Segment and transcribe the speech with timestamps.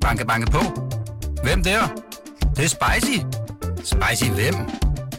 [0.00, 0.60] Banke, banke på.
[1.42, 1.80] Hvem der?
[2.40, 3.18] Det, det er spicy.
[3.76, 4.54] Spicy hvem?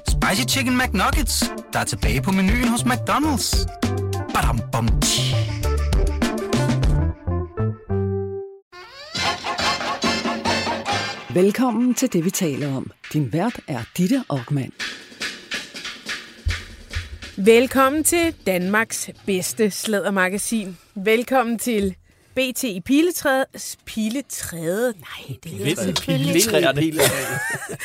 [0.07, 3.67] Spicy Chicken McNuggets, der er tilbage på menuen hos McDonald's.
[4.33, 5.35] Badum, bom, tji.
[11.33, 12.91] Velkommen til det, vi taler om.
[13.13, 14.71] Din vært er Ditte Aukmann.
[17.37, 20.77] Velkommen til Danmarks bedste slædermagasin.
[20.95, 21.95] Velkommen til
[22.35, 23.45] BT i Piletræde.
[23.85, 24.93] Piletræde?
[24.99, 26.43] Nej, det er selvfølgelig...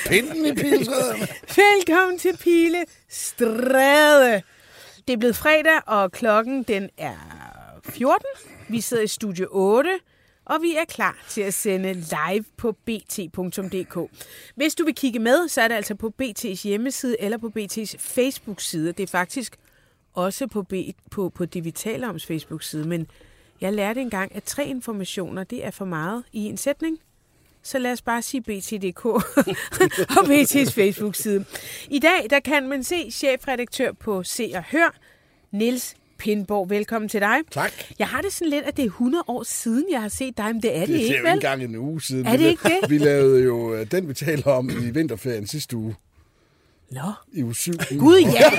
[0.07, 1.31] Pinden i piletræet.
[1.57, 4.43] Velkommen til Pilestræde.
[5.09, 7.17] Det er blevet fredag, og klokken den er
[7.85, 8.25] 14.
[8.69, 9.91] Vi sidder i Studio 8,
[10.45, 13.99] og vi er klar til at sende live på bt.dk.
[14.55, 17.95] Hvis du vil kigge med, så er det altså på BT's hjemmeside eller på BT's
[17.99, 18.93] Facebook-side.
[18.93, 19.57] Det er faktisk
[20.15, 20.73] også på, B,
[21.11, 23.07] på, på det, vi taler om Facebook-side, men
[23.61, 26.99] jeg lærte engang, at tre informationer, det er for meget i en sætning.
[27.63, 29.05] Så lad os bare sige BT.dk
[30.19, 31.45] og BT's Facebook-side.
[31.91, 34.95] I dag, der kan man se chefredaktør på Se og Hør,
[35.53, 36.71] Nils Pindborg.
[36.71, 37.37] Velkommen til dig.
[37.51, 37.73] Tak.
[37.99, 40.47] Jeg har det sådan lidt, at det er 100 år siden, jeg har set dig,
[40.47, 41.29] men det er det, Det er ikke, jo vel?
[41.29, 42.27] ikke engang en uge siden.
[42.27, 42.91] Er Vi det ikke det?
[42.91, 45.95] Vi lavede jo øh, den, vi taler om i vinterferien sidste uge.
[46.91, 47.01] Nå.
[47.33, 47.73] I uge 7.
[47.99, 48.51] Gud, ja.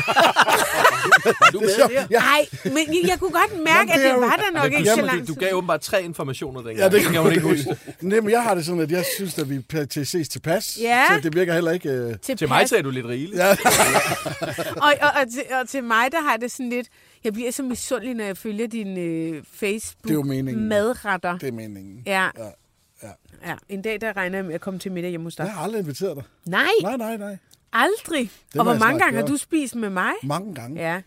[1.53, 2.06] Du med der?
[2.11, 4.52] Ja, Nej, men jeg kunne godt mærke, Jamen, at det er det jo- var der
[4.53, 6.78] nok Jamen, ikke så langt Du gav åbenbart tre informationer dengang.
[6.78, 7.78] ja, det kan hun ikke huske.
[8.02, 10.78] Nej, men jeg har det sådan, at jeg synes, at vi er til ses tilpas.
[10.81, 11.03] Ja.
[11.09, 11.89] Så det virker heller ikke...
[11.89, 12.16] Øh...
[12.38, 13.38] Til mig sagde du lidt rigeligt.
[13.38, 13.50] Ja,
[14.88, 16.88] Og, og, og, til, og til mig, der har det sådan lidt...
[17.23, 20.67] Jeg bliver så misundelig, når jeg følger dine øh, Det er jo Facebook meningen.
[20.70, 21.38] madretter.
[21.38, 22.03] det er meningen.
[22.05, 22.23] Ja.
[22.38, 22.45] Ja,
[23.03, 23.09] ja.
[23.48, 23.53] ja.
[23.70, 25.44] En dag, der regner jeg med at komme til middag hjemme hos dig.
[25.44, 26.23] Jeg har aldrig inviteret dig.
[26.45, 27.38] Nej, Nej, nej, nej.
[27.73, 28.32] Aldrig.
[28.54, 30.12] Det Og hvor mange gange har du spist med mig?
[30.23, 30.82] Mange gange.
[30.82, 31.02] Ja.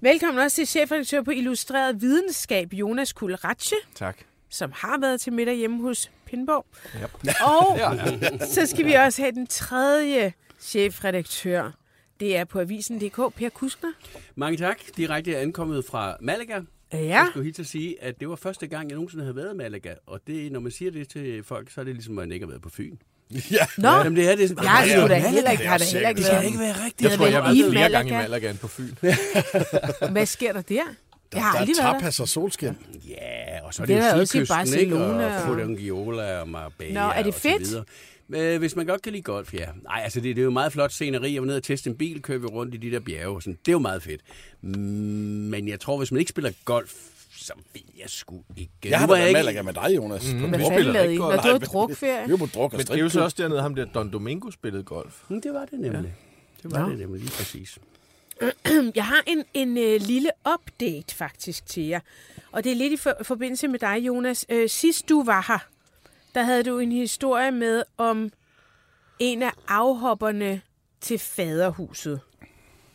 [0.00, 4.18] Velkommen også til chefredaktør på Illustreret Videnskab, Jonas Kulratje, Tak.
[4.50, 6.66] som har været til middag hjemme hos Pindborg.
[7.02, 7.10] Yep.
[7.46, 7.78] Og
[8.54, 11.70] så skal vi også have den tredje chefredaktør.
[12.20, 13.92] Det er på avisen.dk, Per Kuskner.
[14.34, 14.80] Mange tak.
[14.96, 16.60] Direkte ankommet fra Malaga.
[16.92, 19.36] Ja, Jeg skulle helt til at sige, at det var første gang, jeg nogensinde havde
[19.36, 19.94] været i Malaga.
[20.06, 22.46] Og det, når man siger det til folk, så er det ligesom, at man ikke
[22.46, 22.96] har været på Fyn.
[23.50, 23.66] Ja.
[23.78, 24.50] Nå, Jamen, det er det.
[24.62, 27.10] jeg har sgu da heller ikke, har da heller ikke Det kan ikke være rigtigt.
[27.10, 28.94] Jeg tror, jeg har været flere gange i Malaga på Fyn.
[30.12, 30.74] Hvad sker der der?
[31.34, 31.92] Jeg har Der aldrig er der.
[31.92, 32.76] tapas og solskin.
[33.08, 34.96] Ja, og så er Det det, er der jo sydkysten, ikke?
[34.96, 37.84] Og Fodangiola og Marbella Nå, er det fedt?
[38.34, 39.66] Øh, Hvis man godt kan lide golf, ja.
[39.84, 41.32] Nej, altså det, det er jo meget flot sceneri.
[41.34, 43.36] Jeg var nede og teste en bil, kører vi rundt i de der bjerge.
[43.36, 43.58] og Sådan.
[43.66, 44.20] Det er jo meget fedt.
[44.62, 46.92] Mm, Men jeg tror, hvis man ikke spiller golf,
[47.42, 48.72] så ved jeg sgu ikke.
[48.84, 50.32] Jeg har da været Malaga med dig, Jonas.
[50.32, 50.48] Mm.
[50.48, 51.18] Hvad fanden lavede I?
[51.18, 52.26] Når du var drukferie?
[52.26, 54.12] Vi var på druk og Men det er jo så også dernede, ham der Don
[54.12, 55.22] Domingo spillede golf.
[55.28, 56.14] Mm, Det var det nemlig.
[56.62, 56.90] Det var Nå.
[56.90, 57.78] det nemlig lige præcis.
[58.94, 62.00] Jeg har en, en øh, lille update faktisk til jer.
[62.52, 64.46] Og det er lidt i for, forbindelse med dig, Jonas.
[64.48, 65.58] Øh, sidst du var her,
[66.34, 68.32] der havde du en historie med om
[69.18, 70.60] en af afhopperne
[71.00, 72.20] til faderhuset.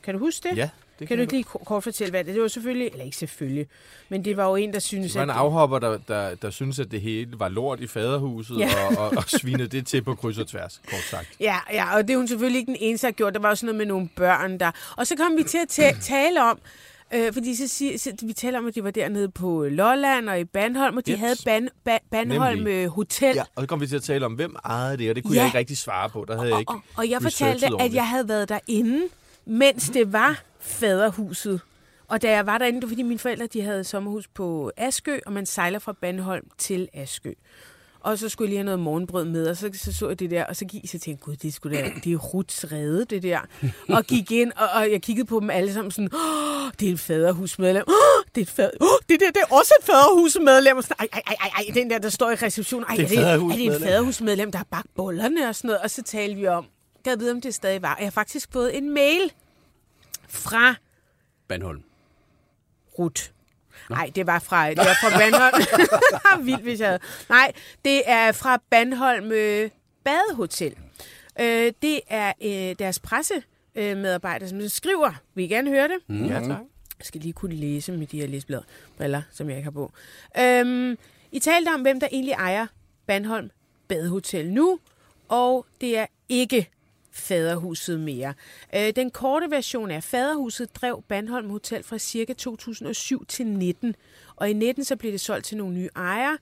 [0.04, 0.58] Kan du huske det?
[0.58, 0.70] Ja,
[1.00, 3.18] det Kan du ikke lige ko- kort fortælle, hvad det Det var selvfølgelig, eller ikke
[3.18, 3.68] selvfølgelig,
[4.10, 6.80] men det var jo en, der synes, Det var en afhopper, der, der, der synes
[6.80, 8.70] at det hele var lort i faderhuset, Ja.
[8.90, 11.28] og, og, og svinede det til på kryds og tværs, kort sagt.
[11.40, 13.34] Ja, ja, og det er hun selvfølgelig ikke den eneste, der har gjort.
[13.34, 14.72] Der var også noget med nogle børn der.
[14.98, 16.60] Og så kom vi til at ta- tale om,
[17.14, 20.40] øh, fordi så, siger, så vi taler om, at de var dernede på Lolland og
[20.40, 21.22] i Bandholm, og de Jeps.
[21.22, 22.72] havde ban, ba, Bandholm Nemlig.
[22.74, 23.36] øh, Hotel.
[23.36, 25.36] Ja, og så kom vi til at tale om, hvem ejede det, og det kunne
[25.36, 25.42] Ja.
[25.42, 26.26] jeg ikke rigtig svare på.
[26.28, 29.02] Der havde jeg og, ikke og, og jeg fortalte, at jeg havde været derinde,
[29.46, 31.62] mens det var faderhuset.
[32.08, 35.20] Og da jeg var derinde, det var fordi mine forældre de havde sommerhus på Askø,
[35.26, 37.32] og man sejler fra Bandholm til Askø.
[38.00, 40.32] Og så skulle jeg lige have noget morgenbrød med, og så, så så jeg det
[40.32, 42.72] der, og så gik jeg så tænkte, gud, det er, sgu da, det er Ruts
[42.72, 43.40] rede, det der.
[43.90, 46.94] Og gik ind, og, og jeg kiggede på dem alle sammen sådan, oh, det er
[46.94, 47.84] et faderhusmedlem.
[47.88, 50.78] Oh, det er et fader, oh, det, der, det er også et faderhusmedlem.
[50.78, 53.22] Og sådan, ej, ej, ej, ej, den der, der står i receptionen, ej, Det er
[53.22, 55.82] er, det, er det en faderhusmedlem, der har bagt bollerne og sådan noget.
[55.82, 56.66] Og så talte vi om,
[57.04, 57.94] gad vide, om det stadig var.
[57.94, 59.32] Og jeg har faktisk fået en mail
[60.28, 60.76] fra
[61.48, 61.84] Bandholm.
[63.00, 63.34] Rut.
[63.90, 65.64] Nej, det var fra, det var fra Bandholm.
[66.46, 67.00] Vildt, hvis jeg havde.
[67.30, 67.52] Nej,
[67.86, 69.70] det er fra Bandholm øh,
[70.04, 70.76] Badehotel.
[71.40, 75.12] Øh, det er øh, deres pressemedarbejder, øh, som skriver.
[75.34, 75.98] Vil I gerne høre det?
[76.08, 76.26] Mm.
[76.26, 76.62] Ja, tak.
[77.00, 78.62] Jeg skal lige kunne læse med de her læsblad
[78.98, 79.92] briller, som jeg ikke har på.
[80.40, 80.98] Øhm,
[81.32, 82.68] I talte om, hvem der egentlig ejer
[83.08, 83.52] Bandholm
[83.88, 84.80] Badehotel nu,
[85.28, 86.70] og det er ikke
[87.18, 88.34] Faderhuset mere.
[88.76, 92.34] Øh, den korte version er, Faderhuset drev Bandholm Hotel fra ca.
[92.34, 93.96] 2007 til 19,
[94.36, 96.38] og i 19 så blev det solgt til nogle nye ejere,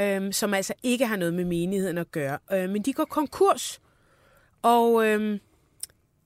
[0.00, 2.38] øh, som altså ikke har noget med menigheden at gøre.
[2.52, 3.80] Øh, men de går konkurs,
[4.62, 5.38] og øh,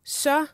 [0.04, 0.46] så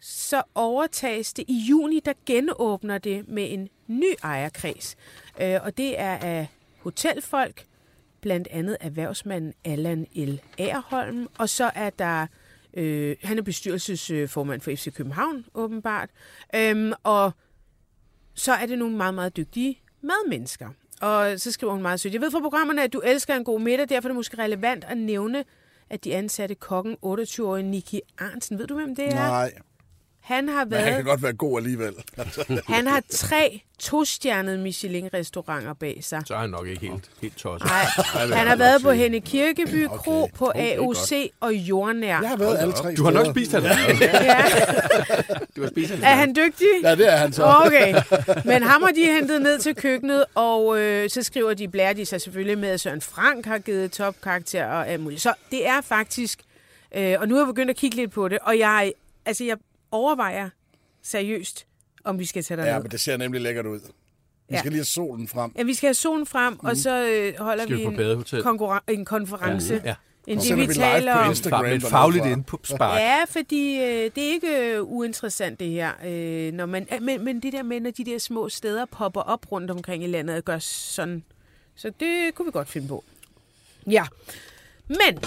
[0.00, 4.96] så overtages det i juni, der genåbner det med en ny ejerkreds.
[5.40, 6.48] Øh, og det er af
[6.82, 7.66] hotelfolk,
[8.20, 10.40] blandt andet erhvervsmanden Allan L.
[10.58, 12.26] Agerholm, og så er der,
[12.76, 16.10] øh, han er bestyrelsesformand for FC København, åbenbart,
[16.54, 17.32] øhm, og
[18.34, 20.68] så er det nogle meget, meget dygtige madmennesker.
[21.00, 23.60] Og så skriver hun meget sødt, jeg ved fra programmerne, at du elsker en god
[23.60, 25.44] middag, derfor er det måske relevant at nævne,
[25.90, 28.58] at de ansatte kokken 28-årige Niki Arnsen.
[28.58, 29.14] Ved du, hvem det er?
[29.14, 29.52] Nej,
[30.26, 30.84] han har men været...
[30.84, 31.94] han kan godt være god alligevel.
[32.74, 36.22] Han har tre to-stjernede Michelin-restauranter bag sig.
[36.26, 37.68] Så er han nok ikke helt, helt tosset.
[37.68, 37.84] Nej,
[38.38, 40.32] han har været på Henne Kirkeby Kro, Okay.
[40.36, 42.20] på det er AOC og Jordnær.
[42.20, 43.62] Jeg har været alle tre Du har nok spist han.
[43.62, 43.70] Ja.
[45.56, 46.66] Du har spist Er han dygtig?
[46.82, 47.44] Ja, det er han så.
[47.66, 47.94] Okay,
[48.44, 52.06] men ham har de hentet ned til køkkenet, og øh, så skriver de, blærer de
[52.06, 55.22] sig selvfølgelig med, at Søren Frank har givet topkarakter og alt muligt.
[55.22, 56.40] Så det er faktisk,
[56.96, 58.92] øh, og nu er jeg begyndt at kigge lidt på det, og jeg,
[59.26, 59.56] altså jeg
[59.90, 60.48] overvejer
[61.02, 61.66] seriøst,
[62.04, 62.72] om vi skal tage derned.
[62.72, 63.80] Ja, men det ser nemlig lækkert ud.
[63.80, 64.58] Vi Ja.
[64.58, 65.52] skal lige have solen frem.
[65.58, 66.58] Ja, vi skal have solen frem, mm.
[66.62, 67.86] og så øh, holder Skal vi vi
[68.90, 69.82] en, en konference.
[69.84, 69.94] Ja.
[70.26, 71.30] En Og det, vi vi live taler på om.
[71.30, 71.64] Instagram.
[71.64, 73.00] Et fagligt indspark.
[73.00, 75.92] Ja, fordi øh, det er ikke øh, uinteressant det her.
[76.04, 79.20] Øh, når man, øh, men, men det der med, når de der små steder popper
[79.20, 81.24] op rundt omkring i landet og gør sådan.
[81.76, 83.04] Så det kunne vi godt finde på.
[83.90, 84.06] Ja.
[84.88, 85.18] Men,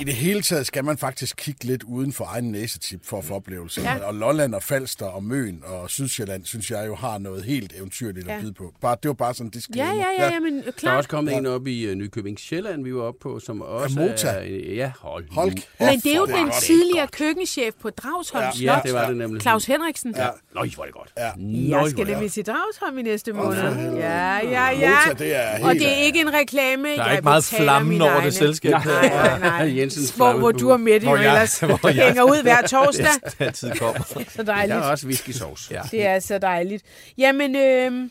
[0.00, 3.24] I det hele taget skal man faktisk kigge lidt uden for egen næsetip for at
[3.24, 3.82] få oplevelser.
[3.82, 3.92] Ja.
[3.94, 4.04] Ja.
[4.06, 8.26] Og Lolland og Falster og Møn og Sydsjælland, synes jeg jo har noget helt eventyrligt
[8.28, 8.34] Ja.
[8.34, 8.72] at byde på.
[8.80, 9.94] Bare, det var bare sådan en ja, disclaimer.
[9.94, 10.96] ja, ja, ja, men øh, Der er klart.
[10.96, 14.28] også kommet en op i uh, Nykøbing Sjælland, vi var oppe på, som også Mota?
[14.28, 14.42] er...
[14.74, 17.10] Ja, hold, kæft, Men det er jo hvor den det tidligere godt.
[17.10, 18.50] køkkenchef på Dragsholm Ja.
[18.52, 19.42] Slot, Ja, det var det nemlig.
[19.42, 20.14] Claus Henriksen.
[20.16, 20.28] Ja.
[20.54, 21.12] Nøj, hvor er det godt.
[21.18, 21.30] Ja.
[21.36, 23.58] Nøj, Jeg skal nemlig det til Dragsholm i næste måned.
[23.96, 24.90] Ja, ja, ja.
[25.08, 26.88] Mota, det er Og helt- det er ikke en reklame.
[26.88, 28.70] Der er jeg ikke meget flammen over det selskab.
[28.70, 29.83] Nej, nej, nej.
[29.84, 33.06] Jensens hvor, hvor du og Mette Hvor jeg- ellers hvor jeg- hænger ud hver torsdag.
[33.38, 34.04] Det altid kommer.
[34.08, 34.76] Så Der dejligt.
[34.76, 35.74] er også whisky sauce.
[35.74, 35.82] Ja.
[35.90, 36.82] Det er så dejligt.
[37.18, 38.08] Jamen, øh,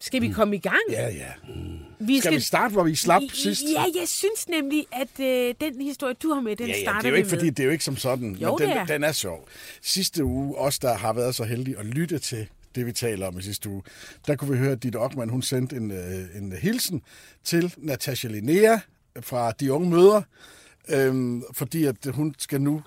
[0.00, 0.76] skal vi komme i gang?
[0.90, 1.26] Ja, ja.
[2.00, 3.62] Vi Skal vi starte, hvor vi slap I- sidst?
[3.76, 7.00] Ja, jeg synes nemlig, at øh, den historie, du har med, den Ja, ja, starter
[7.00, 8.82] det er jo ikke fordi, det er jo ikke som sådan, Jo, men den, det
[8.82, 8.86] er.
[8.86, 9.48] den er sjov.
[9.82, 13.38] Sidste uge, os der har været så heldige at lytte til det, vi taler om
[13.38, 13.82] i sidste uge,
[14.26, 17.02] der kunne vi høre, at Ditte Ockmann, hun sendte en, øh, en hilsen
[17.44, 18.78] til Natasha Linnea
[19.20, 20.22] fra De Unge Møder,
[20.88, 22.82] øhm, fordi at hun skal nu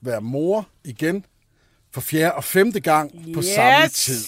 [0.00, 1.24] være mor igen
[1.92, 3.46] for fjerde og femte gang på Yes!
[3.46, 4.24] samme tid.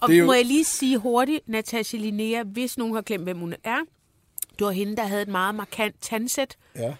[0.00, 3.24] Og Det er jo- må jeg lige sige hurtigt, Natasha Linnea, hvis nogen har glemt,
[3.24, 3.78] hvem hun er.
[4.58, 6.56] Det var hende, der havde et meget markant tandsæt.
[6.76, 6.94] Ja.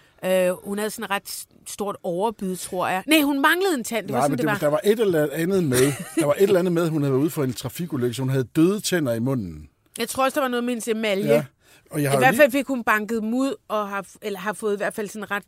[0.49, 3.03] Øh, hun havde sådan et ret stort overbid, tror jeg.
[3.07, 4.07] Nej, hun manglede en tand.
[4.07, 4.57] Det var Nej, sådan, men det, det, var.
[4.59, 5.91] der var et eller andet med.
[6.19, 8.29] Der var et eller andet med, hun havde været ude for en trafikulykke, så hun
[8.29, 9.69] havde døde tænder i munden.
[9.99, 11.25] Jeg tror også, der var noget med hendes emalje.
[11.33, 11.45] Ja.
[11.91, 14.05] Og jeg I har jo hvert lige, fald fik hun banket dem ud, og har,
[14.21, 15.43] eller har fået i hvert fald sådan ret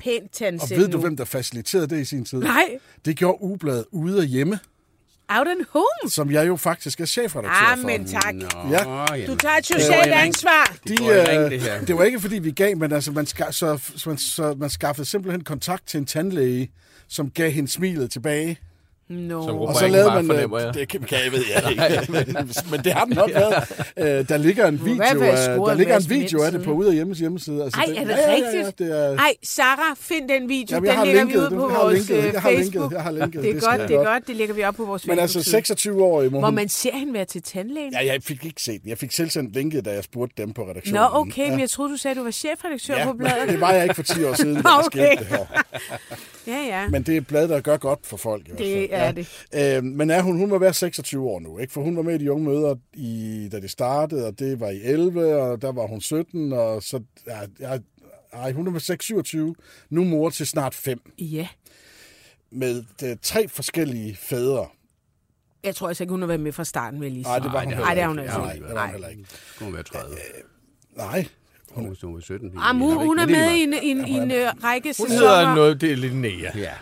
[0.00, 1.00] pænt og tandsæt ved du, nu.
[1.02, 2.38] hvem der faciliterede det i sin tid?
[2.38, 4.58] Nej, Det gjorde Ugebladet ude og hjemme,
[5.28, 6.10] out and home.
[6.10, 7.86] som jeg jo faktisk er chefredaktør Ah, for.
[7.86, 8.34] men tak.
[8.34, 9.26] Nå, Ja.
[9.26, 10.76] Du tager et socialt ansvar.
[10.88, 11.84] De, i ring, øh, det her.
[11.84, 14.70] det var ikke, fordi vi gav, men altså, man, ska, så, så, man, så man
[14.70, 16.70] skaffede simpelthen kontakt til en tandlæge,
[17.08, 18.58] som gav hende smilet tilbage.
[19.08, 19.46] No.
[19.46, 20.36] Som Og så lavede man...
[20.36, 20.74] øh, jeg.
[20.74, 22.12] Det kan, kan jeg ved jeg ikke.
[22.70, 23.64] men, det har den nok været.
[24.20, 26.88] Øh, der ligger en i video, af, der ligger en video af det på Ude
[26.88, 27.64] af Hjemmes hjemmeside.
[27.64, 28.78] Altså, Ej, er det ja, ja, ja, rigtigt?
[28.78, 30.74] det er, Ej, Sarah, find den video.
[30.76, 31.58] Jamen, jeg den har lægger linket vi ud det.
[31.58, 32.28] på Jeg vores linket det.
[32.28, 32.72] øh, Jeg har linket det.
[32.72, 32.92] Facebook.
[32.92, 33.62] Jeg har linket det er det.
[33.62, 34.26] Det godt, det er godt.
[34.28, 35.92] Det lægger vi op på vores men altså Facebook-side.
[35.94, 36.54] 26-årig må Hvor hun...
[36.54, 37.92] man ser hende være til tandlægen.
[37.92, 38.88] Ja, jeg fik ikke set den.
[38.90, 41.00] Jeg fik selv sendt linket, da jeg spurgte dem på redaktionen.
[41.00, 43.48] Nå, okay, men jeg troede, du sagde, at du var chefredaktør Ja, på bladet.
[43.48, 45.44] det var jeg ikke for 10 år siden, da skete det her.
[46.48, 46.88] Ja, ja.
[46.88, 48.48] Men det er et blad, der gør godt for folk.
[48.48, 48.68] I hvert fald.
[48.68, 49.76] Det er det.
[49.76, 51.72] Øh, men er hun, hun må være 26 år nu, ikke?
[51.72, 54.70] For hun var med i de unge møder, i, da det startede, og det var
[54.70, 57.00] i 11, og der var hun 17, og så...
[57.26, 57.78] Ja, ja,
[58.32, 59.54] ej, hun er med 6, 27,
[59.90, 61.48] nu mor til snart 5, Ja.
[62.50, 64.66] med øh, tre forskellige fædre.
[65.64, 67.30] Jeg tror altså ikke, hun har været med fra starten, vil jeg lige sige.
[67.30, 68.08] Nej, det var hun det Ej, det ikke.
[68.08, 68.66] hun altså Nej, ikke.
[68.66, 68.92] det var hun Nej.
[68.92, 69.24] heller ikke.
[69.58, 70.16] Hun må være 30.
[70.96, 71.26] Nej,
[71.82, 72.52] Hun er nummer 17.
[72.58, 75.54] Ah, hun, hun er med i en, en, en, en række Hun hedder sæsoner.
[75.54, 76.50] noget, det er Linnea.
[76.58, 76.72] Ja.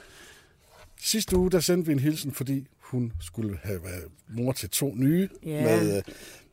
[1.00, 4.94] Sidste uge, der sendte vi en hilsen, fordi hun skulle have været mor til to
[4.94, 5.62] nye, Ja.
[5.62, 6.02] med, øh,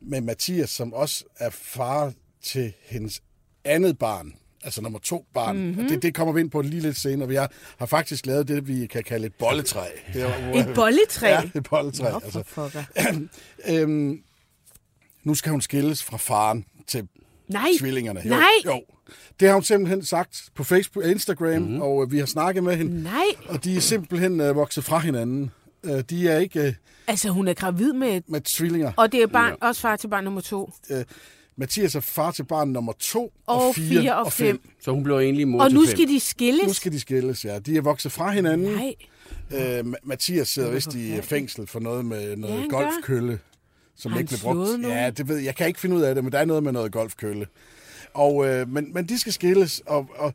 [0.00, 3.22] med Mathias, som også er far til hendes
[3.64, 4.32] andet barn,
[4.64, 5.56] altså nummer to barn.
[5.56, 5.66] Mhm.
[5.66, 5.84] Mm-hmm.
[5.84, 7.28] Og det, det kommer vi ind på lige lidt senere.
[7.28, 9.86] Vi har, har faktisk lavet det, vi kan kalde et bolletræ.
[10.12, 11.26] Det er, Et bolletræ?
[11.28, 12.10] Ja, et bolletræ.
[12.10, 12.82] Nå, Altså,
[13.80, 14.22] øhm,
[15.24, 17.08] nu skal hun skilles fra faren til
[17.48, 17.68] Nej.
[17.78, 18.20] tvillingerne.
[18.24, 18.48] Jo, Nej.
[18.66, 18.82] Jo.
[19.40, 21.80] Det har hun simpelthen sagt på Facebook og Instagram, mm-hmm.
[21.82, 23.02] og øh, vi har snakket med hende.
[23.02, 23.24] Nej.
[23.48, 25.50] Og de er simpelthen øh, vokset fra hinanden.
[25.84, 26.72] Øh, de er ikke øh,
[27.06, 28.20] Altså, hun er gravid med...
[28.28, 28.92] med tvillinger.
[28.96, 30.70] Og det er barn, også far til barn nummer to.
[30.90, 31.04] Øh,
[31.56, 34.60] Mathias er far til barn nummer to, Og, og fire, fire og fem.
[34.82, 35.96] Så hun blev egentlig mor Og til nu fem.
[35.96, 36.66] skal de skilles?
[36.66, 37.58] Nu skal de skilles, ja.
[37.58, 38.68] De er vokset fra hinanden.
[38.72, 38.94] Nej.
[39.54, 41.26] Øh, Ma- Mathias sidder er vist i forfærdeligt.
[41.26, 43.38] fængsel for noget med Ja, noget han golfkølle,
[43.96, 44.56] som Har ikke blev brugt.
[44.56, 44.82] nogen?
[44.84, 45.44] Ja, det ved jeg.
[45.44, 47.46] Jeg kan ikke finde ud af det, men der er noget med noget golfkølle.
[48.14, 50.34] Og, øh, men, men de skal skilles, og, og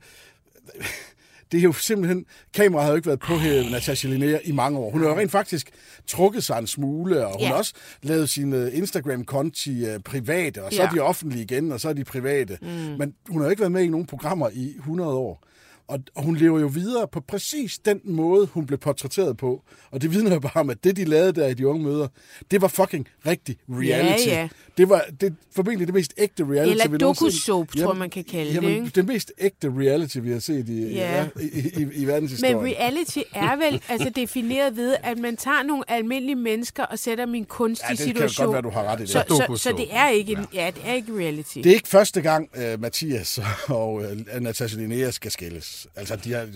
[1.51, 2.25] det er jo simpelthen...
[2.53, 4.91] Kameraet har jo ikke været på her, Natasha Linnea, i mange år.
[4.91, 5.69] Hun har jo rent faktisk
[6.07, 7.47] trukket sig en smule, og hun Ja.
[7.47, 10.87] har også lavet sine Instagram-konti øh, private, og så Ja.
[10.87, 12.57] er de offentlige igen, og så er de private.
[12.61, 12.67] Mm.
[12.67, 15.43] Men hun har jo ikke været med i nogen programmer i 100 år.
[15.89, 19.63] Og, og hun lever jo videre på præcis den måde, hun blev portrætteret på.
[19.91, 22.07] Og det vidner jo bare om, at det, de lavede der i de unge møder,
[22.51, 24.27] det var fucking rigtig reality.
[24.27, 24.49] Ja, ja.
[24.77, 26.71] Det var det, formentlig det mest ægte reality.
[26.71, 28.91] Eller vi nogensinde- doku-soap, tror man kan kalde det, jamen, ikke?
[28.95, 31.17] det mest ægte reality, vi har set i, Ja.
[31.17, 31.27] ja.
[31.41, 31.47] i,
[31.81, 32.57] i, i, verdenshistorien.
[32.57, 37.25] Men reality er vel altså defineret ved, at man tager nogle almindelige mennesker og sætter
[37.25, 38.45] dem i en kunstig Ja, det kan situation.
[38.45, 39.09] godt være, du har ret i det.
[39.09, 41.55] Så, så, så det er ikke, en, ja, det er ikke reality.
[41.57, 45.78] Det er ikke første gang, uh, Mathias og uh, Natasha Linnea skal skilles.
[45.95, 46.47] Altså, de, har,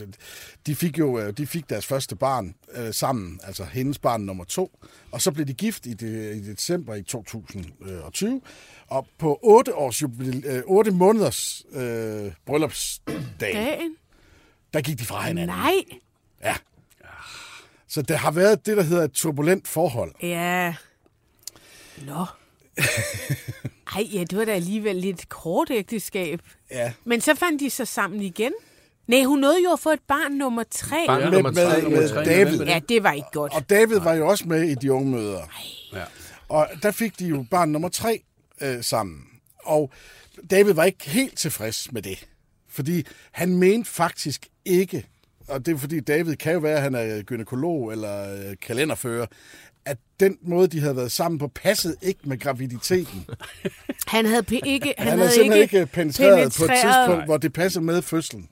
[0.65, 4.43] de, fik jo uh, de fik deres første barn uh, sammen, altså hendes barn nummer
[4.43, 4.79] to,
[5.11, 8.41] og så blev de gift i, det, i december i 2020.
[8.87, 13.95] Og på otte, års jubil, uh, otte måneders uh, bryllupsdag, Dagen?
[14.73, 15.55] der gik de fra hinanden.
[15.55, 15.73] Nej.
[16.43, 16.55] Ja.
[17.87, 20.11] Så der har været det, der hedder et turbulent forhold.
[20.21, 20.75] Ja.
[22.05, 22.25] Nå.
[23.95, 26.41] Ej, ja, det var da alligevel lidt kort ægteskab.
[26.71, 26.93] Ja.
[27.03, 28.53] Men så fandt de sig sammen igen.
[29.07, 31.03] Nej, hun nåede jo at få et barn nummer tre.
[31.07, 31.29] Barn Ja.
[31.29, 31.89] nummer Med- tre.
[31.89, 32.63] med- David.
[32.65, 33.53] Ja, det var ikke godt.
[33.53, 35.41] Og David var jo også med i de unge møder.
[35.93, 36.03] Ja.
[36.50, 38.22] Og der fik de jo barn nummer tre
[38.62, 39.22] øh, sammen.
[39.63, 39.91] Og
[40.51, 42.27] David var ikke helt tilfreds med det.
[42.69, 45.05] Fordi han mente faktisk ikke,
[45.48, 49.25] og det er fordi David kan jo være, at han er gynekolog eller øh, kalenderfører,
[49.85, 53.25] at den måde, de havde været sammen på, passede ikke med graviditeten.
[54.07, 57.07] Han havde ikke, han, Han, havde havde simpelthen ikke, ikke penetreret, på et penetreret.
[57.07, 58.49] tidspunkt, hvor det passede med fødslen.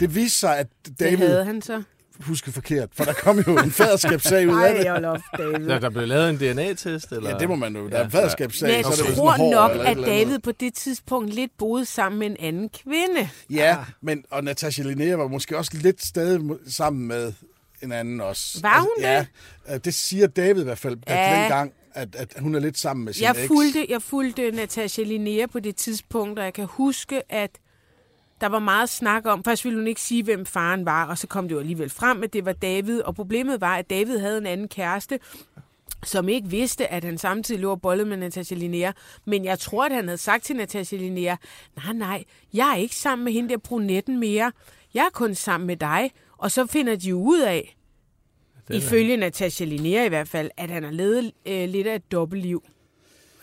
[0.00, 1.82] Det viste sig, at Det David havde han så.
[2.20, 4.86] husker forkert, for der kom jo en faderskabssag ud af det.
[4.86, 5.66] Ej, op, David.
[5.68, 7.30] Ja, der blev lavet en DNA-test, eller?
[7.30, 7.88] Ja, det må man jo.
[7.88, 9.96] Der er en faderskabssag, Men jeg så det tror nok, at.
[9.96, 13.28] David på det tidspunkt lidt boede sammen med en anden kvinde.
[13.50, 17.32] Ja, men og Natasha Linnea var måske også lidt stadig sammen med
[17.82, 18.58] en anden også.
[18.62, 19.26] Var hun ja,
[19.70, 21.40] øh, det siger David i hvert fald, at Ja.
[21.40, 23.46] dengang, at, at hun er lidt sammen med sin Jeg eks.
[23.46, 27.50] fulgte, jeg fulgte Natasha Linnea på det tidspunkt, og jeg kan huske, at
[28.40, 31.26] der var meget snak om, først ville hun ikke sige, hvem faren var, og så
[31.26, 34.38] kom det jo alligevel frem, at det var David, og problemet var, at David havde
[34.38, 35.18] en anden kæreste,
[36.04, 38.92] som ikke vidste, at han samtidig lå og bollede med Natasha Linnea.
[39.24, 41.36] Men jeg tror, at han havde sagt til Natasha Linnea,
[41.76, 42.24] nej, nej,
[42.54, 44.52] jeg er ikke sammen med hende der brunetten mere.
[44.94, 46.10] Jeg er kun sammen med dig.
[46.42, 47.76] Og så finder de jo ud af,
[48.70, 52.64] ifølge Natasha Linnea i hvert fald, at han har levet øh, lidt af et dobbeltliv.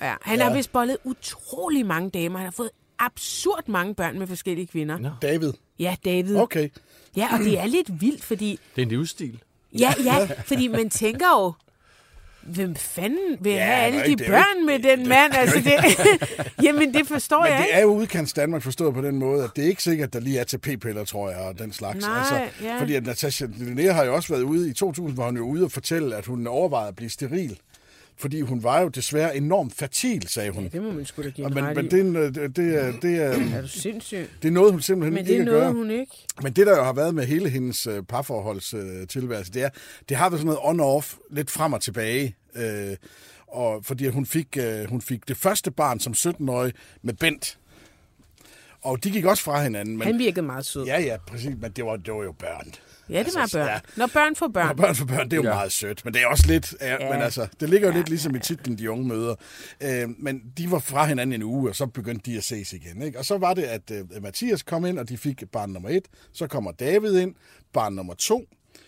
[0.02, 0.44] Ja, han ja.
[0.44, 2.38] har vist bollet utrolig mange damer.
[2.40, 4.98] Han har fået absurd mange børn med forskellige kvinder.
[4.98, 5.10] Nå.
[5.22, 5.54] David.
[5.80, 6.38] Ja, David.
[6.38, 6.70] Okay.
[7.18, 8.60] Ja, og det er lidt vildt, fordi...
[8.76, 9.40] Det er en livsstil.
[9.80, 11.54] Ja, ja, fordi man tænker jo,
[12.42, 15.34] hvem fanden vil Ja, have alle de det børn med den mand?
[15.34, 15.74] Altså, det,
[16.66, 17.74] jamen, det forstår Men jeg det ikke.
[17.78, 20.20] er jo udkants Danmark forstået på den måde, at det er ikke sikkert, at der
[20.20, 21.96] lige er til p-piller, tror jeg, og den slags.
[21.96, 22.80] Altså, Nej, ja.
[22.80, 25.64] Fordi at Natasha Linnea har jo også været ude, i 2000 var hun jo ude
[25.66, 27.60] og fortælle, at hun overvejede at blive steril.
[28.20, 30.70] Fordi hun var jo desværre enormt fertil, sagde hun.
[30.70, 31.92] Det må man sgu da give men, men det,
[32.36, 34.28] det, det, er, det, er, Er du sindssyg?
[34.42, 35.72] det er noget, hun simpelthen Men det ikke noget, gøre.
[35.74, 36.12] hun ikke.
[36.42, 39.70] Men det, der jo har været med hele hendes øh, parforholdstilværelse, øh, det er,
[40.10, 42.36] det har været sådan noget on-off, lidt frem og tilbage.
[42.56, 42.96] Øh,
[43.48, 47.58] og fordi hun fik, øh, hun fik det første barn som 17-årig med Bent.
[48.82, 49.98] Og de gik også fra hinanden.
[49.98, 50.86] Men, Han virkede meget sød.
[50.86, 52.74] Ja, ja, præcis, men det var, det var jo børn.
[53.10, 53.68] Ja, det var Altså, børn.
[53.68, 53.80] ja.
[53.96, 54.76] Når børn får børn.
[54.78, 55.54] børn for børn, det er jo ja.
[55.54, 57.06] meget sødt, men det er også lidt, ja, Ja.
[57.06, 57.14] ja.
[57.14, 59.36] men altså, det ligger jo lidt ligesom i titlen, de unge møder.
[59.84, 63.02] Øh, men de var fra hinanden en uge, og så begyndte de at ses igen.
[63.02, 63.20] Ikke?
[63.20, 66.08] Og så var det, at øh, Mathias kom ind, og de fik barn nummer et.
[66.34, 67.36] Så kommer David ind,
[67.74, 68.46] barn nummer to.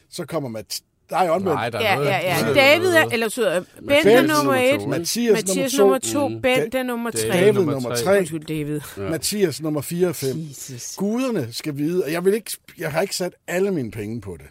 [0.10, 0.82] Så kommer Mat...
[1.12, 1.54] Der er jo omvendt.
[1.56, 2.10] Nej, der er Ja, noget.
[2.10, 2.54] ja, ja.
[2.54, 4.88] David er, eller så, Bent er nummer nummer et.
[4.90, 6.28] Mathias, Mathias nummer to.
[6.28, 6.42] Mm.
[6.42, 7.28] Bent er nummer tre.
[7.28, 8.18] David nummer nummer tre.
[8.18, 8.80] Undskyld, David.
[8.98, 9.02] Ja.
[9.10, 10.30] Mathias nummer 4 og 5.
[10.50, 10.96] Jesus.
[10.98, 14.38] Guderne skal vide, og jeg, vil ikke, jeg har ikke sat alle mine penge på
[14.40, 14.48] det.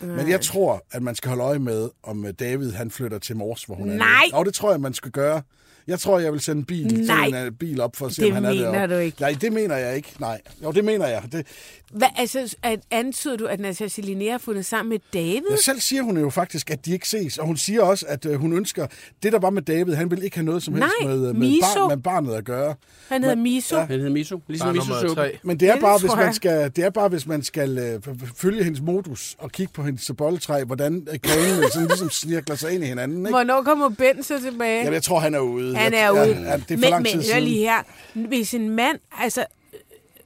[0.00, 3.36] Men jeg tror, at man skal holde øje med, om øh, David han flytter til
[3.36, 3.96] Mors, hvor hun er.
[3.96, 4.24] Nej!
[4.32, 5.42] Og det tror jeg, man skal gøre.
[5.88, 7.24] Jeg tror, jeg vil sende en bil, Nej!
[7.24, 8.94] sende en bil op for at se, Det om han er mener deroppe.
[8.94, 9.20] du ikke.
[9.20, 10.12] Nej, det mener jeg ikke.
[10.20, 10.40] Nej.
[10.64, 11.22] Jo, det mener jeg.
[11.32, 11.46] Det,
[11.92, 15.42] Hvad, altså, at, antyder du, at Natasha Linnea har fundet sammen med David?
[15.50, 18.26] Ja, selv siger hun jo faktisk, at de ikke ses, og hun siger også, at
[18.26, 18.86] øh, hun ønsker,
[19.22, 21.36] det der var med David, han vil ikke have noget som helst Nej, med, øh,
[21.36, 21.66] med, Miso.
[21.78, 22.74] barn, med barnet at gøre.
[23.08, 23.76] Han hedder Miso.
[23.76, 23.84] ja.
[23.84, 24.40] Han hedder Miso.
[24.48, 25.16] Ligesom Miso.
[25.42, 28.02] Men det er, bare, det hvis man skal, det er bare, hvis man skal øh,
[28.36, 32.72] følge hendes modus og kigge på hendes boldtræ, hvordan øh, grenene sådan ligesom snirkler sig
[32.74, 33.18] ind i hinanden.
[33.18, 33.30] Ikke?
[33.30, 34.78] Hvornår kommer Bent så tilbage?
[34.78, 35.77] Jamen, jeg tror, han er ude.
[35.78, 36.20] Han er ude.
[36.20, 37.42] Ja, ja, det er for men, lang men tid hør siden.
[37.42, 37.82] lige her.
[38.14, 39.46] Hvis en mand, altså,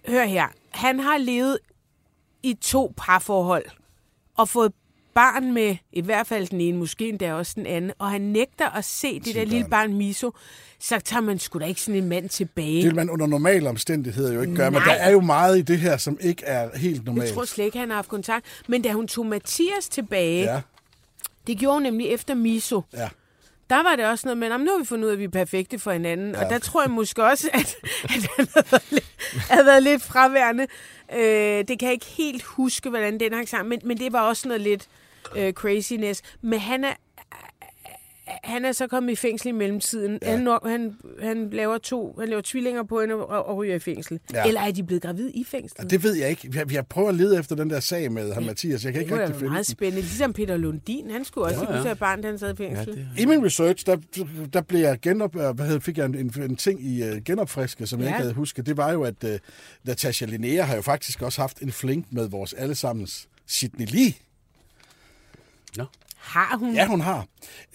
[0.08, 0.46] hør her.
[0.70, 1.58] Han har levet
[2.42, 3.64] i to parforhold
[4.36, 4.72] og fået
[5.14, 8.70] barn med, i hvert fald den ene, måske endda også den anden, og han nægter
[8.70, 10.30] at se det der lille barn Miso,
[10.78, 12.76] så tager man sgu da ikke sådan en mand tilbage.
[12.76, 14.94] Det vil man under normale omstændigheder jo ikke gøre, men Nej.
[14.94, 17.26] der er jo meget i det her, som ikke er helt normalt.
[17.26, 18.46] Jeg tror slet ikke, han har haft kontakt.
[18.68, 20.44] Men da hun tog Mathias tilbage.
[20.44, 20.60] Ja,
[21.46, 23.08] det gjorde hun nemlig efter Miso, ja.
[23.72, 25.18] Der var det også noget med, "Nå, men nu har vi fundet ud af, at
[25.18, 26.34] vi er perfekte for hinanden.
[26.34, 26.44] Ja.
[26.44, 29.04] Og der tror jeg måske også, at, at han havde været lidt,
[29.50, 30.66] havde været lidt fraværende.
[31.14, 34.20] Øh, det kan jeg ikke helt huske, hvordan den hang sammen, men, men det var
[34.20, 34.88] også noget lidt
[35.36, 36.22] øh, craziness.
[36.42, 36.92] Men han er,
[38.44, 40.18] han er så kommet i fængsel i mellemtiden.
[40.22, 40.30] Ja.
[40.30, 44.20] Han, han, han, laver to, han laver tvillinger på hende og, og ryger i fængsel.
[44.32, 44.38] Ja.
[44.38, 44.46] Ja.
[44.48, 45.80] Eller er de blevet gravid i fængsel?
[45.80, 46.50] Og det ved jeg ikke.
[46.54, 48.84] Jeg, jeg prøver at lede efter den der sag med ham, Mathias.
[48.84, 49.72] Jeg kan Det ikke rigtig finde meget den.
[49.72, 50.00] spændende.
[50.00, 51.82] Ligesom Peter Lundin, han skulle også ja, ja.
[51.82, 52.88] have barn, da han sad i fængsel.
[52.88, 53.08] Ja, det...
[53.18, 53.96] I min research, der,
[54.52, 57.16] der blev jeg genop, øh, hvad hedder, fik jeg en, en, en ting i uh,
[57.24, 58.04] genopfriske, som ja.
[58.04, 58.16] jeg Ja.
[58.16, 58.66] ikke havde husket.
[58.66, 59.30] Det var jo, at uh,
[59.84, 64.12] Natasha Linnea har jo faktisk også haft en flink med vores allesammens Sidney Lee.
[66.16, 66.74] Har hun?
[66.74, 67.26] Ja, hun har.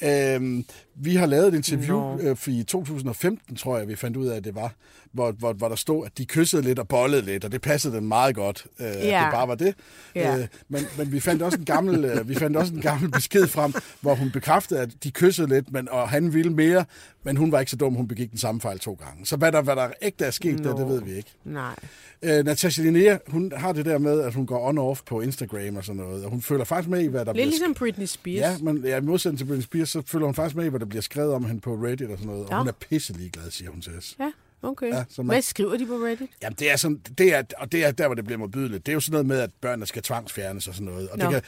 [0.04, 0.66] Øhm,
[0.96, 4.36] vi har lavet et interview øh, for i 2015, tror jeg, vi fandt ud af,
[4.38, 4.74] at det var,
[5.12, 7.96] hvor, hvor, hvor der stod, at de kyssede lidt og bollede lidt, og det passede
[7.96, 8.92] dem meget godt, øh, ja.
[8.92, 9.76] at det bare var det.
[10.16, 10.38] Ja.
[10.38, 13.48] Øh, men, men vi fandt også en gammel, øh, vi fandt også en gammel besked
[13.48, 16.86] frem, hvor hun bekræftede, at de kyssede lidt, men, og han ville mere,
[17.24, 19.26] men hun var ikke så dum, hun begik den samme fejl to gange.
[19.26, 21.34] Så hvad der, hvad der ægte er sket der, det ved vi ikke.
[21.44, 21.76] Nej.
[22.22, 25.84] Øh, Natasha Linnea, hun har det der med, at hun går on-off på Instagram og
[25.84, 28.40] sådan noget, og hun følger faktisk med i, hvad der Lidt bliver ligesom Britney Spears.
[28.40, 30.86] Ja, men ja, modsætning til Britney Spears, så følger hun faktisk med i, hvad der
[30.86, 32.46] bliver skrevet om hende på Reddit og sådan noget.
[32.46, 32.58] Og Ja.
[32.58, 34.16] hun er pisselig glad, siger hun til os.
[34.20, 34.32] Ja,
[34.64, 34.88] okay.
[34.88, 36.30] Ja, så man- Hvad skriver de på Reddit?
[36.44, 38.86] Jamen, det er sådan, det er, og det er der, hvor det bliver modbydeligt.
[38.86, 41.10] Det er jo sådan noget med, at børnene skal tvangsfjernes og sådan noget.
[41.10, 41.26] Og Nå.
[41.26, 41.42] det kan,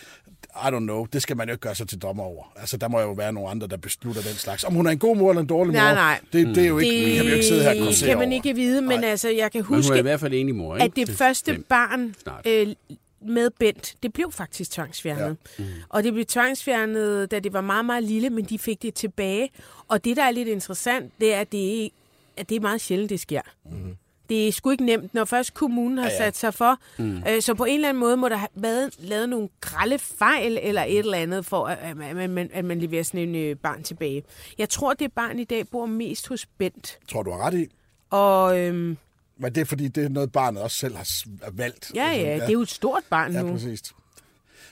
[0.55, 2.53] I don't know, det skal man jo ikke gøre sig til dommer over.
[2.55, 4.63] Altså, der må jo være nogle andre, der beslutter den slags.
[4.63, 6.19] Om hun er en god mor eller en dårlig Nej, mor, nej.
[6.33, 8.17] Det, det er jo ikke, det kan vi jo ikke sidde her og Det kan
[8.17, 8.35] man over.
[8.35, 9.09] ikke vide, men Nej.
[9.09, 11.01] altså, jeg kan Men hun er i huske, hvert fald enig mor, ikke?
[11.01, 11.65] at det første fem.
[11.69, 12.15] barn
[12.47, 12.67] øh,
[13.21, 15.37] med Bent, det blev faktisk tvangsfjernet.
[15.59, 15.63] Ja.
[15.63, 15.69] Mm.
[15.89, 19.49] Og det blev tvangsfjernet, da det var meget, meget lille, men de fik det tilbage.
[19.87, 21.89] Og det, der er lidt interessant, det er, at det er,
[22.37, 23.41] at det er meget sjældent, det sker.
[23.65, 23.95] Mm.
[24.29, 26.17] Det er sgu ikke nemt, når først kommunen har ja, ja.
[26.17, 26.79] sat sig for.
[26.97, 27.23] Mm.
[27.27, 30.59] Øh, så på en eller anden måde må der have været lavet nogle grælde fejl
[30.61, 33.55] eller et eller andet, for at, at, man, man, at man leverer sådan en øh,
[33.55, 34.23] barn tilbage.
[34.57, 36.99] Jeg tror, det barn i dag bor mest hos Bent.
[37.07, 37.67] Tror du har ret i?
[38.09, 38.97] Og øhm,
[39.39, 41.05] Men det er fordi, det er noget, barnet også selv har
[41.51, 41.91] valgt.
[41.95, 43.51] ja, ja, det er jo et stort barn Ja, nu.
[43.51, 43.81] præcis.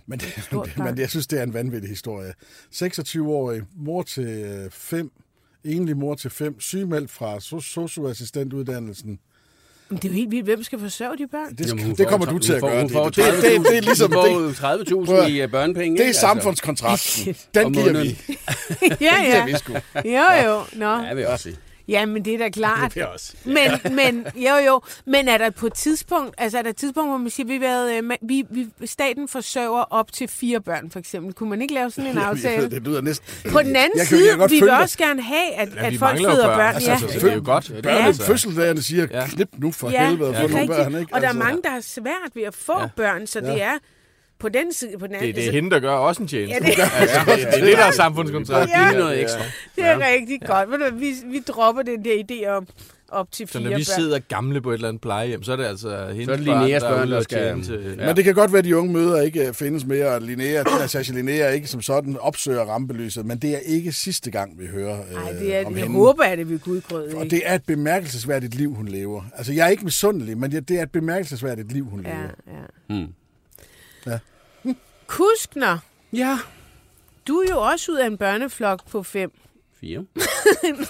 [0.05, 0.69] Men, barn.
[0.77, 2.33] men jeg synes, det er en vanvittig historie.
[2.75, 5.11] 26-årig, mor til øh, fem,
[5.63, 9.19] enlig mor til fem, sygemeldt fra so- socioassistentuddannelsen.
[9.89, 11.55] Men det er jo helt vildt, hvem skal forsørge de børn?
[11.55, 12.81] Det, Jamen, det kommer du til at gøre.
[12.81, 15.41] hun får det, det, det, det, er ligesom Hun det, får jo 30.000 Prøv i
[15.41, 15.97] øh, børnepenge.
[15.97, 16.19] det er ikke?
[16.19, 17.35] samfundskontrakten.
[17.55, 18.19] Den giver vi.
[18.29, 18.35] ja,
[18.89, 19.45] Den giver ja.
[19.45, 19.73] vi sgu.
[20.05, 20.61] Jo, jo.
[20.73, 20.97] Nå.
[21.03, 21.57] Ja, vil jeg også sige.
[21.87, 22.93] Ja, men det er da klart.
[22.93, 23.33] Det er også.
[23.45, 24.81] Men, men, jo, jo.
[25.05, 27.61] Men er der på et tidspunkt, altså er der et tidspunkt, hvor man siger, vi,
[27.61, 31.33] været, øh, vi, vi, staten forsørger op til fire børn, for eksempel.
[31.33, 32.69] Kunne man ikke lave sådan en Jeg aftale?
[32.69, 33.51] det lyder næsten...
[33.51, 35.85] På den anden Jeg jeg side, kan godt vi vil også gerne have, at, Ja,
[35.87, 36.57] at folk føder børn.
[36.57, 36.73] børn.
[36.75, 36.97] Altså, ja.
[36.97, 37.67] så det er jo godt.
[37.67, 39.27] Det er Børne, altså- fødselsdagerne siger, Ja.
[39.27, 40.95] knip nu for ja, helvede, det få er nogle børn.
[40.99, 41.13] Ikke?
[41.13, 42.87] Og der er Altså, mange, der har svært ved at få Ja.
[42.97, 43.71] børn, så det er
[44.39, 46.27] på den side, på den anden Det, det er altså, hende, der gør også en
[46.27, 46.63] tjeneste.
[46.63, 48.69] Ja, det- Altså, det, det er det, der er samfundskontrakt.
[48.71, 48.89] Ja.
[48.89, 49.39] Give noget ekstra.
[49.75, 50.69] det er rigtig godt.
[50.69, 52.67] Hvad, vi, vi dropper den der idé om
[53.11, 53.83] op til Så fire når vi børn.
[53.83, 56.45] sidder gamle på et eller andet plejehjem, så er det altså hendes Så er det
[56.45, 57.95] Linneas er børn, ude der at skal- til...
[57.99, 58.05] Ja.
[58.05, 60.63] Men det kan godt være, at de unge møder ikke øh, findes mere, og Linnea,
[60.63, 64.99] Natasha Linnea ikke som sådan opsøger rampelyset, men det er ikke sidste gang, vi hører
[65.01, 65.97] øh, Nej, det er, om jeg hende.
[65.97, 67.15] håber, at det vil gudgrøde.
[67.15, 69.21] Og det er et bemærkelsesværdigt liv, hun lever.
[69.37, 72.21] Altså, jeg er ikke misundelig, men det det er et bemærkelsesværdigt liv, hun Ja, lever.
[72.47, 72.95] ja.
[72.95, 73.07] Hmm.
[75.07, 75.77] Kuskner,
[76.13, 76.37] Ja.
[77.27, 79.31] du er jo også ud af en børneflok på fem.
[79.81, 79.99] Fire.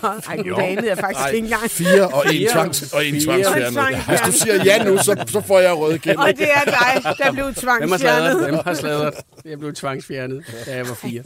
[0.02, 1.72] Nå, ej, det anede jeg faktisk ikke engang.
[1.72, 4.04] Fire og en, tvangs, og en tvangsfjernet.
[4.08, 6.22] Hvis du siger ja nu, så, så får jeg røde kæmpe.
[6.22, 8.44] Og det er dig, der blev tvangsfjernet.
[8.44, 9.14] Hvem har sladret?
[9.46, 11.24] Jeg blev tvangsfjernet, da jeg var fire.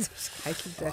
[0.80, 0.86] Da.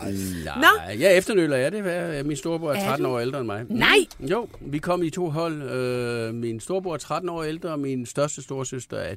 [0.61, 1.83] Nej, jeg efternøler jeg det.
[1.87, 3.11] er- Min storebror er Er 13 du?
[3.13, 3.65] år ældre end mig.
[3.69, 3.97] Nej!
[4.21, 5.63] Jo, vi kom i to hold.
[5.63, 9.15] Øh, min storebror er 13 år ældre, og min største storesøster er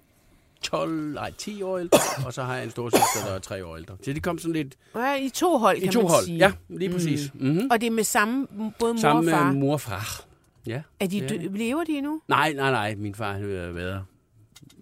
[0.61, 3.77] 12, nej, 10 år ældre, og så har jeg en storesøster, der er 3 år
[3.77, 3.97] ældre.
[4.05, 6.25] Så de kom sådan lidt Ja, I to hold, i kan to man hold.
[6.25, 6.37] sige.
[6.37, 7.31] Ja, lige præcis.
[7.33, 7.47] Mm.
[7.47, 7.67] Mm-hmm.
[7.71, 8.47] Og det er med samme,
[8.79, 9.51] både mor Sammen og far.
[9.51, 10.21] mor og far.
[10.67, 10.81] Ja.
[10.99, 11.27] Er de Ja.
[11.27, 12.21] dø- lever de endnu?
[12.27, 12.95] Nej, nej, nej.
[12.95, 14.03] Min far han har været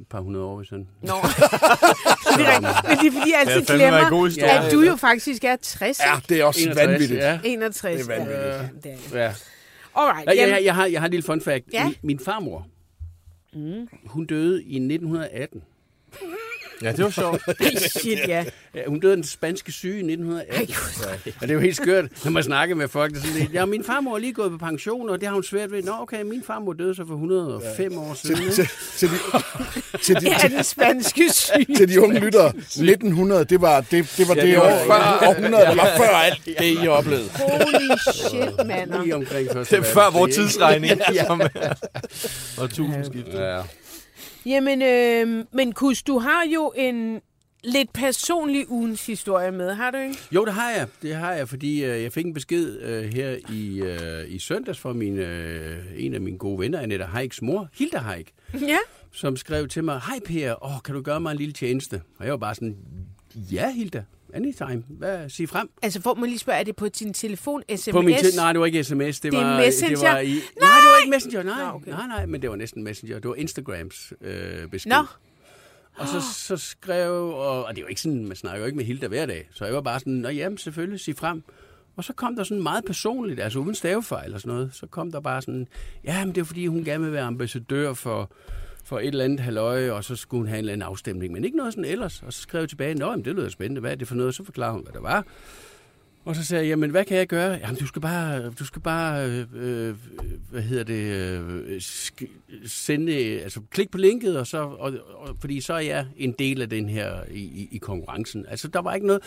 [0.02, 0.88] et par hundrede år, han...
[1.02, 1.14] Nå.
[2.38, 2.60] det er.
[2.62, 6.00] Men det er fordi, jeg altid er glemmer, at du jo faktisk er 60.
[6.00, 7.20] Ja, det er også 61, vanvittigt.
[7.20, 7.40] Ja.
[7.44, 8.06] 61.
[8.08, 8.46] Det er vanvittigt.
[8.46, 9.14] Ja, det er det.
[9.14, 9.34] ja.
[9.96, 11.66] Alright, Ja, ja, jamen, ja, jeg, har, jeg har en lille fun fact.
[11.74, 11.84] Ja.
[11.86, 12.68] Min, min farmor,
[13.54, 13.88] mm.
[14.06, 15.62] hun døde i 1918.
[16.82, 17.42] Ja, det var sjovt.
[18.00, 18.44] Shit, ja.
[18.76, 20.76] Ja, hun døde af den spanske syge i 1918.
[21.04, 21.16] Ej.
[21.36, 23.14] Og det er jo helt skørt, når man snakker med folk.
[23.14, 25.34] Der er sådan lidt, ja, min farmor er lige gået på pension, og det har
[25.34, 25.84] hun svært ved.
[25.84, 28.52] Nå, okay, min farmor døde så for 105 år siden.
[28.52, 28.68] Til,
[28.98, 29.10] til,
[30.02, 31.68] til, de, Ja, den spanske syg.
[31.78, 34.86] til de unge lyttere, 1900, det var det, det, var Ja, det, det var år,
[34.88, 37.30] før- århundrede, det var før alt det, I oplevede.
[37.36, 38.94] Holy shit, mand.
[39.04, 41.02] Lige omkring første Det er før vores tidsregning.
[41.28, 41.74] Som er,
[42.58, 43.34] og tusindskiftet.
[43.40, 43.62] Ja.
[44.46, 47.22] Jamen, øh, men Kus, du har jo en
[47.64, 50.18] lidt personlig ugens historie med, har du ikke?
[50.32, 50.88] Jo, det har jeg.
[51.02, 54.80] Det har jeg, fordi øh, jeg fik en besked øh, her i, øh, i søndags
[54.80, 58.78] fra min, øh, en af mine gode venner, Annette Heiks mor, Hilda Heik, Ja.
[59.12, 62.02] som skrev til mig, Hej Per, åh, kan du gøre mig en lille tjeneste?
[62.20, 62.78] Og jeg var bare sådan,
[63.52, 64.84] ja Hilda, anytime.
[64.90, 65.70] Hvad, sig frem.
[65.82, 67.90] Altså, får man lige spørge, er det på din telefon, sms?
[67.92, 69.20] På min tid, nej, det var ikke sms.
[69.20, 69.98] Det, Det er var, Messenger?
[69.98, 70.42] Det var i, nej!
[70.62, 71.64] nej, det var ikke Messenger, nej.
[71.64, 71.92] Nå, okay.
[71.92, 73.20] Nej, nej, men det var næsten Messenger.
[73.20, 74.90] Det var Instagrams øh, besked.
[74.92, 75.06] Nå,
[75.96, 78.78] Og så, så skrev, og, og det er jo ikke sådan, man snakker jo ikke
[78.78, 81.44] med Hilda hver dag, så jeg var bare sådan, nå jamen selvfølgelig, sig frem.
[81.96, 85.12] Og så kom der sådan meget personligt, altså uden stavefejl og sådan noget, så kom
[85.12, 85.68] der bare sådan,
[86.04, 88.32] ja, men det er fordi, hun gerne vil være ambassadør for,
[88.90, 91.44] for et eller andet halvøje, og så skulle hun have en eller anden afstemning, men
[91.44, 92.24] ikke noget sådan ellers.
[92.26, 94.36] Og så skrev jeg tilbage, nå, jamen, det lyder spændende, hvad er det for noget?
[94.36, 95.26] Så forklarer hun, hvad det var.
[96.26, 97.52] Og så sagde jeg, jamen hvad kan jeg gøre?
[97.52, 99.96] Jamen du skal bare, du skal bare øh, øh,
[100.50, 101.82] hvad hedder det, øh,
[102.66, 106.62] sende, altså klik på linket, og så, og, og, fordi så er jeg en del
[106.62, 108.46] af den her i, i, i konkurrencen.
[108.48, 109.22] Altså der var ikke noget,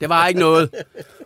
[0.00, 0.70] der var ikke noget.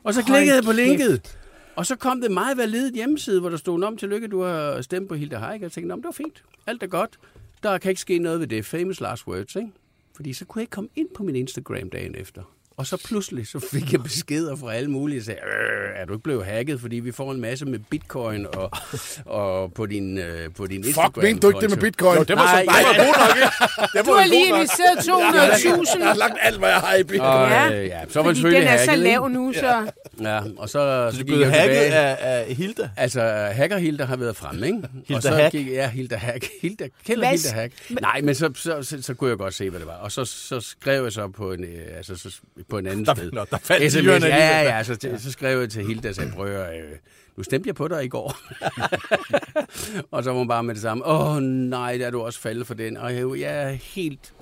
[0.04, 1.38] Og så klikkede jeg på linket,
[1.76, 5.08] og så kom det meget validt hjemmeside, hvor der stod, om tillykke, du har stemt
[5.08, 5.62] på Hilda Heik.
[5.62, 7.18] Jeg tænkte, om det var fint, alt er godt.
[7.62, 8.66] Der kan ikke ske noget ved det.
[8.66, 9.72] Famous last words, ikke?
[10.16, 12.42] Fordi så kunne jeg ikke komme ind på min Instagram dagen efter.
[12.76, 16.12] Og så pludselig så fik jeg beskeder fra alle mulige, og sagde, øh, er du
[16.12, 18.70] ikke blevet hacket, fordi vi får en masse med bitcoin og,
[19.26, 21.12] og på din, øh, på din Instagram.
[21.12, 22.18] Fuck, mente du ikke det med bitcoin?
[22.18, 23.04] Jo, det var så ja.
[23.04, 23.48] god nok, ikke?
[23.98, 25.98] Det du var har lige investeret 200.000.
[26.02, 27.30] Jeg har lagt alt, hvad jeg har i bitcoin.
[27.30, 29.90] Og, Ja, øh, ja, så var det Fordi den er så lav nu, så...
[30.20, 31.94] Ja, og så, Så så du gik jeg hacket tilbage.
[31.94, 32.90] af, af Hilda?
[32.96, 33.20] Altså,
[33.52, 34.78] Hacker Hilda har været fremme, ikke?
[34.94, 35.52] Hilda og så Hack?
[35.52, 36.46] Gik, ja, Hilda Hack.
[36.62, 37.72] Hilda, Hvad Hilda Hack.
[38.00, 39.96] Nej, men så, så, så, så, kunne jeg godt se, hvad det var.
[39.96, 43.14] Og så, så skrev jeg så på en, øh, altså, så, på en anden Der-
[43.14, 43.32] sted.
[43.32, 44.82] Nå, der faldt SMS, dyrene ja, ja, ja.
[44.84, 46.90] Så, så skrev jeg til Hilda sagde, prøv at, øh,
[47.36, 48.36] nu stemte jeg på dig i går.
[50.10, 51.06] og så var hun bare med det samme.
[51.06, 52.96] Åh oh, nej, der er du også faldet for den.
[52.96, 54.32] Og jeg, jeg er helt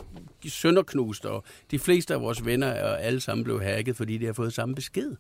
[0.49, 4.33] sønderknust, og de fleste af vores venner er alle sammen blevet hacket, fordi de har
[4.33, 5.17] fået samme besked.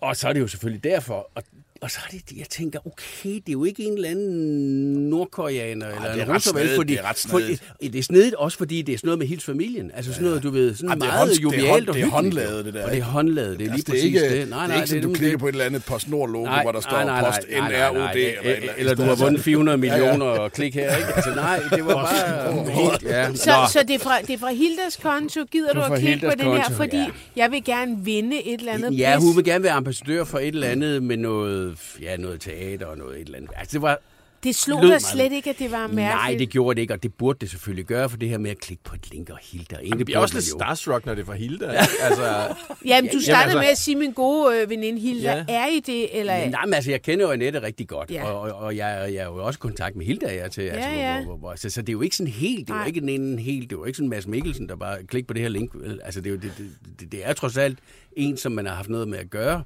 [0.00, 1.30] Og så er det jo selvfølgelig derfor.
[1.34, 1.42] Og,
[1.84, 5.86] og så er det, jeg tænker, okay, det er jo ikke en eller anden nordkoreaner
[5.86, 7.38] eller det er en russer, vel, fordi, det er ret for,
[7.82, 9.90] det er snedigt også, fordi det er sådan noget med hele familien.
[9.94, 12.02] Altså sådan noget, du ved, sådan det er meget hånd- det er jovialt og det
[12.02, 14.20] er håndlavet, det der, Og det er håndlavet, det er lige Altså, præcis det.
[14.20, 14.48] Er ikke, det.
[14.50, 15.40] Nej, det nej, er ikke sådan, du klikker det.
[15.40, 18.12] på et eller andet PostNord-logo, hvor der står post nej, nej, nej, NROD nej.
[18.12, 18.72] eller eller.
[18.78, 21.08] Eller du har vundet 400 millioner og klik her, ikke?
[21.16, 23.36] Altså nej, det var bare.
[23.36, 25.40] Så, så det, er fra, det er fra Hildas konto.
[25.52, 26.70] Gider Det du er at klikke på den her?
[26.70, 27.04] Fordi
[27.36, 30.48] jeg vil gerne vinde et eller andet Ja, hun vil gerne være ambassadør for et
[30.48, 33.50] eller andet med noget, ja, noget teater og noget et eller andet.
[33.56, 33.98] Altså, det var,
[34.44, 36.04] Det slog dig slet ikke, at det var mærkeligt.
[36.06, 38.50] nej, det gjorde det ikke, og det burde det selvfølgelig gøre, for det her med
[38.50, 39.76] at klikke på et link og Hilda.
[39.76, 41.66] Ikke, Det bliver også lidt starstruck, når det er fra Hilda.
[42.08, 45.54] altså, Jamen, du startede altså- med at sige, min gode øh, veninde Hilda, Ja.
[45.54, 46.18] er I det?
[46.20, 46.34] Eller...
[46.34, 48.14] Ja, nej, men altså, jeg kender jo Annette rigtig godt, Ja.
[48.14, 48.30] ja.
[48.32, 50.62] og, og, og jeg, jeg er jo også i kontakt med Hilda jeg til.
[50.62, 51.16] Altså, Ja, ja.
[51.16, 53.00] Hvor, hvor, hvor, så, så det er jo ikke sådan helt, det er jo ikke
[53.00, 55.42] en, en helt, det er jo ikke sådan Mads Mikkelsen, der bare klikker på det
[55.42, 55.70] her link.
[55.74, 56.00] vel?
[56.04, 57.78] Altså, det er, jo, det, det, det, det er trods alt
[58.16, 59.62] en, som man har haft noget med at gøre.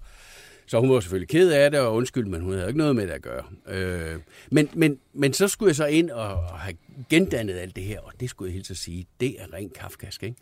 [0.68, 3.06] Så hun var selvfølgelig ked af det, og undskyld, men hun havde ikke noget med
[3.06, 3.44] det at gøre.
[3.68, 6.76] Øh, men, men, men så skulle jeg så ind og, og have
[7.10, 10.22] gendannet alt det her, og det skulle jeg helt at sige, det er rent kafkask,
[10.22, 10.36] ikke?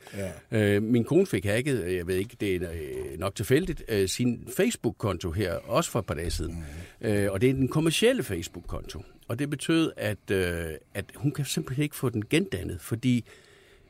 [0.51, 0.77] Ja.
[0.77, 4.09] Øh, min kone fik hacket, øh, jeg ved ikke, det er øh, nok tilfældigt, øh,
[4.09, 6.65] sin Facebook-konto her, også for et par dage siden.
[7.01, 7.07] Mm.
[7.07, 9.03] Øh, og det er den kommercielle Facebook-konto.
[9.29, 13.25] Og det betød, at, øh, at hun kan simpelthen ikke få den gendannet, fordi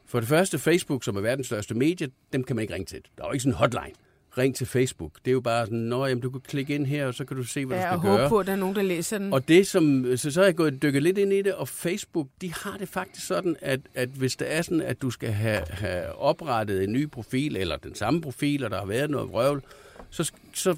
[0.06, 3.00] for det første, Facebook, som er verdens største medie, dem kan man ikke ringe til.
[3.16, 4.05] Der er jo ikke sådan en hotline.
[4.38, 5.12] Ring til Facebook.
[5.24, 7.36] Det er jo bare sådan, nå, jamen, du kan klikke ind her, og så kan
[7.36, 8.28] du se, hvad Ja, du og skal håbe gøre.
[8.28, 9.32] på, at der er nogen, der læser den.
[9.32, 12.28] Og det som, så, så er jeg gået dykket lidt ind i det, og Facebook,
[12.40, 15.62] de har det faktisk sådan, at, at hvis det er sådan, at du skal have,
[15.68, 19.62] have oprettet en ny profil, eller den samme profil, og der har været noget vrøvl,
[20.10, 20.76] så, så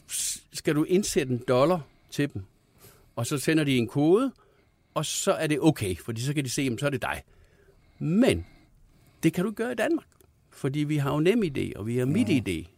[0.52, 2.42] skal du indsætte en dollar til dem.
[3.16, 4.32] Og så sender de en kode,
[4.94, 7.22] og så er det okay, fordi så kan de se, jamen, så er det dig.
[7.98, 8.46] Men
[9.22, 10.06] det kan du gøre i Danmark,
[10.50, 12.68] fordi vi har jo nem idé, og vi har mit idé.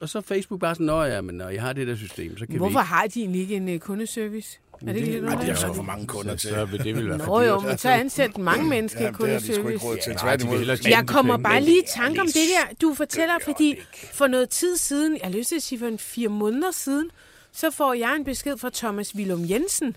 [0.00, 2.38] Og, så er Facebook bare sådan, nå ja, men når jeg har det der system,
[2.38, 4.58] så kan Hvorfor vi har de egentlig ikke en øh, kundeservice?
[4.86, 6.50] Er det ikke lidt Ej, det er så for mange kunder til.
[6.50, 9.18] så vil det vil være Nå jo, men så ansæt mange mennesker i Ja, det
[9.18, 9.84] har de sgu ikke kundeservice.
[9.86, 10.10] råd til.
[10.12, 10.50] nej, de Tværtimod.
[10.52, 13.76] vil hellere tjene Jeg kommer bare lige i tanke om det der, du fortæller, fordi
[14.12, 17.10] for noget tid siden, jeg har lyst til at sige for en fire måneder siden,
[17.52, 19.96] så får jeg en besked fra Thomas Willum Jensen.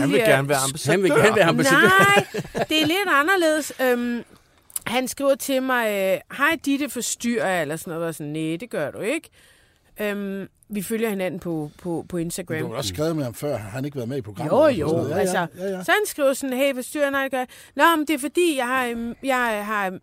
[0.00, 0.92] Han vil gerne være ambassadør.
[0.92, 1.88] Han vil gerne være ambassadør.
[2.54, 3.72] Nej, det er lidt anderledes.
[3.82, 4.22] Øhm,
[4.86, 8.08] han skriver til mig, øh, hej Ditte, forstyrrer jeg, eller sådan noget.
[8.08, 9.28] Og sådan, nej, det gør du ikke.
[10.00, 12.58] Øhm, vi følger hinanden på, på, på Instagram.
[12.58, 13.56] Du har også skrevet med ham før.
[13.56, 14.52] Har han ikke været med i programmet?
[14.52, 14.86] Jo, jo.
[14.86, 15.10] noget?
[15.10, 15.84] Ja, ja, altså, ja, ja.
[15.84, 17.48] Så han skriver sådan, hey, forstyrrer nej, det gør jeg.
[17.76, 20.00] Nå, men det er fordi, jeg har, øhm, jeg har øhm,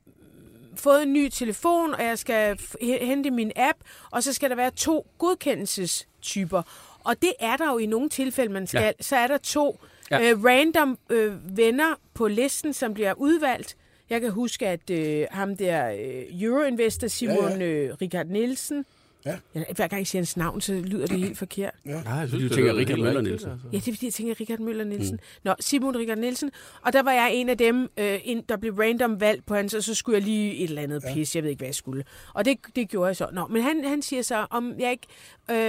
[0.75, 3.77] fået en ny telefon, og jeg skal hente min app,
[4.11, 6.61] og så skal der være to godkendelsestyper.
[7.03, 8.81] Og det er der jo i nogle tilfælde, man skal.
[8.81, 8.91] Ja.
[9.01, 9.79] Så er der to
[10.11, 10.31] ja.
[10.31, 13.75] øh, random øh, venner på listen, som bliver udvalgt.
[14.09, 17.65] Jeg kan huske, at øh, ham der øh, Euroinvestor, Simon ja, ja.
[17.65, 18.85] Øh, Richard Nielsen,
[19.25, 19.37] Ja.
[19.55, 21.73] Ja, hver gang jeg siger hans navn, så lyder det helt forkert.
[21.83, 23.51] Nej, jeg du det tænker Richard Møller Nielsen.
[23.51, 23.67] altså.
[23.71, 25.15] Ja, det er fordi, jeg tænker Richard Møller Nielsen.
[25.15, 25.19] Mm.
[25.43, 26.51] Nå, Simon Richard Nielsen.
[26.81, 29.73] Og der var jeg en af dem, øh, en, der blev random valgt på hans,
[29.73, 31.13] og så skulle jeg lige et eller andet ja.
[31.13, 31.35] pis.
[31.35, 32.03] Jeg ved ikke, hvad jeg skulle.
[32.33, 33.27] Og det, det gjorde jeg så.
[33.33, 35.07] Nå, men han, han siger så, om jeg, ikke,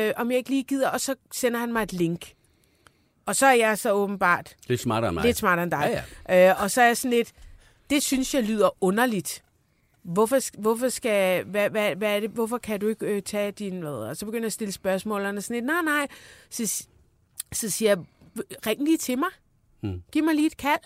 [0.08, 2.32] øh, om jeg ikke lige gider, og så sender han mig et link.
[3.26, 5.24] Og så er jeg så åbenbart Lidt smartere end mig.
[5.24, 6.02] lidt smartere end dig.
[6.28, 7.32] Ja, Ja, Øh, og så er jeg sådan lidt,
[7.90, 9.42] det synes jeg lyder underligt.
[10.04, 13.80] Hvorfor, hvorfor, skal, hvad, hvad, hvad er det, hvorfor kan du ikke øh, tage din...
[13.80, 16.06] Hvad, og så begynder jeg at stille spørgsmål, og han er sådan lidt, nej, nej.
[16.50, 16.84] Så,
[17.52, 17.98] så siger jeg,
[18.66, 19.28] ring lige til mig.
[19.82, 20.02] Hmm.
[20.12, 20.80] Giv mig lige et kald.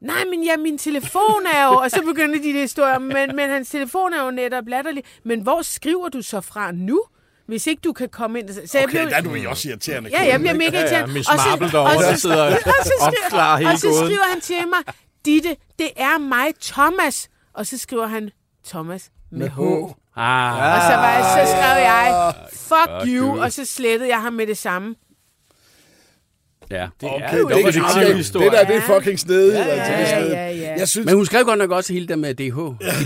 [0.00, 1.72] Nej, men ja, min telefon er jo...
[1.72, 5.04] Og så begynder de der historier, men, men hans telefon er jo netop latterlig.
[5.24, 7.02] Men hvor skriver du så fra nu?
[7.46, 8.48] Hvis ikke du kan komme ind...
[8.66, 10.10] Så jeg Okay, blev- der er du jo også irriterende.
[10.10, 11.12] Ja, jeg bliver mega Ja, ja, irriteret.
[11.14, 12.92] Miss så- Marple derovre, og så- der sidder og og så
[13.28, 14.94] skriver- Og så skriver han til mig,
[15.26, 17.28] Ditte, det er mig, Thomas.
[17.54, 18.30] Og så skriver han,
[18.66, 19.60] Thomas med H.
[19.60, 23.42] Og Ah, så, var, jeg- så skrev jeg, fuck Fuck you, you.
[23.42, 24.94] og så slettede jeg ham med det samme.
[26.70, 26.86] Ja.
[27.00, 28.50] Det Okay, er det, jo det, ikke det, det, historie.
[28.50, 29.54] det der, det er fucking snedigt.
[29.54, 30.34] Ja, altså, det er Ja, snedigt.
[30.36, 30.74] ja, ja.
[30.78, 32.42] Jeg synes, Men hun skrev godt nok også hele der med DH.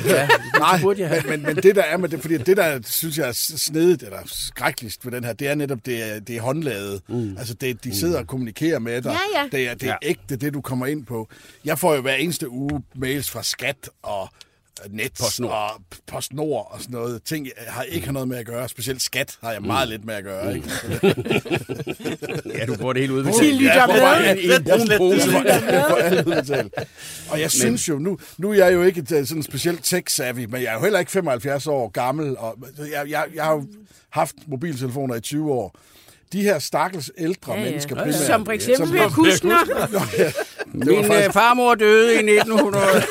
[0.09, 1.23] Ja, Nej, det burde jeg have.
[1.29, 4.03] men, men, men det der er med det, fordi det der synes jeg er snedigt,
[4.03, 7.01] eller skrækkeligst ved den her, det er netop, det er, det er håndlaget.
[7.09, 7.37] Mm.
[7.39, 9.17] Altså, det, de sidder og kommunikerer med dig.
[9.35, 9.49] Ja, ja.
[9.59, 10.09] Det er, det er Ja.
[10.09, 11.29] ægte, det du kommer ind på.
[11.65, 14.29] Jeg får jo hver eneste uge mails fra Skat og
[14.91, 15.53] Net PostNord.
[15.53, 17.23] og PostNord og sådan noget.
[17.25, 18.69] Ting, jeg har ikke noget med at gøre.
[18.69, 20.55] Specielt skat har jeg meget lidt med at gøre.
[20.55, 20.69] Ikke?
[22.59, 23.55] Ja, du får det helt De udbetalt.
[23.57, 24.81] lytter jeg får med.
[24.81, 26.75] en, brun pose for, udbetalt.
[27.31, 30.63] Og jeg synes jo, nu, nu er jeg jo ikke øh, sådan specielt tech-savvy, men
[30.63, 33.67] jeg er jo heller ikke 75 år gammel, og jeg, jeg, jeg har jo
[34.11, 35.75] haft mobiltelefoner i 20 år.
[36.33, 37.65] De her stakkels ældre Ja, ja.
[37.65, 38.15] mennesker primært.
[38.15, 39.03] Som for eksempel som- ja.
[39.05, 40.33] Det var
[40.73, 42.85] Min faktisk- øh, farmor døde i 1900.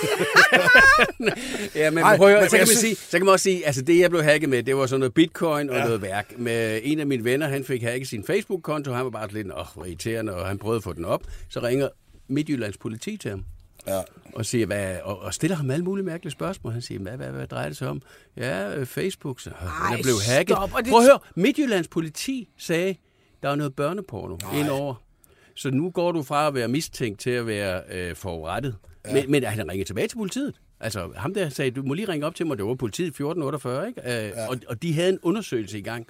[1.76, 3.66] ja, men Ej, prøv men så, kan jeg man sige, så kan man også sige,
[3.66, 5.84] altså det jeg blev hacket med, det var sådan noget bitcoin og Ja.
[5.86, 6.34] noget værk.
[6.38, 9.66] Med en af mine venner, han fik hacket sin Facebook-konto, han var bare lidt, åh,
[9.76, 11.22] hvor irriterende, og han prøvede at få den op.
[11.50, 11.88] Så ringer
[12.28, 13.44] Midtjyllands politi til ham.
[13.88, 14.00] Ja.
[14.36, 16.74] og, siger, hvad, og, og stiller ham alle mulige mærkelige spørgsmål.
[16.74, 18.02] Han siger, hvad, hvad, hvad drejer det sig om?
[18.38, 20.56] Ja, øh, Facebook, så Ej, er blevet hacket.
[20.58, 22.96] stop, det- Prøv at høre, Midtjyllands politi sagde,
[23.44, 24.96] der er noget børneporno indover.
[25.60, 28.76] Så nu går du fra at være mistænkt til at være øh, forurettet.
[29.08, 29.14] Ja.
[29.14, 30.54] Men, men han ringede tilbage til politiet.
[30.80, 33.88] Altså, ham der sagde, du må lige ringe op til mig, det var politiet 1448,
[33.88, 34.02] ikke?
[34.02, 34.48] Øh, ja.
[34.48, 36.08] og, og de havde en undersøgelse i gang.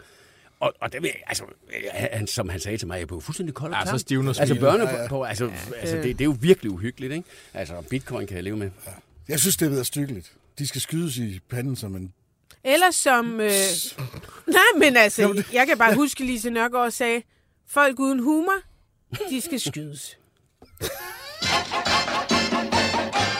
[0.59, 3.73] Og, og det, altså, øh, han, som han sagde til mig, jeg blev fuldstændig kold
[3.73, 5.07] og Ja, så stivner Altså, børne, ja, ja.
[5.07, 7.29] På, altså, ja, altså det, det, er jo virkelig uhyggeligt, ikke?
[7.53, 8.71] Altså, bitcoin kan jeg leve med.
[9.27, 10.33] Jeg synes, det er ved at stykkeligt.
[10.59, 12.13] De skal skydes i panden som en...
[12.63, 13.39] Eller som...
[13.41, 13.51] Øh...
[14.47, 17.21] Nej, men altså, jeg kan bare huske, Lise Nørgaard sagde,
[17.67, 18.68] folk uden humor,
[19.30, 20.17] de skal skydes.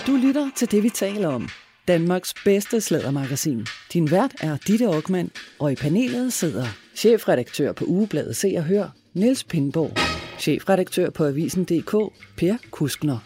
[0.08, 1.49] Du lytter til det, vi taler om.
[1.88, 3.65] Danmarks bedste slædermagasin.
[3.93, 8.89] Din vært er Ditte Aukmann, og i panelet sidder chefredaktør på Ugebladet Se og Hør,
[9.13, 9.97] Niels Pindborg.
[10.39, 11.95] Chefredaktør på Avisen.dk,
[12.38, 13.19] Per Kuskner.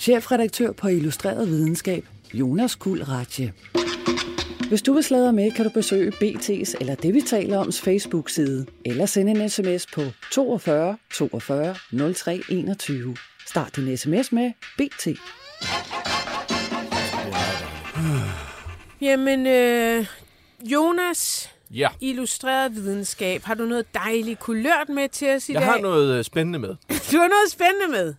[0.00, 3.52] Chefredaktør på Illustreret Videnskab, Jonas Kuld Ratje.
[4.70, 8.66] Hvis du vil sladre med, kan du besøge BT's eller det, vi taler oms Facebook-side,
[8.84, 10.00] eller sende en sms på
[10.32, 11.74] 42 42
[12.14, 13.16] 03 21.
[13.46, 15.08] Start din sms med BT.
[19.00, 20.06] Jamen, øh,
[20.62, 23.42] Jonas, Ja, illustreret videnskab.
[23.42, 25.70] Har du noget dejligt kulørt med til os i jeg dag?
[25.70, 26.68] har noget øh, spændende med.
[27.12, 28.14] Du har noget spændende med.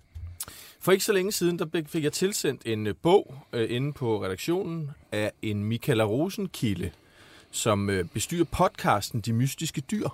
[0.83, 4.23] For ikke så længe siden, der fik jeg tilsendt en øh, bog øh, inde på
[4.23, 6.91] redaktionen af en Michaela Rosenkilde,
[7.51, 10.07] som øh, bestyrer podcasten De Mystiske Dyr.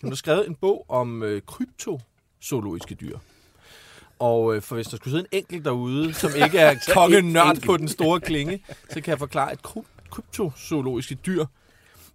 [0.00, 3.18] Hun har skrevet en bog om øh, kryptozoologiske dyr.
[4.18, 7.76] Og øh, for hvis der skulle sidde en enkelt derude, som ikke er kongenørd på
[7.76, 11.44] den store klinge, så kan jeg forklare, at kry- kryptozoologiske dyr,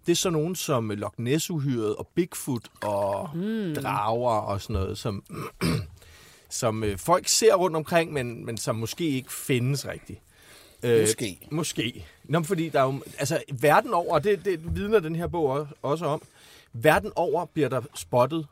[0.06, 3.74] det er sådan nogen som Loch Ness-uhyret og Bigfoot og mm.
[3.74, 5.24] drager og sådan noget, som
[6.52, 10.18] som øh, folk ser rundt omkring, men, men som måske ikke findes rigtigt.
[10.82, 11.38] Øh, Måske.
[11.50, 12.06] Måske.
[12.24, 15.68] Nå, fordi der er jo, altså verden over, og det, det vidner den her bog
[15.82, 16.22] også- om,
[16.72, 18.46] verden over bliver der spottet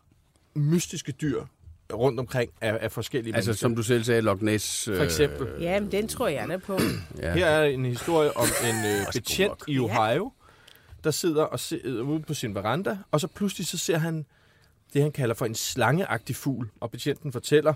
[0.55, 1.45] mystiske dyr
[1.93, 3.61] rundt omkring af, af forskellige Altså, mennesker.
[3.67, 4.89] som du selv sagde, Loch Ness...
[4.89, 5.49] øh, For eksempel.
[5.63, 6.79] Ja, men den tror jeg da på.
[7.23, 7.33] Ja.
[7.35, 10.33] Her er en historie om en øh, betjent i Ohio,
[11.05, 14.27] der sidder og sidder ude på sin veranda, og så pludselig så ser han
[14.95, 17.75] det, han kalder for en slangeagtig fugl, og betjenten fortæller,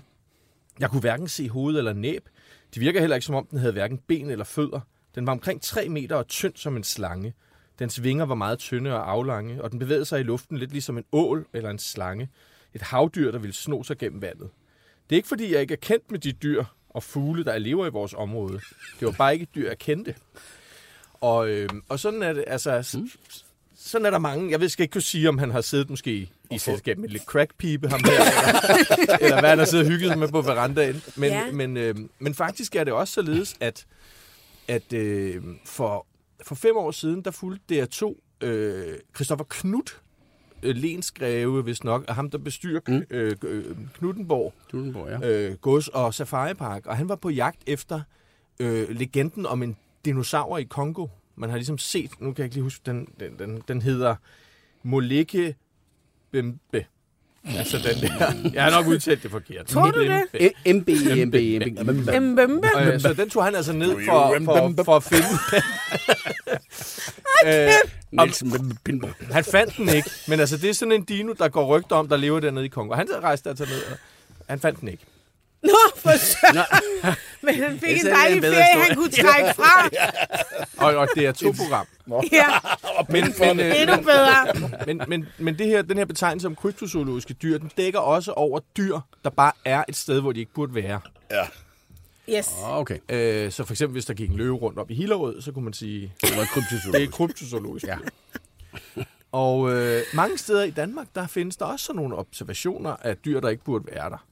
[0.79, 2.29] jeg kunne hverken se hoved eller næb.
[2.73, 4.79] Det virker heller ikke, som om den havde hverken ben eller fødder.
[5.15, 7.33] Den var omkring 3 meter og tynd som en slange.
[7.79, 10.97] Dens vinger var meget tynde og aflange, og den bevægede sig i luften lidt ligesom
[10.97, 12.29] en ål eller en slange.
[12.73, 14.49] Et havdyr, der ville sno sig gennem vandet.
[15.09, 17.85] Det er ikke, fordi jeg ikke er kendt med de dyr og fugle, der lever
[17.85, 18.59] i vores område.
[18.99, 20.15] Det var bare ikke et dyr, jeg kendte.
[21.13, 22.97] Og, øh, og sådan er det, altså...
[22.97, 23.09] Mm.
[23.77, 24.51] Sådan er der mange.
[24.51, 27.09] Jeg ved, skal ikke kunne sige, om han har siddet måske i, i selskab med
[27.09, 31.01] lidt crackpipe, ham her, eller, eller hvad han har siddet og hygget med på verandaen.
[31.15, 31.51] Men, Ja.
[31.51, 33.85] men, øh, men faktisk er det også således, at,
[34.67, 36.07] at øh, for,
[36.43, 38.15] for fem år siden, der fulgte DR2
[38.47, 40.01] øh, Christoffer Knut,
[40.63, 43.03] øh, lensgreve, hvis nok, og ham, der bestyrer mm.
[43.09, 43.65] øh, øh,
[43.97, 45.29] Knuttenborg, Dudenborg, ja.
[45.29, 48.01] øh, gods- og safaripark, og han var på jagt efter
[48.59, 51.07] øh, legenden om en dinosaur i Kongo.
[51.37, 54.15] Man har ligesom set, nu kan jeg ikke lige huske, den, den, den, den hedder
[54.83, 55.55] Moleke
[56.31, 56.85] Bembe.
[57.57, 58.49] Altså den der.
[58.53, 59.65] Jeg har nok udtalt det forkert.
[59.65, 60.23] Tror du det?
[60.33, 60.87] E- MB,
[61.25, 61.35] MB,
[62.21, 62.65] MB.
[62.79, 65.25] Øh, så den tog han altså ned for, for, for at finde.
[67.47, 67.69] øh,
[68.11, 68.77] Nielsen
[69.31, 72.07] han fandt den ikke, men altså det er sådan en dino, der går rygter om,
[72.07, 72.93] der lever dernede i Kongo.
[72.95, 73.97] Han rejste altså ned, og
[74.49, 75.03] han fandt den ikke.
[75.65, 76.57] Nå, for søren.
[77.45, 79.89] Men han fik Det er en dejlig en ferie, han kunne trække fra.
[80.85, 81.87] Og, og det er to program.
[82.31, 82.47] Ja,
[83.09, 84.69] Men, men, øh, endnu bedre.
[84.87, 88.59] men, men, men det her, den her betegnelse om kryptozoologiske dyr, den dækker også over
[88.77, 90.99] dyr, der bare er et sted, hvor de ikke burde være.
[92.29, 92.49] Yes.
[92.63, 92.97] Åh, okay.
[93.09, 95.63] Øh, så for eksempel, hvis der gik en løve rundt op i Hillerød, så kunne
[95.63, 97.11] man sige, Det var det er kryptozoologisk.
[97.11, 97.85] kryptozoologisk.
[97.85, 97.97] Ja.
[99.31, 103.39] Og øh, mange steder i Danmark, der findes der også sådan nogle observationer af dyr,
[103.39, 104.25] der ikke burde være der.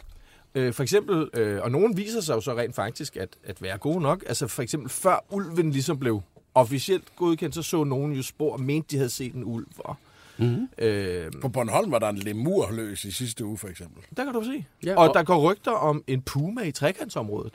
[0.56, 3.78] Øh, for eksempel, øh, og nogen viser sig jo så rent faktisk at, at være
[3.78, 4.24] gode nok.
[4.28, 6.22] Altså for eksempel før ulven ligesom blev
[6.56, 9.66] officielt godkendt, så så nogen jo spor og mente, de havde set en ulv.
[9.78, 9.96] Og,
[10.38, 10.68] mm-hmm.
[10.78, 14.04] øh, På Bornholm var der en lemur løs i sidste uge, for eksempel.
[14.18, 14.66] der kan du se.
[14.84, 17.54] Ja, Ja, og, og- der går rygter om en puma i trekantsområdet.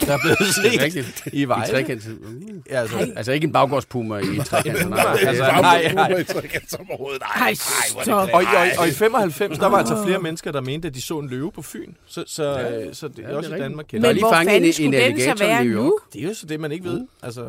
[0.00, 1.22] Der er blevet Det er set rigtigt.
[1.32, 1.72] i I Vejle.
[1.72, 2.06] trekant.
[2.06, 2.42] Uh.
[2.70, 4.90] Ja, altså, Altså ikke en baggårdspuma i trekant.
[4.90, 6.18] Nej, altså, altså, nej, nej.
[6.18, 7.20] i trekantsområdet.
[7.36, 8.28] Nej, Ej, stop.
[8.32, 8.42] Og, og,
[8.78, 11.52] og i 95, der var altså flere mennesker, der mente, at de så en løve
[11.52, 11.92] på Fyn.
[12.06, 13.62] Så, så, ja, så det er det er også i rigtigt.
[13.62, 15.98] Danmark er Men lige hvor fanden en- skulle en den så i være nu?
[16.12, 17.06] Det er jo så det, man ikke ved.
[17.22, 17.46] Altså,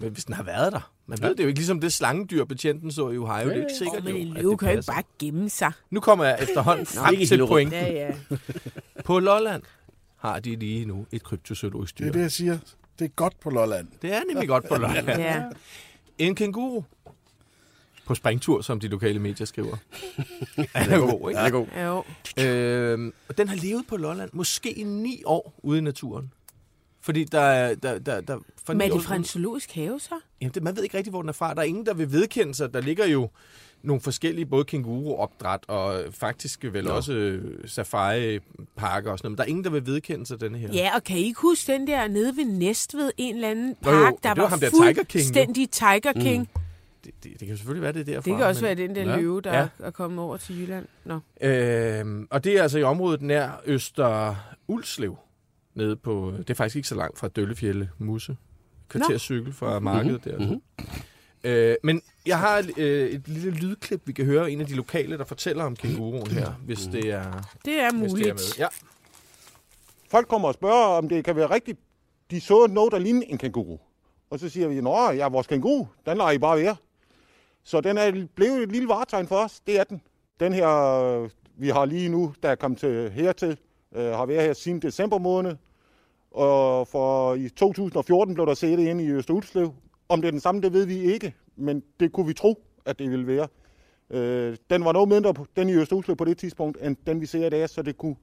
[0.00, 0.90] men hvis den har været der.
[1.08, 1.58] Man ved det jo ikke.
[1.58, 3.44] Ligesom det slangedyr, betjenten så i Ohio.
[3.48, 5.50] Det er ikke sikkert, Men jo, en at løve det kan jo ikke bare gemme
[5.50, 5.72] sig.
[5.90, 7.70] Nu kommer jeg efterhånden frem til.
[7.72, 8.08] Ja, ja.
[9.04, 9.62] På Lolland
[10.16, 12.08] har de lige nu et kryptozoologisk Det dyr.
[12.08, 12.58] er det, jeg siger.
[12.98, 13.88] Det er godt på Lolland.
[14.02, 15.06] Det er nemlig godt på Lolland.
[15.08, 15.44] ja.
[16.18, 16.82] En kænguru.
[18.06, 19.76] På springtur, som de lokale medier skriver.
[20.74, 21.40] Han er god, ikke?
[21.40, 21.66] det er god.
[22.36, 22.44] Jo.
[22.44, 26.32] Øh, og den har levet på Lolland måske i ni år ude i naturen.
[27.00, 27.74] Fordi der er...
[27.74, 30.14] Der, der, der, for Men er det fra en zoologisk have så?
[30.40, 31.54] Jamen, det, man ved ikke rigtig, hvor den er fra.
[31.54, 32.74] Der er ingen, der vil vedkende sig.
[32.74, 33.30] Der ligger jo
[33.86, 36.90] nogle forskellige, både kænguruopdræt og faktisk vel Nå.
[36.90, 39.30] også øh, safari-parker og sådan noget.
[39.32, 40.68] Men der er ingen, der vil vedkende sig denne her.
[40.72, 43.90] Ja, og kan I ikke huske den der nede ved Næstved, en eller anden Jo,
[43.90, 45.04] jo, park, men der det var var ham der Tiger King, jo.
[45.12, 46.40] fuldstændig Tiger King?
[46.54, 46.60] Mm.
[47.04, 48.30] Det, det, det kan jo selvfølgelig være, det er derfra.
[48.30, 49.16] Det kan også men, være den der Ja.
[49.16, 49.68] løve, der Ja.
[49.78, 50.86] er kommet over til Jylland.
[51.04, 51.14] Nå.
[51.40, 54.34] Øh, og det er altså i området nær Øster
[54.68, 55.16] Ulslev.
[55.74, 58.36] Nede på, det er faktisk ikke så langt fra Døllefjælde Musse.
[58.88, 60.38] Kvartercykel fra markedet der.
[60.38, 60.60] mhm.
[61.46, 65.18] Øh, men jeg har øh, et lille lydklip, vi kan høre en af de lokale,
[65.18, 68.28] der fortæller om kænguruen her, hvis det er, Det er hvis det er muligt.
[68.34, 68.58] med.
[68.58, 68.66] Ja.
[70.10, 71.78] Folk kommer og spørger, om det kan være rigtigt.
[72.30, 73.78] De så noget, der ligner en kænguru.
[74.30, 76.76] Og så siger vi, nå ja, vores kænguru, den lader I bare være.
[77.64, 79.60] Så den er blevet et lille varetegn for os.
[79.66, 80.00] Det er den.
[80.40, 80.68] Den her,
[81.22, 83.58] øh, vi har lige nu, der er kommet til hertil,
[83.94, 85.56] øh, har været her siden december måned.
[86.30, 89.74] Og for i 2014 blev der set ind i Østerulslev.
[90.08, 91.34] Om det er den samme, det ved vi ikke.
[91.56, 93.48] Men det kunne vi tro, at det ville være.
[94.10, 97.26] Øh, den var noget mindre, på- den i Øst på det tidspunkt, end den vi
[97.26, 98.16] ser i dag, så det kunne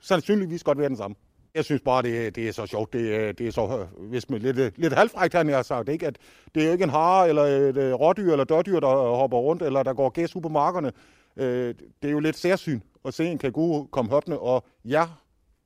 [0.00, 1.16] sandsynligvis godt være den samme.
[1.54, 2.92] Jeg synes bare, det, det er så sjovt.
[2.92, 6.06] Det, det er så, hvis man lidt, lidt halvfrægt, han har sagt, ikke?
[6.06, 6.18] at
[6.54, 9.62] det er jo ikke en hare, eller et øh, rådyr, eller dørdyr, der hopper rundt,
[9.62, 10.92] eller der går gæs ud på markerne.
[11.36, 15.04] Øh, det er jo lidt særsyn at se en kænguru komme hoppende, og ja,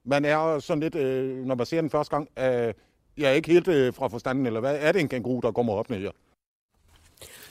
[0.05, 2.75] man er sådan lidt, øh, når man ser den første gang, øh,
[3.19, 5.73] jeg er ikke helt øh, fra forstanden, eller hvad er det en kænguru, der kommer
[5.73, 6.11] hoppende her?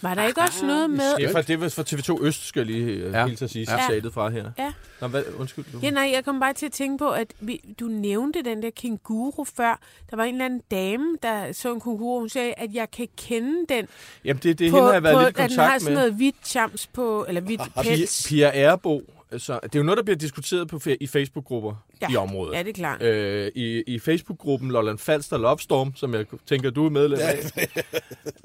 [0.02, 1.16] Var der ikke også noget med...
[1.18, 3.28] Det er fra, det var fra TV2 Øst, skal jeg lige øh, Ja.
[3.28, 4.00] hilse at sige Ja.
[4.12, 4.52] fra her.
[4.58, 4.74] Ja.
[5.02, 5.66] Nå, hvad, undskyld.
[5.74, 5.80] Du.
[5.84, 8.70] Ja, nej, jeg kom bare til at tænke på, at vi, du nævnte den der
[8.70, 9.80] kænguru før.
[10.10, 12.20] Der var en eller anden dame, der så en kænguru.
[12.20, 13.88] Hun sagde, at jeg kan kende den
[14.26, 15.66] Jamen, det, det er på, hende, har jeg været på lidt i at den har
[15.66, 16.02] kontakt sådan med.
[16.02, 18.26] noget hvidt chams på, eller hvidt Pia, pels.
[18.30, 19.02] Pia Erbo
[19.38, 22.08] Så det er jo noget, der bliver diskuteret på, i Facebook-grupper Ja.
[22.12, 22.54] i området.
[22.54, 23.02] Ja, det er klart.
[23.02, 27.38] Øh, I, i Facebook-gruppen Lolland Falster Lovestorm, som jeg tænker, du er medlem af.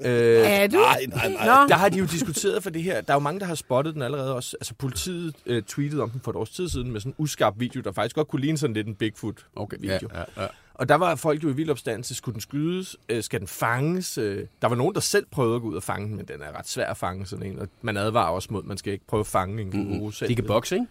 [0.01, 0.77] øh, Er du?
[0.77, 1.45] Nej, nej, nej.
[1.45, 3.01] Nå, der har de jo diskuteret for det her.
[3.01, 4.57] Der er jo mange, der har spottet den allerede også.
[4.61, 7.53] Altså politiet øh, tweetede om den for et års tid siden med sådan en uskarp
[7.57, 9.63] video, der faktisk godt kunne ligne sådan lidt en Bigfoot-video.
[9.63, 9.99] Okay, ja,
[10.37, 10.47] ja, ja.
[10.79, 12.15] Og der var folk jo i vild opstandelse.
[12.15, 12.97] Skulle den skydes?
[13.09, 14.17] Øh, skal den fanges?
[14.17, 16.41] Øh, der var nogen, der selv prøvede at gå ud og fange den, men den
[16.41, 17.59] er ret svær at fange sådan en.
[17.59, 20.11] Og man advarer også mod, at man skal ikke prøve at fange en kænguru mm,
[20.11, 20.29] selv.
[20.29, 20.87] De kan bokse, ikke?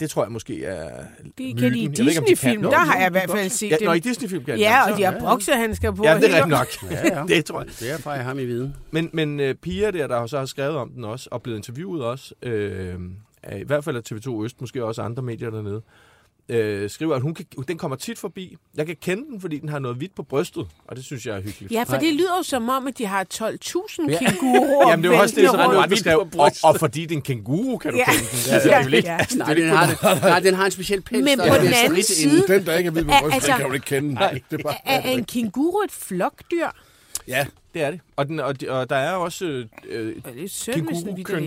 [0.00, 1.04] Det tror jeg måske er
[1.38, 2.62] det kan de i de Disney-film.
[2.62, 2.70] kan.
[2.70, 3.86] Der har jeg i de hvert fald set ja, dem.
[3.86, 4.92] Nå, i Disney-film kan de Ja, også.
[4.92, 6.04] og de har boksehandsker på.
[6.04, 6.90] Ja, det er rigtigt nok.
[6.90, 7.24] Ja, ja.
[7.36, 7.70] det tror jeg.
[7.80, 8.76] Derfor er jeg ham i viden.
[8.90, 12.04] Men, men øh, Pia der, der så har skrevet om den også, og blevet interviewet
[12.04, 12.94] også, øh,
[13.56, 15.82] i hvert fald af TV2 Øst, måske også andre medier dernede,
[16.50, 18.56] øh, skriver, at hun kan, den kommer tit forbi.
[18.76, 21.36] Jeg kan kende den, fordi den har noget hvidt på brystet, og det synes jeg
[21.36, 21.72] er hyggeligt.
[21.72, 24.18] Ja, for det lyder jo som om, at de har 12.000 Ja.
[24.18, 24.90] kænguruer.
[24.90, 25.78] Jamen, det var også det, som rundt.
[25.84, 26.18] andre skrev.
[26.18, 26.64] hvidt på Og, brystet.
[26.64, 28.04] og fordi det er en kænguru, kan du Ja.
[28.04, 28.26] kende den.
[28.54, 29.16] Altså, Ja, det er ikke, ja.
[29.18, 30.22] altså, Nej, den har, det.
[30.22, 31.24] Nej, den har en speciel pels.
[31.24, 32.46] Men på er den anden side-.
[32.48, 34.14] Den, der ikke er hvid på brystet, altså- den kan du ikke kende.
[34.14, 34.40] Nej.
[34.50, 36.66] Det er bare, Er, er en kænguru et flokdyr?
[37.28, 38.00] ja, det er det.
[38.16, 39.44] Og, den, og, og der er også
[39.88, 40.30] øh, Er
[40.74, 40.88] den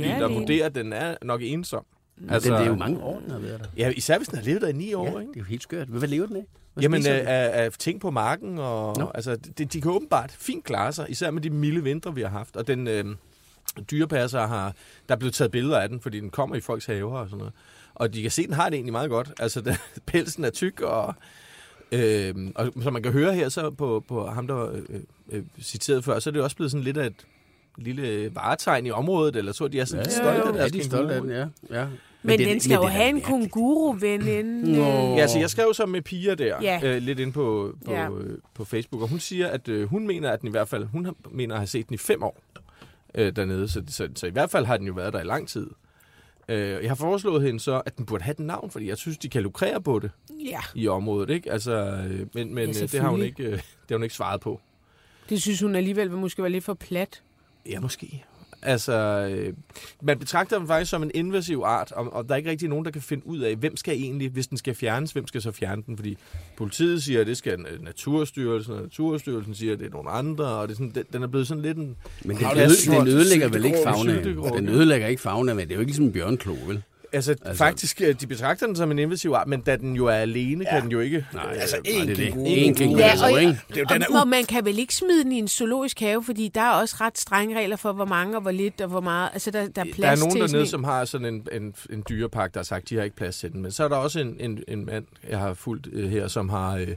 [0.03, 1.85] er der vurderer, at den er nok ensom.
[2.29, 3.65] Altså, det er jo mange år, den har været der.
[3.77, 5.29] Ja, især hvis den har levet der i ni år, Ja, ikke?
[5.33, 5.87] det er jo helt skørt.
[5.87, 6.45] Hvad lever den af?
[6.73, 7.27] Hvad Jamen, øh, den?
[7.27, 9.11] af, af ting på marken, og Nå.
[9.15, 12.29] altså, de, de kan åbenbart fint klare sig, især med de milde vintre, vi har
[12.29, 12.55] haft.
[12.55, 13.05] Og den øh,
[13.91, 14.75] dyrepasser har,
[15.09, 17.37] der er blevet taget billeder af den, fordi den kommer i folks haver og sådan
[17.37, 17.53] noget.
[17.95, 19.31] Og de kan se, at den har det egentlig meget godt.
[19.39, 19.75] Altså, den,
[20.07, 21.15] pelsen er tyk, og,
[21.91, 24.81] øh, og som man kan høre her, så på, på ham, der øh,
[25.31, 27.25] øh, citeret før, så er det også blevet sådan lidt af et
[27.77, 30.83] lille varetegn i området, eller så de er sådan Ja, stolte af ja, deres de
[30.83, 31.45] stolte af den, ja.
[31.71, 31.87] ja.
[32.25, 33.25] Men, det- den skal jo have en mærkeligt.
[33.53, 34.61] konguru-ven inden.
[34.71, 34.81] Nå.
[35.11, 36.79] øh, Ja, så jeg skrev så med Pia der, Ja.
[36.83, 38.09] øh, lidt ind på, på, Ja.
[38.09, 40.83] øh, på Facebook, og hun siger, at øh, hun mener, at den i hvert fald,
[40.85, 42.41] hun har, mener at have set den i fem år
[43.15, 45.47] øh, dernede, så, så, så i hvert fald har den jo været der i lang
[45.47, 45.67] tid.
[46.49, 49.17] Øh, jeg har foreslået hende så, at den burde have et navn, fordi jeg synes,
[49.17, 50.11] de kan lukrere på det
[50.49, 51.51] Ja, i området, ikke?
[51.51, 54.15] Altså, øh, men men Ja, ja, det har hun ikke, øh, det har hun ikke
[54.15, 54.61] svaret på.
[55.29, 57.22] det synes hun alligevel måske være lidt for plat.
[57.69, 58.23] Ja, måske.
[58.65, 58.93] Altså,
[59.31, 59.53] øh,
[60.01, 62.85] man betragter den faktisk som en invasiv art, og, og der er ikke rigtig nogen,
[62.85, 65.51] der kan finde ud af, hvem skal egentlig, hvis den skal fjernes, hvem skal så
[65.51, 65.97] fjerne den?
[65.97, 66.17] Fordi
[66.57, 70.67] politiet siger, at det skal Naturstyrelsen, og Naturstyrelsen siger, at det er nogle andre, og
[70.67, 71.95] det er sådan, den, den er blevet sådan lidt en...
[72.25, 74.23] Men den, Har du øde, det den ødelægger vel ikke fauna.
[74.57, 76.83] Den ødelægger ikke fauna, men det er jo ikke ligesom en bjørnklo, vel?
[77.13, 79.95] Altså, Altså- altså, faktisk, øh, de betragter den som en invasiv art, men da den
[79.95, 80.71] jo er alene, ja.
[80.71, 81.25] kan den jo ikke...
[81.33, 82.45] Nej, altså, nej, én det er kænguru.
[82.47, 83.59] En kænguru, Ja, altså, og- ikke?
[83.69, 85.99] det er jo, den er og, man kan vel ikke smide den i en zoologisk
[85.99, 88.87] have, fordi der er også ret strenge regler for, hvor mange og hvor lidt og
[88.89, 89.29] hvor meget.
[89.33, 91.73] Altså, der, der er plads Der er nogen til dernede, som har sådan en, en,
[91.89, 93.61] en dyrepark, der har sagt, at de har ikke plads til den.
[93.61, 96.49] Men så er der også en, en, en mand, jeg har fulgt øh, her, som
[96.49, 96.87] har øh,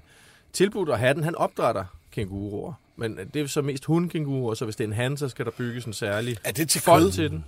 [0.52, 1.24] tilbudt at have den.
[1.24, 2.72] Han opdrætter kænguruer.
[2.96, 5.44] Men øh, det er så mest hundkænguruer, så hvis det er en han, så skal
[5.44, 7.12] der bygges en særlig Er det til kød?
[7.12, 7.44] til den.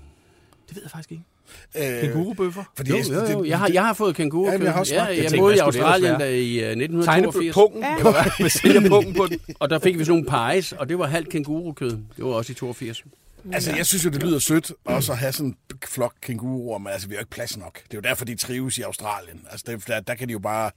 [0.68, 1.24] Det ved jeg faktisk ikke.
[1.78, 2.64] Øh, Kængurubøffer.
[2.76, 3.42] Fordi Jo, jeg- jo, jo.
[3.42, 4.46] det- Jeg har, jeg har fået kænguru.
[4.50, 7.38] Ja, jeg har også ja, jeg, Jeg boede i Australien der i uh, Tegne på
[7.38, 7.54] 1982.
[7.54, 7.82] pungen.
[7.82, 8.24] Ja.
[8.40, 9.38] Med sælgerpungen på den.
[9.58, 11.90] Og der fik vi sådan nogle pies, og det var halvt kængurukød.
[11.90, 13.02] Det var også i 82.
[13.52, 16.88] Altså, jeg synes jo, det lyder sødt også at have sådan en flok kænguruer, men
[16.92, 17.74] altså, vi har ikke plads nok.
[17.74, 19.40] Det er jo derfor, de trives i Australien.
[19.50, 20.70] Altså, det, der, der kan de jo bare...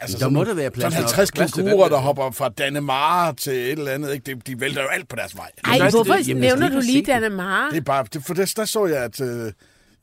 [0.00, 1.10] Altså, Der må der være plads Sådan nok.
[1.10, 1.94] 50 Plads til kænguruer, der.
[1.96, 4.34] der hopper fra Dannemare til et eller andet, ikke?
[4.34, 5.50] De, de vælter jo alt på deres vej.
[5.64, 7.02] Ej, hvorfor det- jamen, nævner du lige.
[7.06, 7.70] Dannemare?
[7.70, 9.26] Det er bare, det, for det, der så jeg, at uh,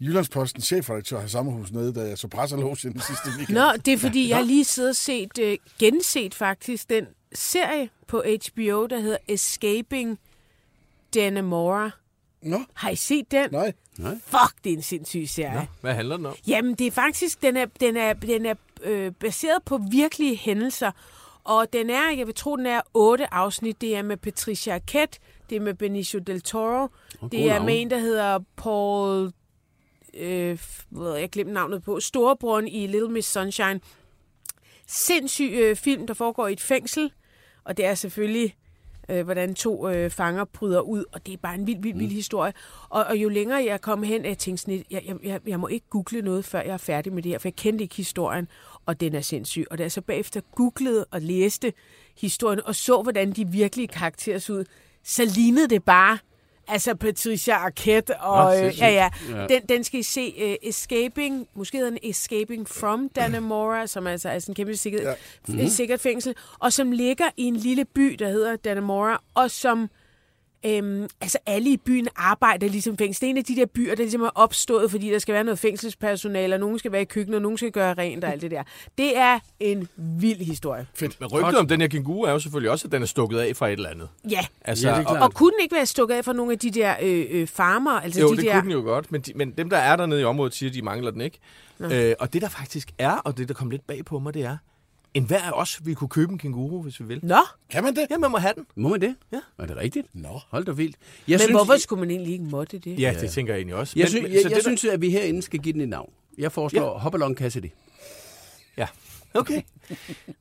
[0.01, 3.57] Jyllandsposten chefredaktør har sommerhus nede, da jeg så presselogen den sidste weekend.
[3.57, 7.89] Nå, det er fordi, jeg har lige siddet og set, øh, genset faktisk, den serie
[8.07, 10.19] på HBO, der hedder Escaping
[11.13, 11.89] Dannemora.
[12.41, 13.49] Nå, Har I set den?
[13.51, 13.73] nej.
[14.25, 15.67] Fuck, det er en sindssyg serie.
[15.81, 16.35] Hvad handler den om?
[16.47, 20.91] Jamen, det er faktisk, den er, den er, den er øh, baseret på virkelige hændelser.
[21.43, 23.81] Og den er, jeg vil tro, den er otte afsnit.
[23.81, 25.19] Det er med Patricia Arquette,
[25.49, 26.87] det er med Benicio del Toro,
[27.31, 27.65] det er navne.
[27.65, 29.31] med en, der hedder Paul...
[30.15, 30.59] Øh,
[30.89, 31.99] hvad jeg glemte navnet på.
[31.99, 33.79] Storebroren i Little Miss Sunshine.
[34.87, 37.11] Sindssyg øh, film, der foregår i et fængsel.
[37.63, 38.55] Og det er selvfølgelig
[39.09, 42.11] øh, hvordan to øh, fanger bryder ud, og det er bare en vild, vild, vild
[42.11, 42.53] historie.
[42.89, 45.67] Og, og jo længere jeg kom hen, jeg tænkte sådan jeg, jeg, jeg, jeg må
[45.67, 48.47] ikke google noget, før jeg er færdig med det her, for jeg kendte ikke historien,
[48.85, 49.65] og den er sindssyg.
[49.71, 51.73] Og da jeg så bagefter googlede og læste
[52.17, 54.65] historien, og så, hvordan de virkelige karakterer så ud,
[55.03, 56.17] så lignede det bare
[56.67, 58.81] Altså Patricia Arquette, og øh, sindssygt.
[58.81, 59.09] ja, ja,
[59.39, 59.47] Ja.
[59.47, 60.33] den, den skal I se.
[60.37, 65.03] Uh, Escaping, måske hedder den Escaping from Dannemora, som altså er sådan en kæmpe sikkert,
[65.03, 65.13] ja.
[65.47, 65.67] mm-hmm.
[65.67, 69.89] sikkert fængsel, og som ligger i en lille by, der hedder Dannemora, og som
[70.67, 73.21] Øhm, altså alle i byen arbejder ligesom fængsel.
[73.21, 75.43] Det er en af de der byer, der ligesom er opstået, fordi der skal være
[75.43, 78.41] noget fængselspersonale, og nogen skal være i køkkenet, og nogen skal gøre rent og alt
[78.41, 78.63] det der.
[78.97, 80.87] Det er en vild historie.
[80.93, 81.19] Fedt.
[81.21, 83.55] Men rygtet om den her kænguru er jo selvfølgelig også, at den er stukket af
[83.55, 84.09] fra et eller andet.
[84.29, 86.51] Ja, Altså, Ja, det er og- og kunne den ikke være stukket af fra nogle
[86.51, 87.91] af de der øh, øh, farmer?
[87.91, 88.53] Altså Jo, de det der...
[88.53, 90.73] kunne den jo godt, men, de, men dem, der er dernede i området, siger, at
[90.73, 91.39] de mangler den ikke.
[91.79, 94.43] Øh, og det, der faktisk er, og det, der kom lidt bag på mig, det
[94.43, 94.57] er,
[95.15, 97.19] en hver af os vil kunne købe en kænguru, hvis vi vil.
[97.23, 97.35] Nå,
[97.69, 98.07] Kan man det?
[98.09, 98.65] Ja, man må have den.
[98.75, 99.15] Må man det?
[99.31, 99.39] Ja.
[99.59, 100.07] Er det rigtigt?
[100.13, 100.39] Nå.
[100.49, 100.95] Hold da vildt.
[101.27, 102.99] Jeg men synes, hvorfor skulle man egentlig ikke måtte det?
[102.99, 103.93] Ja, det tænker jeg egentlig også.
[103.95, 105.81] Jeg, Men- synes, men- jeg, så jeg det, synes, at vi herinde skal give den
[105.81, 106.09] et navn.
[106.37, 106.97] Jeg foreslår ja.
[106.99, 107.69] Hopalong Cassidy.
[108.77, 108.87] Ja.
[109.33, 109.61] Okay.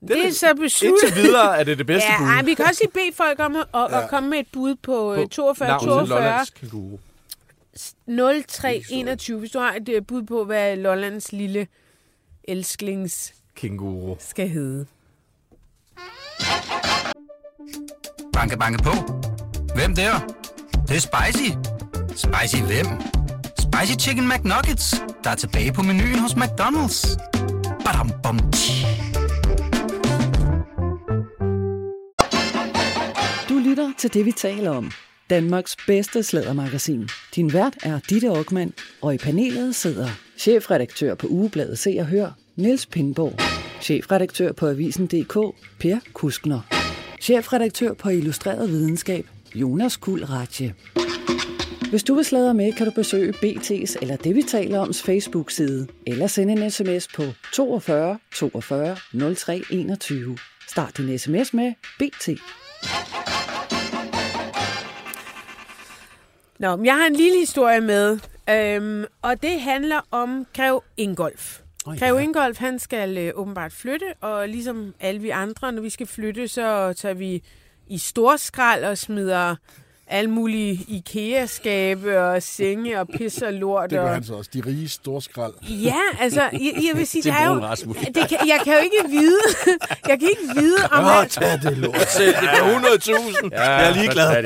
[0.08, 1.02] Det er så besluttet.
[1.08, 2.26] Indtil videre er det det bedste Ja, bud.
[2.26, 4.74] ej, vi kan også lige bede folk om at, at, at komme med et bud
[4.74, 6.98] på øh, 42 Navnet 42 Lollands kænguru.
[8.48, 11.66] 03 21, hvis du har et øh, bud på, hvad Lollands lille
[12.44, 14.16] elsklings Kænguru.
[14.18, 14.86] skal hedde.
[18.32, 18.90] Banke, banke på.
[19.74, 20.12] Hvem der?
[20.72, 21.50] Det, det er spicy.
[22.16, 22.86] Spicy hvem?
[23.58, 27.16] Spicy Chicken McNuggets, der er tilbage på menuen hos McDonald's.
[27.84, 28.86] Badum, bom, tji.
[33.48, 34.90] Du lytter til det, vi taler om.
[35.30, 37.08] Danmarks bedste slædermagasin.
[37.34, 42.30] Din vært er Ditte Aukmann, og i panelet sidder chefredaktør på Ugebladet Se og Hør,
[42.56, 43.32] Niels Pindborg.
[43.80, 45.34] Chefredaktør på Avisen.dk,
[45.80, 46.60] Per Kuskner.
[47.20, 50.74] Chefredaktør på Illustreret Videnskab, Jonas Kuld Ratje.
[51.90, 55.86] Hvis du vil sladre med, kan du besøge BT's eller det, vi taler om, Facebook-side,
[56.06, 57.22] eller sende en sms på
[57.54, 58.96] 42 42
[59.34, 60.38] 03 21.
[60.68, 62.28] Start din sms med BT.
[66.58, 68.18] Nå, jeg har en lille historie med,
[68.50, 71.63] øhm, og det handler om Grev Ingolf.
[71.86, 72.06] Oh, ja.
[72.06, 72.12] ja.
[72.12, 76.06] Grev Ingolf, han skal øh, åbenbart flytte, og ligesom alle vi andre, når vi skal
[76.06, 77.42] flytte, så tager vi
[77.88, 79.56] i storskrald og smider
[80.06, 83.90] alle mulige IKEA-skabe og senge og pis og lort.
[83.90, 84.14] Det gør og...
[84.14, 84.50] han så også.
[84.54, 85.54] De rige storskrald.
[85.68, 87.54] Ja, altså, jeg, jeg vil sige, der er jo...
[88.14, 89.40] Det kan, jeg kan jo ikke vide,
[90.08, 92.34] jeg kan ikke vide, om Åh, han, tag det lort selv.
[92.34, 92.80] Det er
[93.42, 93.48] 100.000.
[93.52, 94.42] jeg er ligeglad.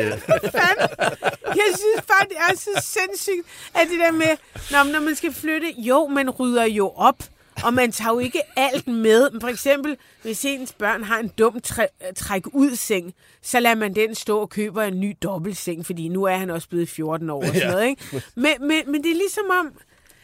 [1.45, 4.37] jeg synes bare, det er så sindssygt, at det der med,
[4.71, 7.23] når, når man skal flytte, jo, man rydder jo op,
[7.65, 9.41] og man tager jo ikke alt med.
[9.41, 11.87] For eksempel, hvis ens børn har en dum træ,
[12.17, 16.25] træk ud seng, så lader man den stå og køber en ny dobbeltseng, fordi nu
[16.25, 18.23] er han også blevet 14 år og sådan noget, ikke?
[18.35, 19.73] Men, men, men det er ligesom om,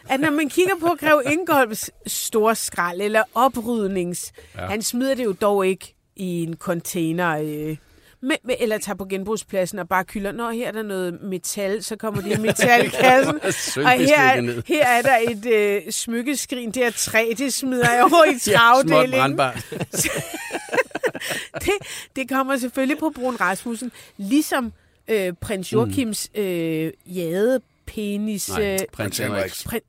[0.09, 4.67] at når man kigger på Grev Ingolfs store skrald, eller oprydnings, ja.
[4.67, 7.77] han smider det jo dog ikke i en container, øh,
[8.25, 11.83] med, med, eller tager på genbrugspladsen og bare kylder, når her er der noget metal,
[11.85, 13.35] så kommer det i metalkassen.
[13.87, 18.25] og her, her er der et øh, smykkeskrin, det er træ, det smider jeg over
[18.25, 19.11] i Ja, travdelingen.
[19.11, 19.67] brandbart.
[21.65, 21.73] det,
[22.17, 24.73] det kommer selvfølgelig på Brun Rasmussen, ligesom
[25.09, 28.49] øh, prins Joachims øh, jade penis...
[28.49, 29.63] Nej, Øh, prins Henriks.
[29.63, 29.87] Henriks.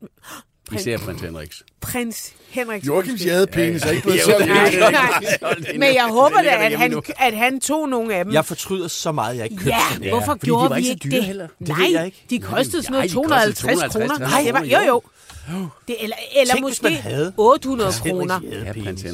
[0.67, 1.63] Prin, Især prins Henriks.
[1.81, 2.87] prins Henrik.
[2.87, 4.39] Joachims jadepenis er ikke blevet solgt.
[4.39, 5.77] det Nej, er nej.
[5.77, 8.33] Men jeg håber da, at han, at han tog nogle af dem.
[8.33, 10.81] Jeg fortryder så meget, jeg ikke købte Ja, ja, hvorfor fordi de gjorde var vi
[10.81, 11.25] ikke så ikke dyre det?
[11.25, 11.47] heller.
[11.59, 12.25] Det Nej, ved jeg ikke.
[12.29, 14.07] de kostede sådan noget Nej, de kostede 250 kroner.
[14.07, 14.31] 250.
[14.31, 15.01] Nej, det var, jo, jo.
[15.87, 18.39] Det, eller eller Tænk, måske havde 800 kroner.
[18.65, 19.05] Ja, prins.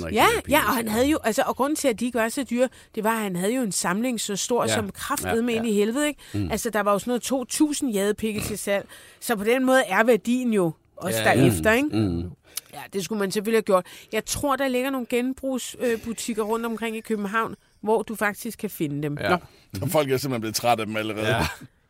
[0.50, 2.70] Ja, og han havde jo, altså, og grunden til, at de ikke var så dyre,
[2.96, 4.74] det var, at han havde jo en samling så stor, Ja.
[4.74, 5.60] som kraftede Ja, med ja.
[5.60, 6.20] ind i helvede, ikke?
[6.34, 6.52] Mm.
[6.52, 7.52] Altså, der var jo sådan noget
[7.84, 8.88] 2.000 jadepikke til salg.
[9.22, 10.72] Så på den måde er værdien jo
[11.02, 11.90] også Ja, derefter, ikke?
[11.94, 12.32] Mm.
[12.74, 13.86] Ja, det skulle man selvfølgelig have gjort.
[14.12, 19.04] Jeg tror, der ligger nogle genbrugsbutikker rundt omkring i København, hvor du faktisk kan finde
[19.04, 19.18] dem.
[19.22, 19.38] Ja.
[19.82, 21.28] Og folk er simpelthen blevet trætte af dem allerede.
[21.28, 21.46] Ja.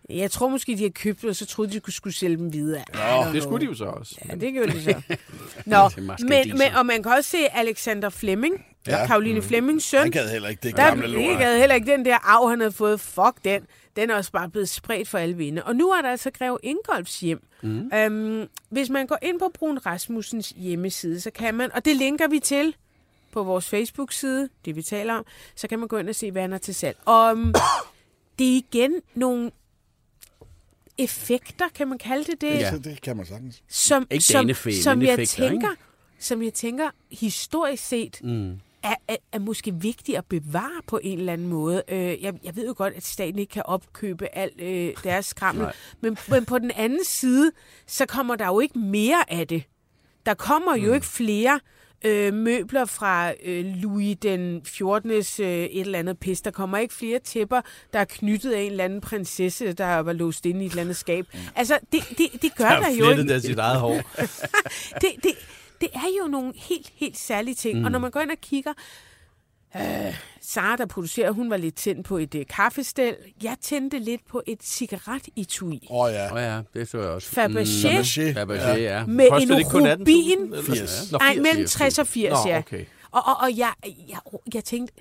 [0.10, 2.84] Jeg tror måske, de har købt, og så troede de, de skulle sælge dem videre.
[3.26, 4.16] Nå, det skulle de jo så også.
[4.30, 4.94] Ja, det gjorde de så.
[5.66, 9.08] Nå, men, men, og man kan også se Alexander Flemming, Ja.
[9.08, 10.00] Karoline Flemmings søn.
[10.02, 11.22] Han gad heller ikke det gamle er lort.
[11.22, 13.00] ikke heller ikke den der arv, han havde fået.
[13.00, 13.62] Fuck den.
[13.96, 15.64] Den er også bare blevet spredt for alle vinde.
[15.64, 17.44] Og nu er der altså Grev Ingolfs hjem.
[17.62, 17.92] Mm.
[17.94, 22.28] Øhm, hvis man går ind på Brun Rasmussens hjemmeside, så kan man, og det linker
[22.28, 22.76] vi til
[23.32, 25.26] på vores Facebook-side, det vi taler om,
[25.56, 26.98] så kan man gå ind og se, hvad han er til salg.
[27.06, 27.54] Og um,
[28.40, 29.52] det er igen nogle
[30.98, 32.72] effekter, kan man kalde det det, Ja.
[32.84, 33.64] Det kan man sagtens.
[33.68, 34.50] som, Ikke som,
[34.82, 35.70] som jeg effekter, tænker,
[36.20, 38.60] som jeg tænker historisk set Mm.
[38.84, 41.84] Er, er, er måske vigtigt at bevare på en eller anden måde.
[41.88, 45.68] Øh, jeg, jeg ved jo godt, at staten ikke kan opkøbe alt øh, deres skrammel,
[46.02, 47.52] men, men på den anden side,
[47.88, 49.64] så kommer der jo ikke mere af det.
[50.26, 51.60] Der kommer jo ikke flere
[52.06, 55.12] øh, møbler fra øh, Louis den 14.
[55.12, 56.42] Øh, et eller andet pis.
[56.42, 57.62] Der kommer ikke flere tæpper,
[57.94, 60.82] der er knyttet af en eller anden prinsesse, der var låst inde i et eller
[60.82, 61.26] andet skab.
[61.56, 63.94] Altså, det, det, det gør Der der er jo ikke af sit eget hår.
[65.02, 65.32] det, det,
[65.82, 67.80] det er jo nogle helt, helt særlige ting.
[67.80, 67.86] Mm.
[67.86, 68.74] Og når man går ind og kigger,
[70.42, 73.16] Sara, der producerer, hun var lidt tændt på et øh, kaffestel.
[73.44, 75.88] Jeg tændte lidt på et cigaretitui.
[75.90, 76.26] Åh oh, ja.
[76.26, 77.42] Åh oh, ja, det så jeg også.
[77.42, 78.40] Fabergé Fabergé.
[78.40, 78.76] Fabergé, ja.
[78.76, 79.06] ja.
[79.06, 80.00] med Kostede en det ikke kun 18.000?
[80.00, 80.54] rubin.
[80.54, 80.64] eller?
[80.64, 81.12] 80.
[81.12, 81.44] Nå, Nej, 80.
[81.44, 82.58] mellem 60 og 80, Nå, ja.
[82.58, 82.86] okay.
[83.12, 83.74] Og, og, og jeg,
[84.10, 84.20] jeg,
[84.54, 84.94] jeg tænkte,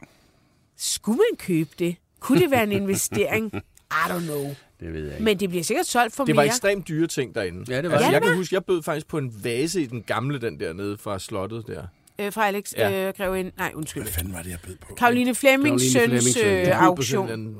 [0.76, 1.96] skulle man købe det?
[2.20, 3.52] Kunne det være en investering?
[4.02, 4.54] I don't know.
[4.80, 5.24] Det ved jeg ikke.
[5.24, 6.46] Men det bliver sikkert solgt for Det var mere.
[6.46, 7.64] ekstremt dyre ting derinde.
[7.68, 8.12] Ja, det var altså, det.
[8.14, 10.98] jeg kan huske, jeg bød faktisk på en vase i den gamle, den der nede
[10.98, 11.82] fra slottet der.
[12.18, 12.88] Øh, fra Alex Ja.
[12.90, 13.08] ja.
[13.08, 13.50] øh, Grevin.
[13.58, 14.02] Nej, undskyld.
[14.02, 14.94] Hvad fanden var det, jeg bød på?
[14.94, 17.56] Karoline Flemmings Caroline søns øh, auktion.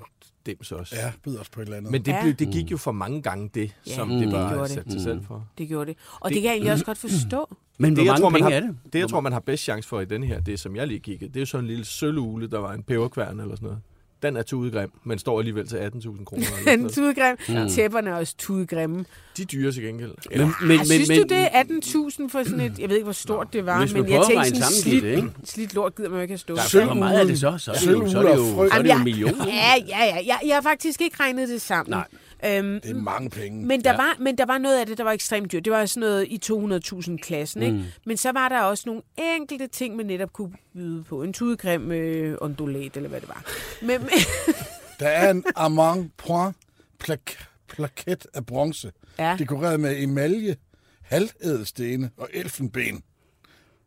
[0.46, 0.96] dims også.
[0.96, 1.92] Ja, bød også på et eller andet.
[1.92, 2.22] Men det, Ja.
[2.22, 4.84] blev, det gik jo for mange gange det, Ja, som det det var gjorde sat
[4.84, 4.92] det.
[4.92, 5.48] til selv for.
[5.58, 5.96] Det gjorde det.
[6.20, 7.56] Og det, det kan jeg egentlig også godt forstå.
[7.78, 8.92] Men hvor Det, jeg mange tror, man penge har, er det?
[8.92, 11.00] det, jeg tror, man har bedst chance for i den her, det som jeg lige
[11.00, 13.80] kiggede, det er jo sådan en lille sølvule, der var en peberkværn eller sådan noget.
[14.22, 16.46] Den er tudegrim, men står alligevel til 18.000 kroner.
[16.58, 17.36] eller Den tudegrim.
[17.48, 17.68] Mm.
[17.68, 19.04] Tæpperne er også tudegrimme.
[19.36, 20.10] De er dyre til gengæld.
[20.30, 22.78] Men, men, Men, synes men, du, det er 18.000 for sådan et...
[22.78, 25.16] Jeg ved ikke, hvor stort det var, men jeg tænkte regne sådan sammen, slidt, det,
[25.16, 25.28] ikke?
[25.44, 26.60] slidt lort gider man ikke have stået.
[26.72, 27.54] Der er hvor meget er det så?
[27.58, 28.90] Så er det jo, så er det jo, så er det jo, så er det
[28.90, 29.34] jo en million.
[29.46, 30.14] Ja, ja, ja.
[30.14, 31.90] Jeg, jeg har faktisk ikke regnet det sammen.
[31.90, 32.06] Nej.
[32.46, 33.66] Øhm, Det er mange penge.
[33.66, 33.96] men, der Ja.
[33.96, 35.64] var, men der var noget af det, der var ekstremt dyrt.
[35.64, 37.84] Det var sådan noget i 200.000 klassen, ikke?
[38.06, 41.22] Men så var der også nogle enkelte ting, man netop kunne byde på.
[41.22, 43.44] En tudegrim øh, ondulat, eller hvad det var.
[43.82, 44.10] Men, men,
[45.00, 46.56] Der er en Armand Point
[47.04, 49.36] plak- plaket af bronze, Ja.
[49.38, 50.56] dekoreret med emalje,
[51.02, 53.02] halvædelstene og elfenben.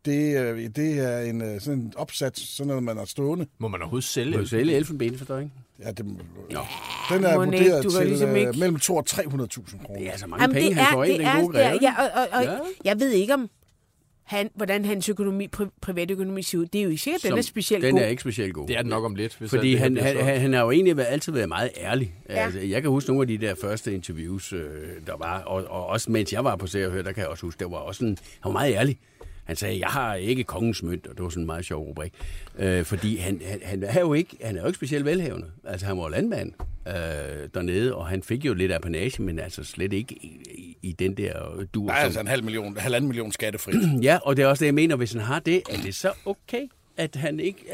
[0.04, 3.46] Det, det er en øh, sådan en opsats, sådan noget, man har stående.
[3.58, 4.36] Må man overhovedet sælge?
[4.36, 5.54] Må du sælge elfenben, forstår jeg ikke?
[5.82, 6.06] Ja, det, den
[7.24, 9.98] er ikke, vurderet til ligesom øh, ikke- mellem 200 og 300.000 kroner.
[9.98, 11.78] Det er altså mange Jamen, penge, det han er, får ind, den gode greve.
[11.82, 12.52] ja, og, og, Ja.
[12.52, 12.58] ja.
[12.84, 13.50] jeg ved ikke om
[14.24, 16.66] han, hvordan hans økonomi, pri, privatøkonomi ser ud.
[16.66, 18.00] Det er jo ikke sikkert, den Som- er specielt Den god.
[18.02, 18.66] er ikke specielt god.
[18.68, 19.36] Det er den nok om lidt.
[19.38, 22.14] Hvis Fordi han, han, han, han har jo egentlig været, altid været meget ærlig.
[22.28, 22.34] Ja.
[22.34, 24.60] Altså, jeg kan huske nogle af de der første interviews, øh,
[25.06, 27.28] der var, og, og også mens jeg var på Se og Hør, der kan jeg
[27.28, 28.98] også huske, der var også sådan, han var meget ærlig.
[29.44, 32.12] Han sagde, jeg har ikke kongens mønt, og det var sådan en meget sjov rubrik.
[32.58, 35.46] Øh, fordi han, han, han, er jo ikke, han er jo ikke specielt velhavende.
[35.64, 36.52] Altså, han var landmand
[36.88, 36.94] øh,
[37.54, 41.16] dernede, og han fik jo lidt apanage, men altså slet ikke i, i, i den
[41.16, 41.32] der
[41.74, 41.90] dur.
[41.90, 43.72] Er som- altså en halv million, halvanden million skattefri.
[44.02, 46.12] Ja, og det er også det, jeg mener, hvis han har det, er det så
[46.26, 46.62] okay,
[46.96, 47.64] at han ikke,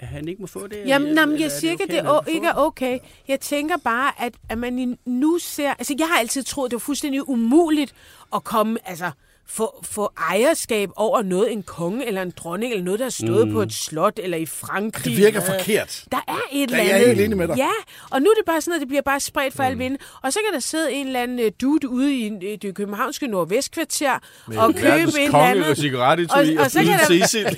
[0.00, 0.76] uh, han ikke må få det?
[0.86, 2.54] Jamen, Eller- jamen jeg er siger ikke, okay, at det han er, kan ikke er
[2.54, 2.98] okay.
[3.28, 5.70] Jeg tænker bare, at, at man nu ser...
[5.70, 7.94] Altså, jeg har altid troet, det var fuldstændig umuligt
[8.34, 8.78] at komme...
[8.84, 9.10] Altså,
[9.46, 13.48] få, få ejerskab over noget, en konge eller en dronning, eller noget, der har stået
[13.48, 13.54] mm.
[13.54, 15.04] på et slot, eller i Frankrig.
[15.04, 16.04] Det virker forkert.
[16.12, 17.08] Der er et eller er jeg andet.
[17.08, 17.56] helt enig med dig.
[17.56, 17.70] Ja,
[18.10, 19.66] og nu er det bare sådan noget, det bliver bare spredt for mm.
[19.66, 19.98] alle vinde.
[20.22, 23.26] Og så kan der sidde en eller anden øh, dude ude i øh, det københavske
[23.26, 24.18] nordvestkvarter
[24.56, 25.64] og købe en eller anden...
[25.64, 27.06] og cigarettetui og så kan der.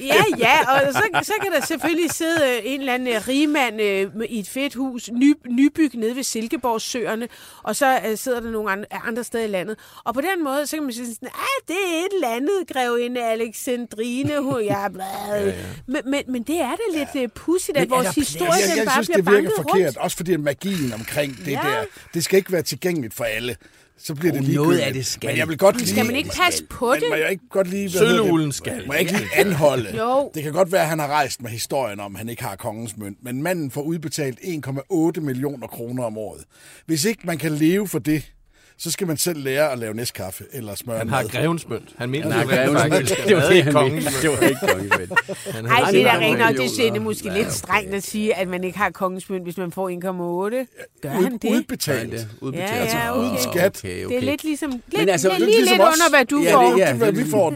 [0.01, 4.17] Ja, ja, og så, så kan der selvfølgelig sidde øh, en eller anden rigmand øh,
[4.17, 7.29] med- i et fedt hus, ny, nybyg nede ved Silkeborgsøerne,
[7.63, 9.77] og så øh, sidder der nogle andre, andre steder i landet.
[10.05, 12.53] Og på den måde, så kan man sige sådan, ah, det er et eller andet,
[12.73, 15.05] grevinde Alexandrine, hun, ja, bla.
[15.29, 15.53] ja, ja.
[15.87, 17.27] Men, men, men det er da lidt ja.
[17.35, 19.87] pudsigt, at Men er vores historie jeg, jeg bare synes, bliver det virker banket forkert.
[19.87, 19.97] rundt.
[19.97, 21.53] Også fordi magien omkring det Ja.
[21.53, 23.57] der, det skal ikke være tilgængeligt for alle.
[23.99, 24.63] Så bliver det ligegyldigt.
[24.69, 25.29] noget af det skal.
[25.31, 25.91] Men jeg vil godt Men lide...
[25.91, 27.09] skal man ikke passe på men det?
[27.09, 27.91] må jeg ikke godt lige...
[27.91, 28.83] Sølvuglen skal.
[28.87, 29.97] Må jeg ikke lige anholde?
[29.97, 30.31] Jo.
[30.35, 32.57] Det kan godt være, at han har rejst med historien om, at han ikke har
[32.57, 36.45] kongens mønt, men manden får udbetalt 1,8 millioner kroner om året.
[36.87, 38.33] Hvis ikke man kan leve for det,
[38.79, 41.17] så skal man selv lære at lave næstkaffe eller smøre Han mad.
[41.17, 41.89] har grevens mønt.
[41.99, 43.19] Han mener, Nej, det er grevens faktisk.
[43.19, 43.29] mønt.
[43.29, 44.11] Det var det, han kongens mente.
[44.11, 44.23] mønt.
[44.23, 45.55] Det var ikke kongens mønt.
[45.55, 47.01] Han Ej, det er da rent nok, det millioner.
[47.01, 49.91] er måske lidt strengt at sige, at man ikke har kongens mønt, hvis man får
[49.91, 51.01] 1,8.
[51.03, 51.51] Gør han det?
[51.51, 52.13] udbetalt.
[52.13, 52.71] det udbetalt.
[52.71, 53.81] Ja, ja, Altså, uden skat.
[53.85, 54.15] Okay, okay.
[54.17, 56.25] Det er lidt ligesom, lidt, Men altså, lidt, det er lige ligesom lidt under, hvad
[56.25, 56.71] du får.
[56.71, 56.89] det- ja.
[56.91, 57.55] Det, hvad vi får.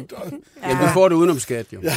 [0.68, 1.80] Ja, du får det udenom skat, jo.
[1.80, 1.90] Det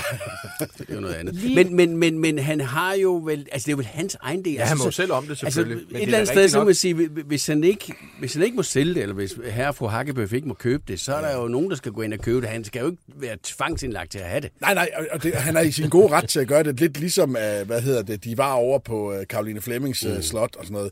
[0.89, 1.55] er jo noget andet.
[1.55, 3.47] Men, men, men, men han har jo vel...
[3.51, 4.53] Altså, det er vel hans egen del.
[4.53, 5.75] Ja, han må altså, jo selv om det, selvfølgelig.
[5.77, 6.93] Altså, Men et det er eller andet sted, så man sige,
[7.25, 10.47] hvis han, ikke, hvis han ikke må sælge det, eller hvis herre fru Hakkebøf ikke
[10.47, 12.49] må købe det, så er der jo nogen, der skal gå ind og købe det.
[12.49, 14.49] Han skal jo ikke være tvangsindlagt til at have det.
[14.61, 16.79] Nej, nej, og- det, han er i sin gode ret til at gøre det.
[16.79, 20.65] Lidt ligesom, uh, hvad hedder det, de var over på Karoline Flemmings uh, slot og
[20.65, 20.91] sådan noget.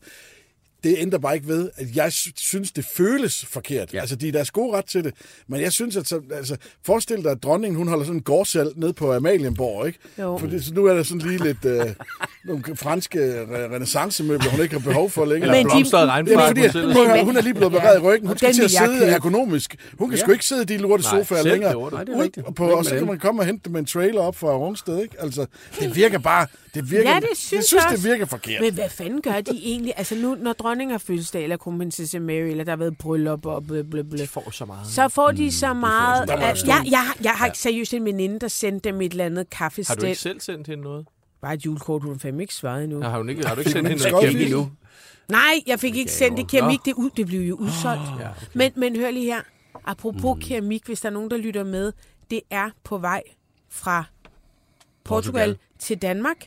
[0.84, 3.93] Det ændrer bare ikke ved, at jeg sy- synes, det føles forkert.
[3.93, 3.97] Ja.
[3.97, 4.01] Ja.
[4.01, 5.13] Altså, de er deres gode ret til det.
[5.47, 8.71] Men jeg synes, at så, altså, forestil dig, at dronningen, hun holder sådan en gårdsal
[8.75, 9.99] ned på Amalienborg, ikke?
[10.19, 10.38] Jo.
[10.38, 11.71] For det, så nu er der sådan lige lidt uh,
[12.45, 15.51] nogle franske re- renaissancemøbler, hun ikke har behov for længere.
[15.51, 16.47] Men de- Blomstret regnfart.
[16.47, 18.27] fordi, på hun, er- hun er lige blevet beredt i ryggen.
[18.27, 19.11] Hun skal Den til at sidde købe.
[19.11, 19.75] ergonomisk.
[19.99, 21.89] Hun kan sgu ikke sidde i de lorte Nej, sofaer længere.
[21.91, 22.55] Nej, det er Ud rigtigt.
[22.55, 24.55] På, Væk og så kan man komme og hente dem med en trailer op fra
[24.57, 25.01] Rungsted.
[25.01, 25.15] Ikke?
[25.19, 25.45] Altså,
[25.79, 26.47] det virker bare...
[26.74, 28.07] Det virker, Ja, det synes jeg synes jeg det også.
[28.09, 28.61] virker forkert.
[28.61, 29.93] Men hvad fanden gør de egentlig?
[29.97, 33.63] Altså nu, når dronningen har fødselsdag, eller kronprinsesse Mary, eller der har været bryllup og
[33.67, 34.88] blø, blø, blø, De får så meget.
[34.88, 36.28] så får de så meget...
[36.28, 39.11] Der må at, stå- jeg, jeg, jeg har seriøst en veninde, der sendte dem et
[39.11, 40.05] eller andet Har du kaffestel.
[40.05, 41.05] ikke selv sendt hende noget?
[41.41, 42.99] Bare et julekort, hun har fandme ikke svaret endnu.
[43.03, 44.26] Ja, har, hun ikke, har du ikke sendt hende noget?
[44.30, 44.72] Keramik nu.
[45.30, 46.80] Nej, jeg fik ikke sendt det keramik.
[46.86, 48.01] Det, ud, det blev jo udsolgt.
[48.19, 48.45] Ja, okay.
[48.53, 49.41] Men, men hør lige her.
[49.86, 50.41] Apropos mm.
[50.41, 51.91] keramik, hvis der er nogen, der lytter med.
[52.32, 53.24] Det er på vej
[53.69, 54.03] fra
[55.03, 55.57] Portugal, Portugal.
[55.80, 56.38] til Danmark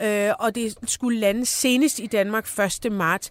[0.00, 2.92] øh, og det skulle lande senest i Danmark 1.
[2.92, 3.30] marts.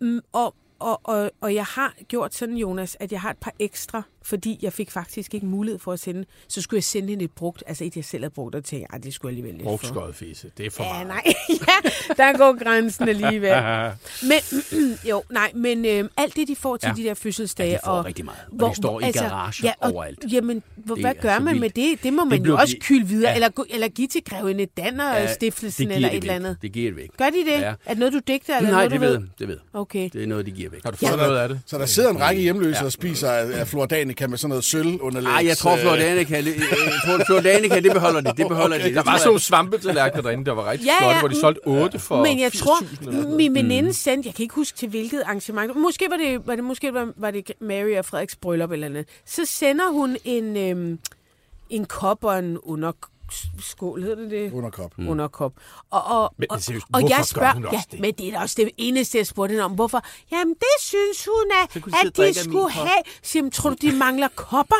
[0.00, 3.52] Mm, og, og, og, og jeg har gjort sådan, Jonas, at jeg har et par
[3.58, 6.24] ekstra, fordi jeg fik faktisk ikke mulighed for at sende.
[6.48, 8.94] Så skulle jeg sende hende et brugt, altså et jeg selv havde brugt, og tænkte,
[8.94, 9.70] at det skulle jeg alligevel lidt for.
[9.70, 10.50] Brugskøjet fisse.
[10.58, 11.06] Det er for Ja, meget.
[11.06, 11.22] nej,
[11.68, 13.52] ja, der går grænsen alligevel.
[14.30, 14.38] Men,
[15.10, 17.02] jo, nej, men øh, alt det, de får til Ja.
[17.02, 17.70] de der fødselsdage.
[17.70, 18.38] Ja, de får og, rigtig meget.
[18.60, 20.24] Og de står i garager ja, og, overalt.
[20.32, 21.76] Jamen, hvor, Det hvad gør man med vildt.
[21.76, 22.02] det?
[22.02, 23.34] Det må man blev jo også de- kylde videre, Ja.
[23.34, 26.40] eller, gå- eller give til grevinde Danner Ja, stiftelsen det eller et det eller væk.
[26.40, 26.56] andet.
[26.62, 27.08] Det giver det væk.
[27.18, 27.60] Gør de det?
[27.60, 27.74] Ja.
[27.86, 28.56] Er det noget, du digter?
[28.56, 29.58] Eller Nej, noget, det du ved, det ved.
[29.72, 30.10] Okay.
[30.12, 30.82] Det er noget, de giver væk.
[30.84, 31.60] Har du fået noget af det?
[31.66, 33.66] Så der sidder en række hjemløse og spiser af, af
[34.12, 35.32] Flordanica med sådan noget sølv underlæg.
[35.32, 38.32] Nej, jeg tror, Flordanica, øh, Flordanica, det beholder de.
[38.36, 38.84] Det beholder de.
[38.84, 41.40] Det Der var sådan nogle svampetallerkener derinde, der var rigtig Ja, flotte, ja, hvor de
[41.40, 43.36] solgte 8 for Men jeg tror, 80.000 eller sådan noget.
[43.36, 46.64] min veninde sendte, jeg kan ikke huske til hvilket arrangement, måske var det, var det,
[46.64, 50.98] måske var, var det Mary og Frederiks bryllup eller andet, så sender hun en, øhm,
[51.70, 52.58] en kop og en
[53.52, 54.52] underskål, hedder det det?
[54.52, 54.98] Underkop.
[54.98, 55.08] Mm.
[55.08, 55.52] Underkop.
[55.90, 58.00] Og, og, Men og, seriøst, og jeg spørger, hun også ja, det?
[58.00, 59.72] men det er da også det eneste, jeg spurgte hende om.
[59.72, 60.02] Hvorfor?
[60.32, 61.34] Jamen, det synes hun,
[61.72, 63.02] Så at, de at de skulle have.
[63.22, 64.76] Så jamen, tror du, de mangler kopper?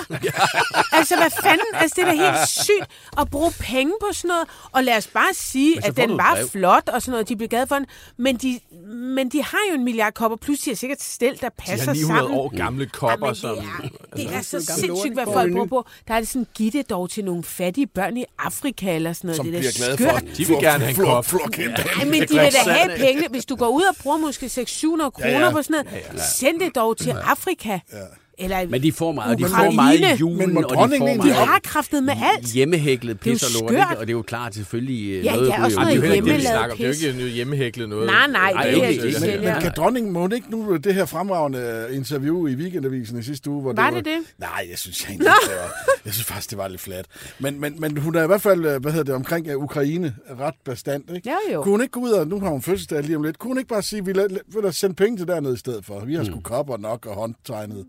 [0.98, 1.66] altså, hvad fanden?
[1.74, 2.86] Altså, det er da helt sygt
[3.18, 4.48] at bruge penge på sådan noget.
[4.72, 6.48] Og lad os bare sige, så at den var brev.
[6.48, 7.28] flot og sådan noget.
[7.28, 7.86] De blev glade for den.
[8.16, 8.60] Men de,
[8.92, 11.86] men de har jo en milliard kopper, plus de har sikkert stil, der De passer
[11.86, 12.38] har 900 sammen.
[12.40, 13.56] år gamle kopper, Jamen, som...
[13.56, 15.86] det er, det er altså, så gamle sindssygt, hvad folk bruger på.
[16.08, 19.28] Der er det sådan, giv det dog til nogle fattige børn i Afrika eller sådan
[19.28, 19.36] noget.
[19.36, 20.10] Som det er bliver glade skørt.
[20.10, 21.32] for De vil gerne have en kop.
[21.98, 23.28] Ej, men de vil da have penge.
[23.30, 25.50] Hvis du går ud og bruger måske 600 kroner Ja, ja.
[25.50, 27.78] på sådan noget, send det dog til Afrika.
[28.42, 31.16] Eller, Men de får meget, de får meget i julen, Men og de får de
[31.16, 32.46] meget har kraftet med alt.
[32.46, 33.84] hjemmehæklet er pis og lort, ikke?
[33.98, 36.12] og det er jo klart selvfølgelig øh, Ja, noget, ja, også noget Det er jo
[36.12, 36.78] ikke det, vi hjemmelavet.
[36.78, 38.06] Det er jo ikke noget hjemmehæklet noget.
[38.06, 39.14] Nej, nej, Nej, det er ikke det.
[39.20, 39.30] det.
[39.40, 43.22] Men, men kan dronningen, må hun ikke nu det her fremragende interview i Weekendavisen i
[43.22, 43.62] sidste uge?
[43.62, 44.18] Hvor Var det det?
[44.38, 47.06] Nej, jeg synes jeg egentlig, det var, jeg synes faktisk, det var lidt flat.
[47.38, 50.14] Men, men, men hun er i hvert fald, øh, hvad hedder det, omkring øh, Ukraine
[50.40, 51.28] ret bestand, ikke?
[51.30, 51.62] Ja, jo.
[51.62, 53.58] Kunne hun ikke gå ud og, nu har hun fødselsdag lige om lidt, kunne hun
[53.58, 56.00] ikke bare sige, vi vil vil sende penge til dernede i stedet for?
[56.04, 57.84] Vi har sgu kopper nok og håndtegnet.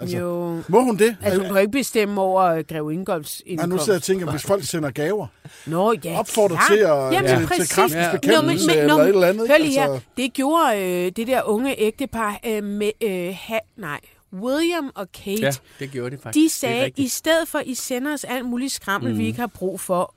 [0.00, 0.62] Altså, Jo.
[0.68, 1.16] Må hun det?
[1.22, 3.84] Altså, hun kan ikke bestemme over øh, Greve Ingolfs Nej, nu indkomst.
[3.84, 5.26] sidder jeg og tænker, hvis folk sender gaver,
[5.66, 6.68] Nå, ja, opfordrer klart.
[6.70, 7.72] til, at, Jamen, til, til præcis.
[7.72, 8.12] kraftens Ja.
[8.16, 9.48] bekæmpelse men- eller et eller andet.
[9.48, 9.92] Hør lige her.
[9.92, 14.00] Altså, Det gjorde øh, det der unge ægtepar øh, med, øh, ha, nej,
[14.32, 15.42] William og Kate.
[15.42, 16.34] Ja, det gjorde det faktisk.
[16.40, 17.06] De Det sagde, rigtigt.
[17.06, 19.18] i stedet for, I sender os alt muligt skrammel, mm.
[19.18, 20.14] vi ikke har brug for,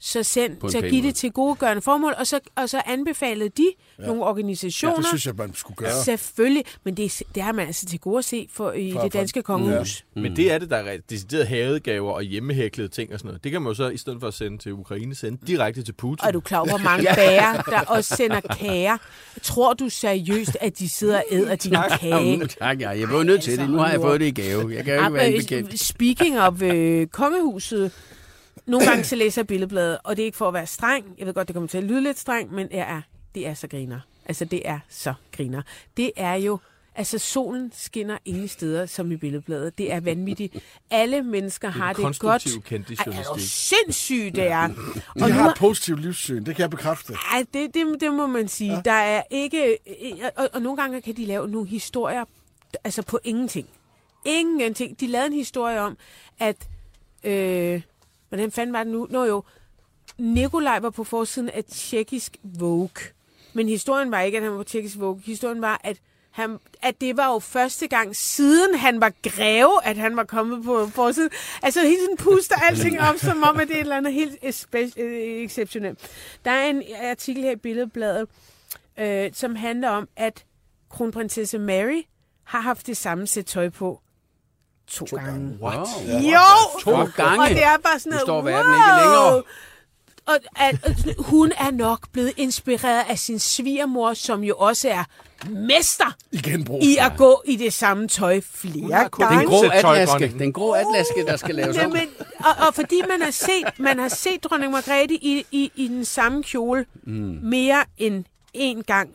[0.00, 1.02] så, send, giv måde.
[1.02, 3.66] det til godgørende formål, og så, og så anbefalede de
[3.98, 4.06] ja.
[4.06, 4.96] nogle organisationer.
[4.96, 6.02] det synes jeg, man skulle gøre.
[6.04, 9.12] Selvfølgelig, men det, det har man altså til gode at se for, i For- det
[9.12, 10.04] for- danske kongehus.
[10.14, 13.44] Men det er det, der er decideret havegaver og hjemmehæklede ting og sådan noget.
[13.44, 15.92] Det kan man jo så, i stedet for at sende til Ukraine, sende direkte til
[15.92, 16.26] Putin.
[16.26, 18.96] Og du klar hvor mange bager, der også sender kager?
[19.42, 22.46] Tror du seriøst, at de sidder og æder din kage?
[22.46, 22.88] Tak, ja.
[22.90, 23.70] Jeg jo nødt til det.
[23.70, 24.74] Nu har jeg fået det i gave.
[24.74, 25.80] Jeg kan jo ikke være en bekendt.
[25.80, 27.92] Speaking of øh, kongehuset,
[28.68, 31.06] nogle gange så læser jeg billedbladet, og det er ikke for at være streng.
[31.18, 33.02] Jeg ved godt, det kommer til at lyde lidt streng, men jeg er,
[33.34, 34.00] det er så griner.
[34.26, 35.62] Altså, det er så griner.
[35.96, 36.58] Det er jo...
[36.94, 39.78] Altså, solen skinner ingen steder, som i billedbladet.
[39.78, 40.56] Det er vanvittigt.
[40.90, 42.46] Alle mennesker har det godt.
[42.64, 43.52] kendte Ej, er du journalistik.
[43.52, 44.66] sindssygt, det er.
[44.66, 44.74] De
[45.22, 47.12] Og nu har har- et positivt livssyn, det kan jeg bekræfte.
[47.32, 48.72] ej, det, det, det må man sige.
[48.74, 48.80] Ja.
[48.84, 49.78] Der er ikke...
[50.36, 52.24] Og, og nogle gange kan de lave nogle historier,
[52.84, 53.68] altså på ingenting.
[54.26, 55.00] Ingenting.
[55.00, 55.96] De lavede en historie om,
[56.38, 56.68] at...
[57.24, 57.80] Øh,
[58.28, 59.06] hvordan fanden var det nu?
[59.10, 59.42] Nå jo,
[60.18, 63.04] Nikolaj var på forsiden af tjekkisk Vogue.
[63.52, 65.22] Men historien var ikke, at han var på tjekkisk Vogue.
[65.24, 65.96] Historien var, at,
[66.30, 70.64] han, at det var jo første gang siden han var greve, at han var kommet
[70.64, 71.30] på forsiden.
[71.62, 74.38] Altså hele tiden puster alting op, som om, at det er et eller andet helt
[74.74, 75.98] øh, exceptionelt.
[76.44, 78.28] Der er en artikel her i Billedbladet,
[78.98, 80.44] øh, som handler om, at
[80.90, 82.02] kronprinsesse Mary
[82.44, 84.00] har haft det samme sæt tøj på
[84.90, 85.58] to, to gange.
[85.62, 85.72] Wow.
[86.32, 86.80] Jo!
[86.80, 87.42] To gange.
[87.42, 88.44] Og det er bare sådan Nu noget, står wow!
[88.44, 89.42] verden ikke længere.
[90.26, 95.04] Og at, at, hun er nok blevet inspireret af sin svigermor, som jo også er
[95.48, 96.82] mester I genbrug.
[96.82, 99.46] i at gå i det samme tøj flere kun Den gange.
[99.48, 100.38] grå atlaske.
[100.38, 101.82] Den grå atlaske, der skal laves om.
[101.82, 102.08] Jamen,
[102.38, 106.04] og, og fordi man har set, man har set dronning Margrethe i, i, i den
[106.04, 107.38] samme kjole mm.
[107.42, 108.24] mere end
[108.54, 109.10] en gang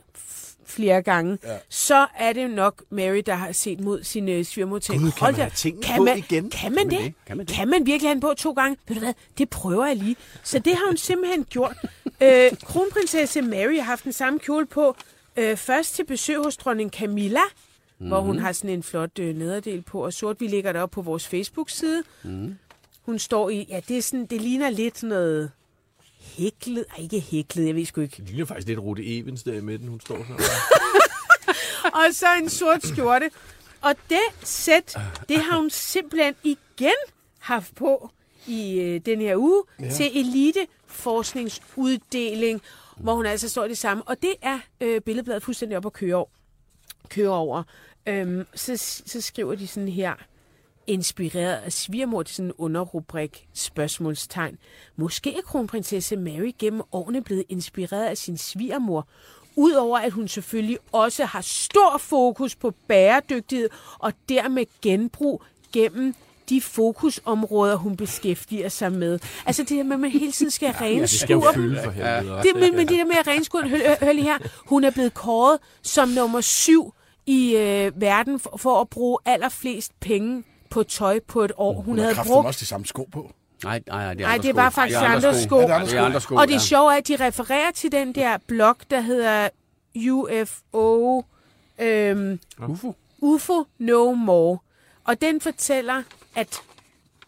[0.76, 1.57] flere gange, ja.
[1.69, 4.99] så er det nok Mary, der har set mod sin øh, svigermor til.
[4.99, 6.49] Gud, kan man have tingene kan på man, igen?
[6.49, 6.99] Kan man, det?
[6.99, 7.13] det?
[7.28, 7.55] Kan man det?
[7.55, 8.78] Kan man virkelig have den på to gange?
[8.88, 10.15] Ved du hvad, det prøver jeg lige.
[10.43, 11.78] Så det har hun simpelthen gjort.
[12.21, 14.95] Øh, kronprinsesse Mary har haft den samme kjole på.
[15.38, 17.41] Øh, først til besøg hos dronning Camilla,
[17.99, 18.07] mm.
[18.07, 20.41] hvor hun har sådan en flot øh, nederdel på og sort.
[20.41, 22.03] Vi lægger det op på vores Facebook-side.
[22.24, 22.55] Mm.
[23.05, 25.51] Hun står i, ja, det, er sådan, det ligner lidt noget
[26.24, 26.86] hæklet.
[26.97, 28.17] Ej, ikke hæklet, jeg ved sgu ikke.
[28.17, 30.45] Det ligner faktisk lidt Rute Evens der i midten, hun står sådan.
[31.99, 33.32] og så en sort skjorte.
[33.82, 34.97] Og det sæt,
[35.30, 36.93] det har hun simpelthen igen
[37.39, 38.09] haft på
[38.47, 39.89] i øh, den her uge ja.
[39.89, 42.61] til Elite Forskningsuddeling.
[42.97, 44.03] hvor hun altså står i det samme.
[44.03, 46.30] Og det er øh, billedbladet fuldstændig op at køre, over.
[47.09, 47.63] køre over.
[48.07, 50.13] Øhm, så, så skriver de sådan her,
[50.88, 54.57] inspireret af svigermor til sådan en underrubrik spørgsmålstegn.
[54.95, 59.07] Måske er kronprinsesse Mary gennem årene blevet inspireret af sin svigermor,
[59.55, 63.69] Udover at hun selvfølgelig også har stor fokus på bæredygtighed
[63.99, 66.15] og dermed genbrug gennem
[66.49, 69.19] de fokusområder, hun beskæftiger sig med.
[69.45, 71.43] Altså det her med, at man hele tiden skal renskue.
[71.45, 72.41] Ja, fylde for helvede.
[72.43, 74.38] Det, men, men det der med at renskue, hør, hør lige her,
[74.69, 76.93] hun er blevet kåret som nummer syv
[77.25, 80.43] i øh, verden for, for at bruge allerflest penge
[80.74, 81.74] på tøj på et år.
[81.74, 83.32] Hun, Hun har havde brugt også de samme sko på.
[83.63, 84.76] Nej, nej, det er Nej, det var sko.
[84.76, 85.55] faktisk Det er andre sko.
[85.59, 86.59] Ja, det er andre Det er andre sko, Og det ja.
[86.59, 89.49] sjove er, at de refererer til den der blog, der hedder
[90.09, 91.24] UFO,
[91.80, 92.95] øhm, UFO.
[93.19, 94.57] UFO No More.
[95.03, 96.03] Og den fortæller,
[96.36, 96.61] at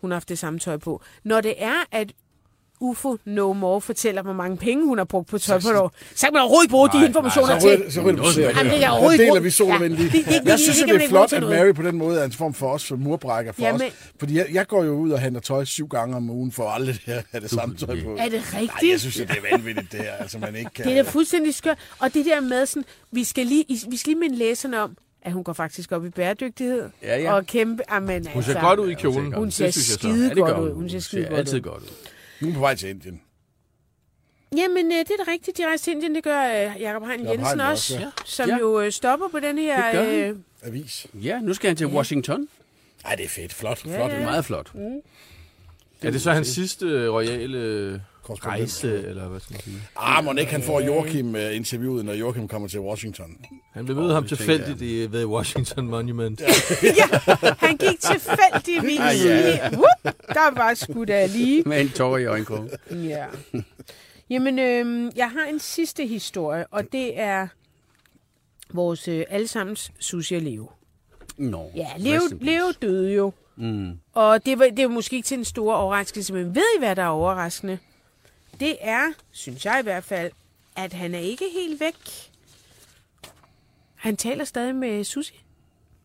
[0.02, 1.02] hun har haft det samme tøj på.
[1.24, 2.12] Når det er, at
[2.86, 5.92] UFO No More fortæller, hvor mange penge hun har brugt på tøj på et år,
[6.16, 7.92] så kan man overhovedet ikke bruge de informationer Så til.
[7.94, 10.04] så ryger det på Jamen, det Der overhovedet deler vi sol og vind lige.
[10.06, 11.44] Ja, det- det- det- Jeg det synes, det er flot, at.
[11.44, 13.82] Mary på den måde er en form for os murbrækker for os.
[14.20, 17.00] Fordi jeg, jeg går jo ud og handler tøj syv gange om ugen for aldrig
[17.06, 18.16] at have det samme tøj på.
[18.20, 18.72] Er det rigtigt?
[18.82, 20.12] Nej, jeg synes, det er vanvittigt, det her.
[20.12, 20.86] Altså, man ikke kan...
[20.86, 21.78] Det er da fuldstændig skørt.
[22.00, 25.32] Og det der med sådan, vi skal lige, vi skal lige minde læserne om, at
[25.32, 26.90] hun går faktisk op i bæredygtighed.
[27.04, 27.34] Ja, ja.
[27.34, 29.34] Og kæmpe, amen, Hun ser altså, godt ud i kjolen.
[29.34, 29.94] Hun Det ser så.
[29.94, 30.74] skide det godt ud.
[30.74, 30.90] hun.
[30.90, 31.62] Ser skide godt altid ud.
[31.62, 31.88] godt ud.
[32.42, 33.22] Nu er på vej til Indien.
[34.58, 35.58] Jamen, øh, det er da rigtigt.
[35.58, 38.10] De rejser til Indien, det gør øh, Jacob Hein Jensen Hein også, også, ja.
[38.26, 38.58] som Ja.
[38.58, 39.84] jo øh, stopper på den her...
[39.86, 40.14] Det gør han.
[40.14, 41.08] Øh, Avis.
[41.14, 42.48] Ja, nu skal han til Washington.
[43.06, 43.54] Ej, det er fedt.
[43.54, 43.86] Flot.
[43.86, 44.12] Ja, Flot.
[44.12, 44.72] Det er meget flot.
[46.02, 48.04] Er det så hans sidste øh, royale.
[48.34, 49.78] Rejse, eller hvad skal man sige?
[49.96, 53.38] Ah, må ikke han får Joachim uh, interviewet, når Joachim kommer til Washington.
[53.74, 56.42] Han blev mødt ham tilfældigt i, ved Washington Monument.
[56.84, 57.20] ja,
[57.68, 59.60] han gik tilfældigvis Ah, lige...
[59.62, 61.64] Whoop, der var sgu da lige...
[61.66, 62.70] Med en tår i øjenkrogen.
[62.92, 63.26] Ja.
[64.30, 67.48] Jamen, øh, jeg har en sidste historie, og det er
[68.74, 70.70] vores øh, allesammens Susie og Leo.
[71.38, 71.72] Nå.
[71.76, 72.22] Ja, Leo.
[72.42, 73.34] Leo døde jo.
[73.58, 73.92] Mm.
[74.14, 76.96] Og det var, det var måske ikke til en stor overraskelse, men ved I, hvad
[76.96, 77.78] der er overraskende?
[78.60, 80.32] Det er, synes jeg i hvert fald,
[80.76, 81.96] at han er ikke helt væk.
[83.96, 85.38] Han taler stadig med Susie.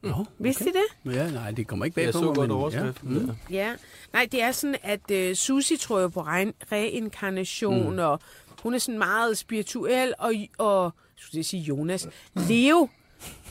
[0.03, 1.14] Nå, Vidste I det?
[1.14, 3.12] Ja, nej, det kommer ikke bag Jeg på så mig, godt men- overskriften.
[3.14, 3.20] Ja.
[3.20, 3.26] Ja.
[3.26, 3.36] Mm.
[3.51, 3.74] Ja.
[4.12, 7.98] Nej, det er sådan, at øh, Susie tror jo på re- reinkarnation, mm.
[7.98, 8.20] og
[8.62, 12.09] hun er sådan meget spirituel, og, og skulle jeg sige Jonas,
[12.48, 12.88] Leo,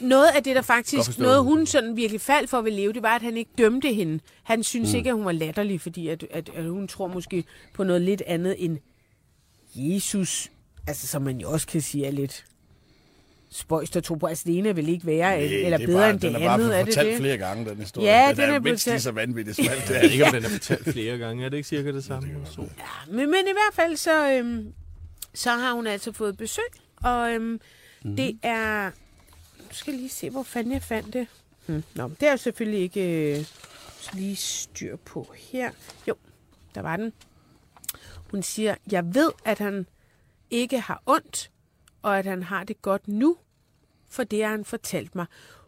[0.01, 3.15] noget af det, der faktisk, noget hun sådan virkelig faldt for ved Leo, det var,
[3.15, 4.19] at han ikke dømte hende.
[4.43, 4.97] Han synes mm.
[4.97, 7.43] ikke, at hun var latterlig, fordi at, at, at hun tror måske
[7.73, 8.77] på noget lidt andet end
[9.75, 10.51] Jesus,
[10.87, 12.45] altså som man jo også kan sige er lidt
[13.51, 14.25] spøjst at tro på.
[14.25, 16.47] Altså det ene vil ikke være, Nej, eller det bedre bare, end det den er
[16.47, 17.17] bare andet, er det fortalt det?
[17.19, 18.07] flere gange, den historie.
[18.07, 19.81] Ja, den, den er, er mindst blevet- lige så vanvittigt smalt.
[19.87, 21.45] Det Jeg er ikke, om den er fortalt flere gange.
[21.45, 22.29] Er det ikke cirka det samme?
[22.45, 22.61] Så.
[23.07, 24.73] Men, men i hvert fald, så, øhm,
[25.33, 26.63] så har hun altså fået besøg,
[27.03, 27.59] og øhm,
[28.05, 28.15] mm.
[28.15, 28.91] det er...
[29.69, 31.27] Nu skal jeg lige se, hvor fanden jeg fandt det.
[31.65, 31.83] Hmm.
[31.95, 33.45] Nå, det er jo selvfølgelig ikke øh,
[34.13, 35.71] lige styr på her.
[36.07, 36.15] Jo,
[36.75, 37.13] der var den.
[38.31, 39.87] Hun siger, jeg ved, at han
[40.49, 41.51] ikke har ondt,
[42.01, 43.37] og at han har det godt nu,
[44.09, 45.25] for det har han fortalt mig.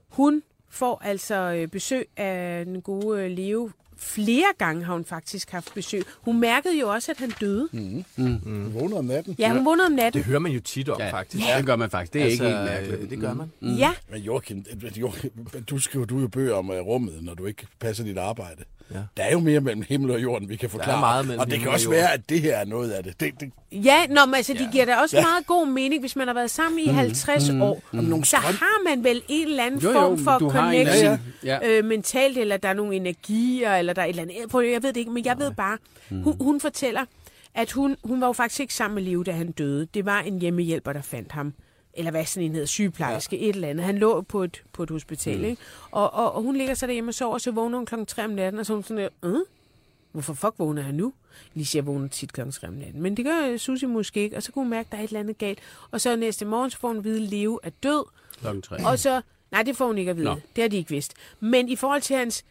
[0.08, 3.72] Hun får altså øh, besøg af den gode øh, Leo.
[4.04, 6.04] Flere gange har hun faktisk haft besøg.
[6.22, 7.70] Hun mærkede jo også, at han døde.
[7.72, 8.04] Mm.
[8.18, 9.36] Hun vågner om natten.
[9.40, 10.20] Ja, hun vågnede om natten.
[10.20, 11.48] Det hører man jo tit om, Ja, faktisk.
[11.48, 12.14] ja, det gør man faktisk.
[12.14, 13.02] Det er altså, ikke helt mærkeligt.
[13.02, 13.52] øh, Det gør man.
[13.60, 13.76] Mm.
[13.76, 14.66] Ja, Men Joachim,
[14.98, 15.32] Joachim,
[15.70, 18.64] du skriver du jo bøger om uh, rummet, når du ikke passer dit arbejde.
[18.94, 19.00] Ja.
[19.18, 21.00] Der er jo mere mellem himmel og jorden, vi kan forklare.
[21.00, 23.20] meget mellem og det kan og også være, at det her er noget af det.
[23.20, 25.24] det, det ja nå, men altså, de giver da også Ja.
[25.24, 27.82] meget god mening, hvis man har været sammen i 50 år.
[27.94, 30.86] Om nogle Så har man vel en eller anden Jo, jo, form for har en
[30.86, 31.60] connection anden- ja.
[31.70, 34.72] øh, mentalt, eller der er nogle energier, eller der er et eller andet.
[34.74, 35.78] Jeg ved det ikke, men jeg ved bare,
[36.10, 37.02] hun, hun fortæller,
[37.56, 39.88] at hun, hun var jo faktisk ikke sammen med Leo, da han døde.
[39.94, 41.54] Det var en hjemmehjælper, der fandt ham.
[41.94, 43.44] Eller hvad sådan en hedder, sygeplejerske, ja.
[43.44, 43.86] et eller andet.
[43.86, 45.44] Han lå på et, på et hospital, mm.
[45.44, 45.62] ikke?
[45.92, 48.24] Og, og, og hun ligger så derhjemme og sover, og så vågner hun klokken 3
[48.24, 49.40] om natten, og så hun sådan der, øh?
[50.12, 51.14] Hvorfor fuck vågner jeg nu?
[51.54, 53.02] Lige siger, jeg vågner tit klokken 3 om natten.
[53.02, 55.04] Men det gør øh, Susie måske ikke, og så kunne hun mærke, at der er
[55.04, 55.60] et eller andet galt.
[55.92, 58.04] Og så næste morgen, så får hun at vide, at Leo er død.
[58.40, 58.88] Klokken tre.
[58.88, 59.22] Og så,
[59.52, 60.26] nej, det får hun ikke at vide.
[60.26, 60.36] Nå.
[60.56, 61.14] Det har de ikke vidst.
[61.40, 62.46] Men i forhold til hans,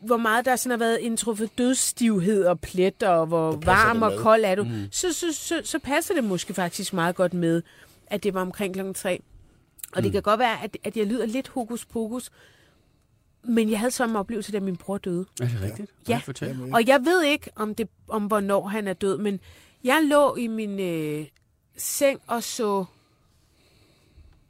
[0.00, 4.44] hvor meget der sådan har været indtruffet dødsstivhed og pletter, og hvor varm og kold
[4.44, 4.88] er du, mm.
[4.90, 7.62] så, så, så, så passer det måske faktisk meget godt med,
[8.12, 9.22] at det var omkring klokken tre.
[9.92, 10.02] Og mm.
[10.02, 12.30] det kan godt være, at, at jeg lyder lidt hokus pokus,
[13.42, 15.26] men jeg havde samme oplevelse, da min bror døde.
[15.40, 15.90] Er det rigtigt?
[16.08, 16.20] Ja.
[16.24, 16.70] Fortæl.
[16.72, 19.40] Og jeg ved ikke, om, det, om hvornår han er død, men
[19.84, 21.26] jeg lå i min øh,
[21.76, 22.84] seng og så,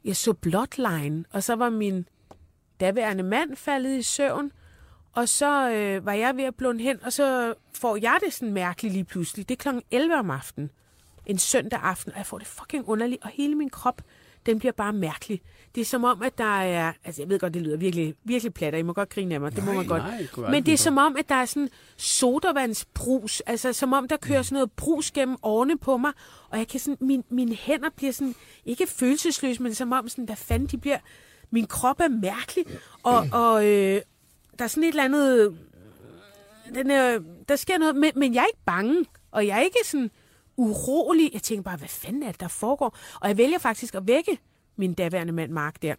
[0.05, 2.07] jeg så Bloodline, og så var min
[2.79, 4.51] daværende mand faldet i søvn,
[5.13, 8.53] og så øh, var jeg ved at blunde hen, og så får jeg det sådan
[8.53, 9.49] mærkeligt lige pludselig.
[9.49, 10.71] Det er klokken 11 om aftenen.
[11.25, 14.01] En søndag aften, og jeg får det fucking underligt, og hele min krop,
[14.45, 15.41] den bliver bare mærkelig.
[15.75, 16.93] Det er som om, at der er...
[17.03, 19.41] Altså, jeg ved godt, det lyder virkelig, virkelig plat, og I må godt grine af
[19.41, 19.55] mig.
[19.55, 20.03] Det må man godt.
[20.37, 23.39] nej, Men det er som om, at der er sådan sodavandsbrus.
[23.45, 26.11] Altså, som om, der kører sådan noget brus gennem årene på mig.
[26.49, 26.97] Og jeg kan sådan...
[26.99, 28.35] Min, mine hænder bliver sådan...
[28.65, 30.25] Ikke følelsesløse, men som om sådan...
[30.25, 30.97] Hvad fanden de bliver...
[31.51, 32.65] Min krop er mærkelig.
[33.03, 34.01] Og, og øh,
[34.59, 35.57] der er sådan et eller andet...
[36.75, 37.19] Den er,
[37.49, 39.05] der sker noget, men, men jeg er ikke bange.
[39.31, 40.11] Og jeg er ikke sådan
[40.57, 41.29] urolig.
[41.33, 42.97] Jeg tænker bare, hvad fanden er det, der foregår?
[43.21, 44.37] Og jeg vælger faktisk at vække
[44.75, 45.95] min daværende mand Mark der.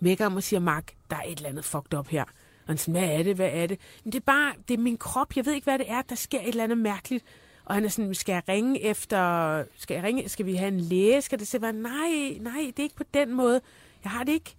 [0.00, 2.22] Vækker ham og siger, Mark, der er et eller andet fucked up her.
[2.22, 3.80] Og han siger, hvad er det, hvad er det?
[4.04, 6.14] Men det er bare, det er min krop, jeg ved ikke, hvad det er, der
[6.14, 7.24] sker et eller andet mærkeligt.
[7.64, 10.80] Og han er sådan, skal jeg ringe efter, skal jeg ringe, skal vi have en
[10.80, 11.22] læge?
[11.22, 13.60] Skal det sige, nej, nej, det er ikke på den måde.
[14.04, 14.56] Jeg har det ikke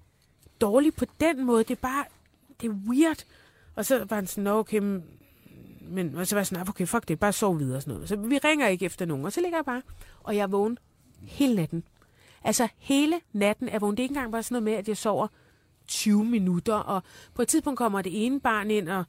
[0.62, 2.06] dårligt på den måde, det er bare,
[2.62, 3.24] det er weird.
[3.76, 4.82] Og så var han sådan, okay,
[5.90, 7.94] men og så var jeg sådan, "Ah, okay, fuck det, bare sov videre og sådan
[7.94, 8.10] noget.
[8.10, 9.82] Så vi ringer ikke efter nogen, og så ligger jeg bare,
[10.24, 10.78] og jeg er vågen
[11.22, 11.84] hele natten.
[12.44, 13.98] Altså hele natten er vågen.
[13.98, 15.28] Det er ikke engang bare sådan noget med, at jeg sover
[15.88, 19.04] 20 minutter, og på et tidspunkt kommer det ene barn ind, og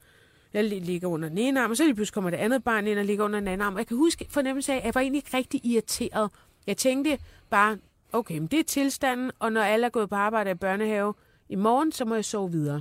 [0.53, 2.87] jeg li- ligger under den ene arm, og så lige pludselig kommer det andet barn
[2.87, 3.73] ind og ligger under den anden arm.
[3.75, 6.31] Og jeg kan huske fornemmelse af, at jeg var egentlig rigtig irriteret.
[6.67, 7.19] Jeg tænkte
[7.51, 7.79] bare,
[8.13, 11.15] okay, men det er tilstanden, og når alle er gået på arbejde i børnehave
[11.49, 12.81] i morgen, så må jeg sove videre.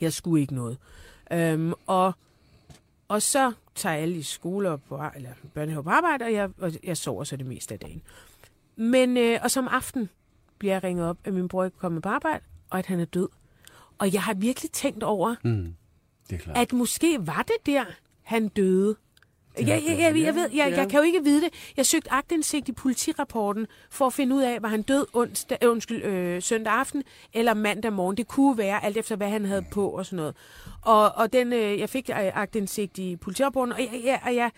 [0.00, 0.78] Jeg skulle ikke noget.
[1.32, 2.12] Øhm, og,
[3.14, 6.72] og så tager alle i skole og på, eller børnehave på arbejde, og jeg, og
[6.84, 8.02] jeg sover så det meste af dagen.
[8.76, 10.08] Men, øh, og som aften
[10.58, 13.00] bliver jeg ringet op, at min bror ikke er kommet på arbejde, og at han
[13.00, 13.28] er død.
[13.98, 15.74] Og jeg har virkelig tænkt over, Mm,
[16.30, 16.56] det er klart.
[16.58, 17.84] at måske var det der,
[18.22, 18.96] han døde.
[19.58, 21.48] Jeg, jeg, jeg, jeg, jeg, ved, jeg, jeg kan jo ikke vide det.
[21.76, 25.70] Jeg søgte agtindsigt i politirapporten for at finde ud af, var han død onsdag, øh,
[25.70, 27.02] undskyld, øh, søndag aften
[27.32, 28.16] eller mandag morgen.
[28.16, 30.34] Det kunne være, alt efter hvad han havde på og sådan noget.
[30.82, 34.50] Og, og den, øh, jeg fik øh, agtindsigt i politirapporten, og jeg, jeg, og jeg,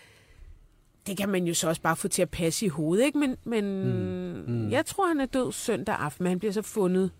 [1.07, 3.17] det kan man jo så også bare få til at passe i hovedet, ikke?
[3.17, 4.53] Men, men mm.
[4.53, 4.71] Mm.
[4.71, 7.11] jeg tror, han er død søndag aften, men han bliver så fundet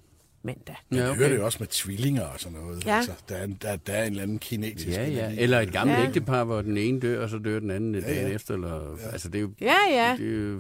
[0.48, 0.76] mandag.
[0.91, 1.38] Ja, Jeg hører det okay.
[1.38, 2.86] jo også med tvillinger og sådan noget.
[2.86, 2.95] Ja.
[2.95, 5.32] Altså, der, er, en- der, der er en eller anden kinetisk Ja, ja.
[5.38, 6.06] Eller et gammelt Ja.
[6.08, 8.08] ægtepar, hvor den ene dør, og så dør den anden ja, ja.
[8.22, 8.54] dagen efter.
[8.54, 9.10] Eller, ja.
[9.12, 9.52] Altså, det er jo...
[9.62, 10.16] Ja, ja.
[10.18, 10.60] Det er, jo,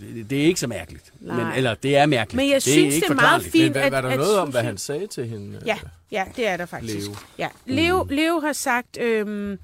[0.00, 1.12] det, det er ikke så mærkeligt.
[1.20, 1.44] Nej.
[1.44, 2.36] Men, eller, det er mærkeligt.
[2.36, 4.18] Men jeg det synes, ikke det er meget fint, Men hvad, at- var der at
[4.18, 5.60] noget om, hvad han sagde til hende?
[5.66, 5.78] Ja,
[6.12, 7.06] ja, det er der faktisk.
[7.06, 7.14] Leo.
[7.38, 9.58] Ja, Leo, Leo har sagt, øhm,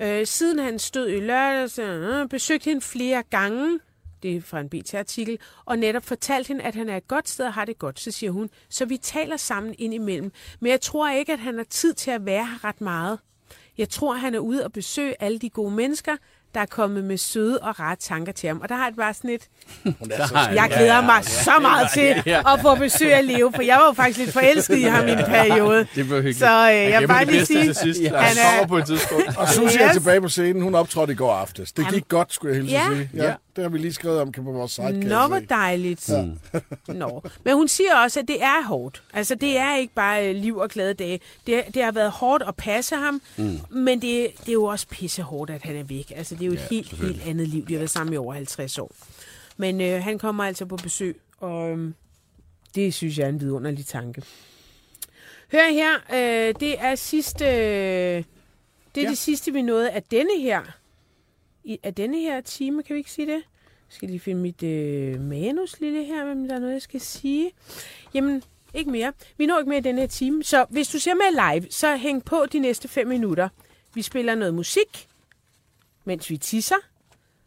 [0.00, 3.78] øh, siden han stod i lørdags, øh, besøgte hende flere gange,
[4.22, 7.44] det er fra en BT-artikel, og netop fortalt hende, at han er et godt sted
[7.46, 8.50] og har det godt, så siger hun.
[8.70, 10.32] Så vi taler sammen indimellem.
[10.60, 13.18] Men jeg tror ikke, at han har tid til at være her ret meget.
[13.78, 16.16] Jeg tror, han er ude og besøge alle de gode mennesker,
[16.54, 18.60] der er kommet med søde og rare tanker til ham.
[18.60, 19.48] Og der har jeg bare sådan et,
[19.84, 23.86] er jeg glæder mig så meget til at få besøg af Leo, for jeg var
[23.86, 25.78] jo faktisk lidt forelsket i ham i en periode.
[25.94, 26.38] Det blev hyggeligt.
[26.38, 28.00] Så øh, jeg vil bare lige sige, sidst.
[28.02, 29.36] han er- kommer på et tidspunkt.
[29.36, 29.96] Og Susie er Yes.
[29.96, 30.62] tilbage på scenen.
[30.62, 31.72] Hun optrådte i går aftes.
[31.72, 32.86] Det gik godt, skulle jeg hilse Ja.
[32.94, 33.10] sige.
[33.14, 33.34] Ja.
[33.56, 34.86] Det har vi lige skrevet om på vores site.
[34.92, 36.10] kan Nå, hvor dejligt.
[36.88, 37.22] Nå.
[37.44, 39.02] Men hun siger også, at det er hårdt.
[39.12, 41.20] Altså, det er ikke bare øh, liv og glade dage.
[41.46, 43.58] Det, det har været hårdt at passe ham, mm.
[43.70, 46.12] men det, det er jo også pisse hårdt, at han er væk.
[46.16, 47.66] Altså, det er jo et helt, helt andet liv.
[47.66, 48.92] De har været sammen i over 50 år.
[49.56, 51.92] Men øh, han kommer altså på besøg, og øh,
[52.74, 54.22] det synes jeg er en vidunderlig tanke.
[55.52, 57.44] Hør her, øh, det er sidste...
[57.44, 58.24] Øh,
[58.94, 59.10] det er ja.
[59.10, 60.60] det sidste, vi nåede af denne her
[61.66, 63.42] i, af denne her time, kan vi ikke sige det?
[63.88, 67.00] Jeg skal lige finde mit øh, manus lille her, men der er noget, jeg skal
[67.00, 67.50] sige.
[68.14, 68.42] Jamen,
[68.74, 69.12] ikke mere.
[69.38, 71.96] Vi når ikke mere i denne her time, så hvis du ser med live, så
[71.96, 73.48] hæng på de næste 5 minutter.
[73.94, 75.08] Vi spiller noget musik,
[76.04, 76.76] mens vi tisser,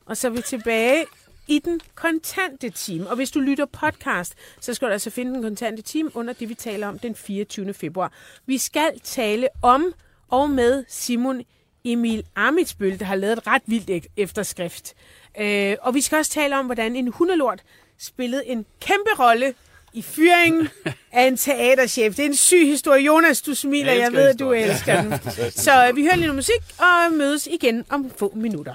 [0.06, 1.06] og så er vi tilbage
[1.48, 3.10] i den kontante time.
[3.10, 6.50] Og hvis du lytter podcast, så skal du altså finde den kontante time under det,
[6.50, 7.74] vi taler om den 24.
[7.74, 8.14] februar.
[8.46, 9.94] Vi skal tale om
[10.30, 11.44] og med Simon
[11.92, 14.94] Emil Amitsbøl, der har lavet et ret vildt efterskrift.
[15.40, 17.62] Øh, og vi skal også tale om, hvordan en hundelort
[18.00, 19.54] spillede en kæmpe rolle
[19.94, 20.70] i fyringen
[21.12, 22.16] af en teaterchef.
[22.16, 23.04] Det er en syg historie.
[23.06, 23.92] Jonas, du smiler.
[23.92, 25.14] Jeg Jeg, ved, at du elsker den.
[25.66, 28.74] Så øh, vi hører lige noget musik og mødes igen om få minutter.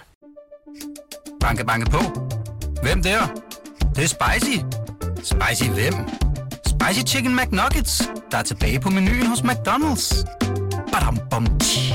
[1.41, 1.99] Banke, banke på.
[2.83, 3.27] Hvem der?
[3.79, 4.59] Det, det er spicy.
[5.23, 5.95] Spicy hvem?
[6.67, 10.25] Spicy Chicken McNuggets, der er tilbage på menuen hos McDonald's.
[10.93, 11.93] Badum, bom, tji.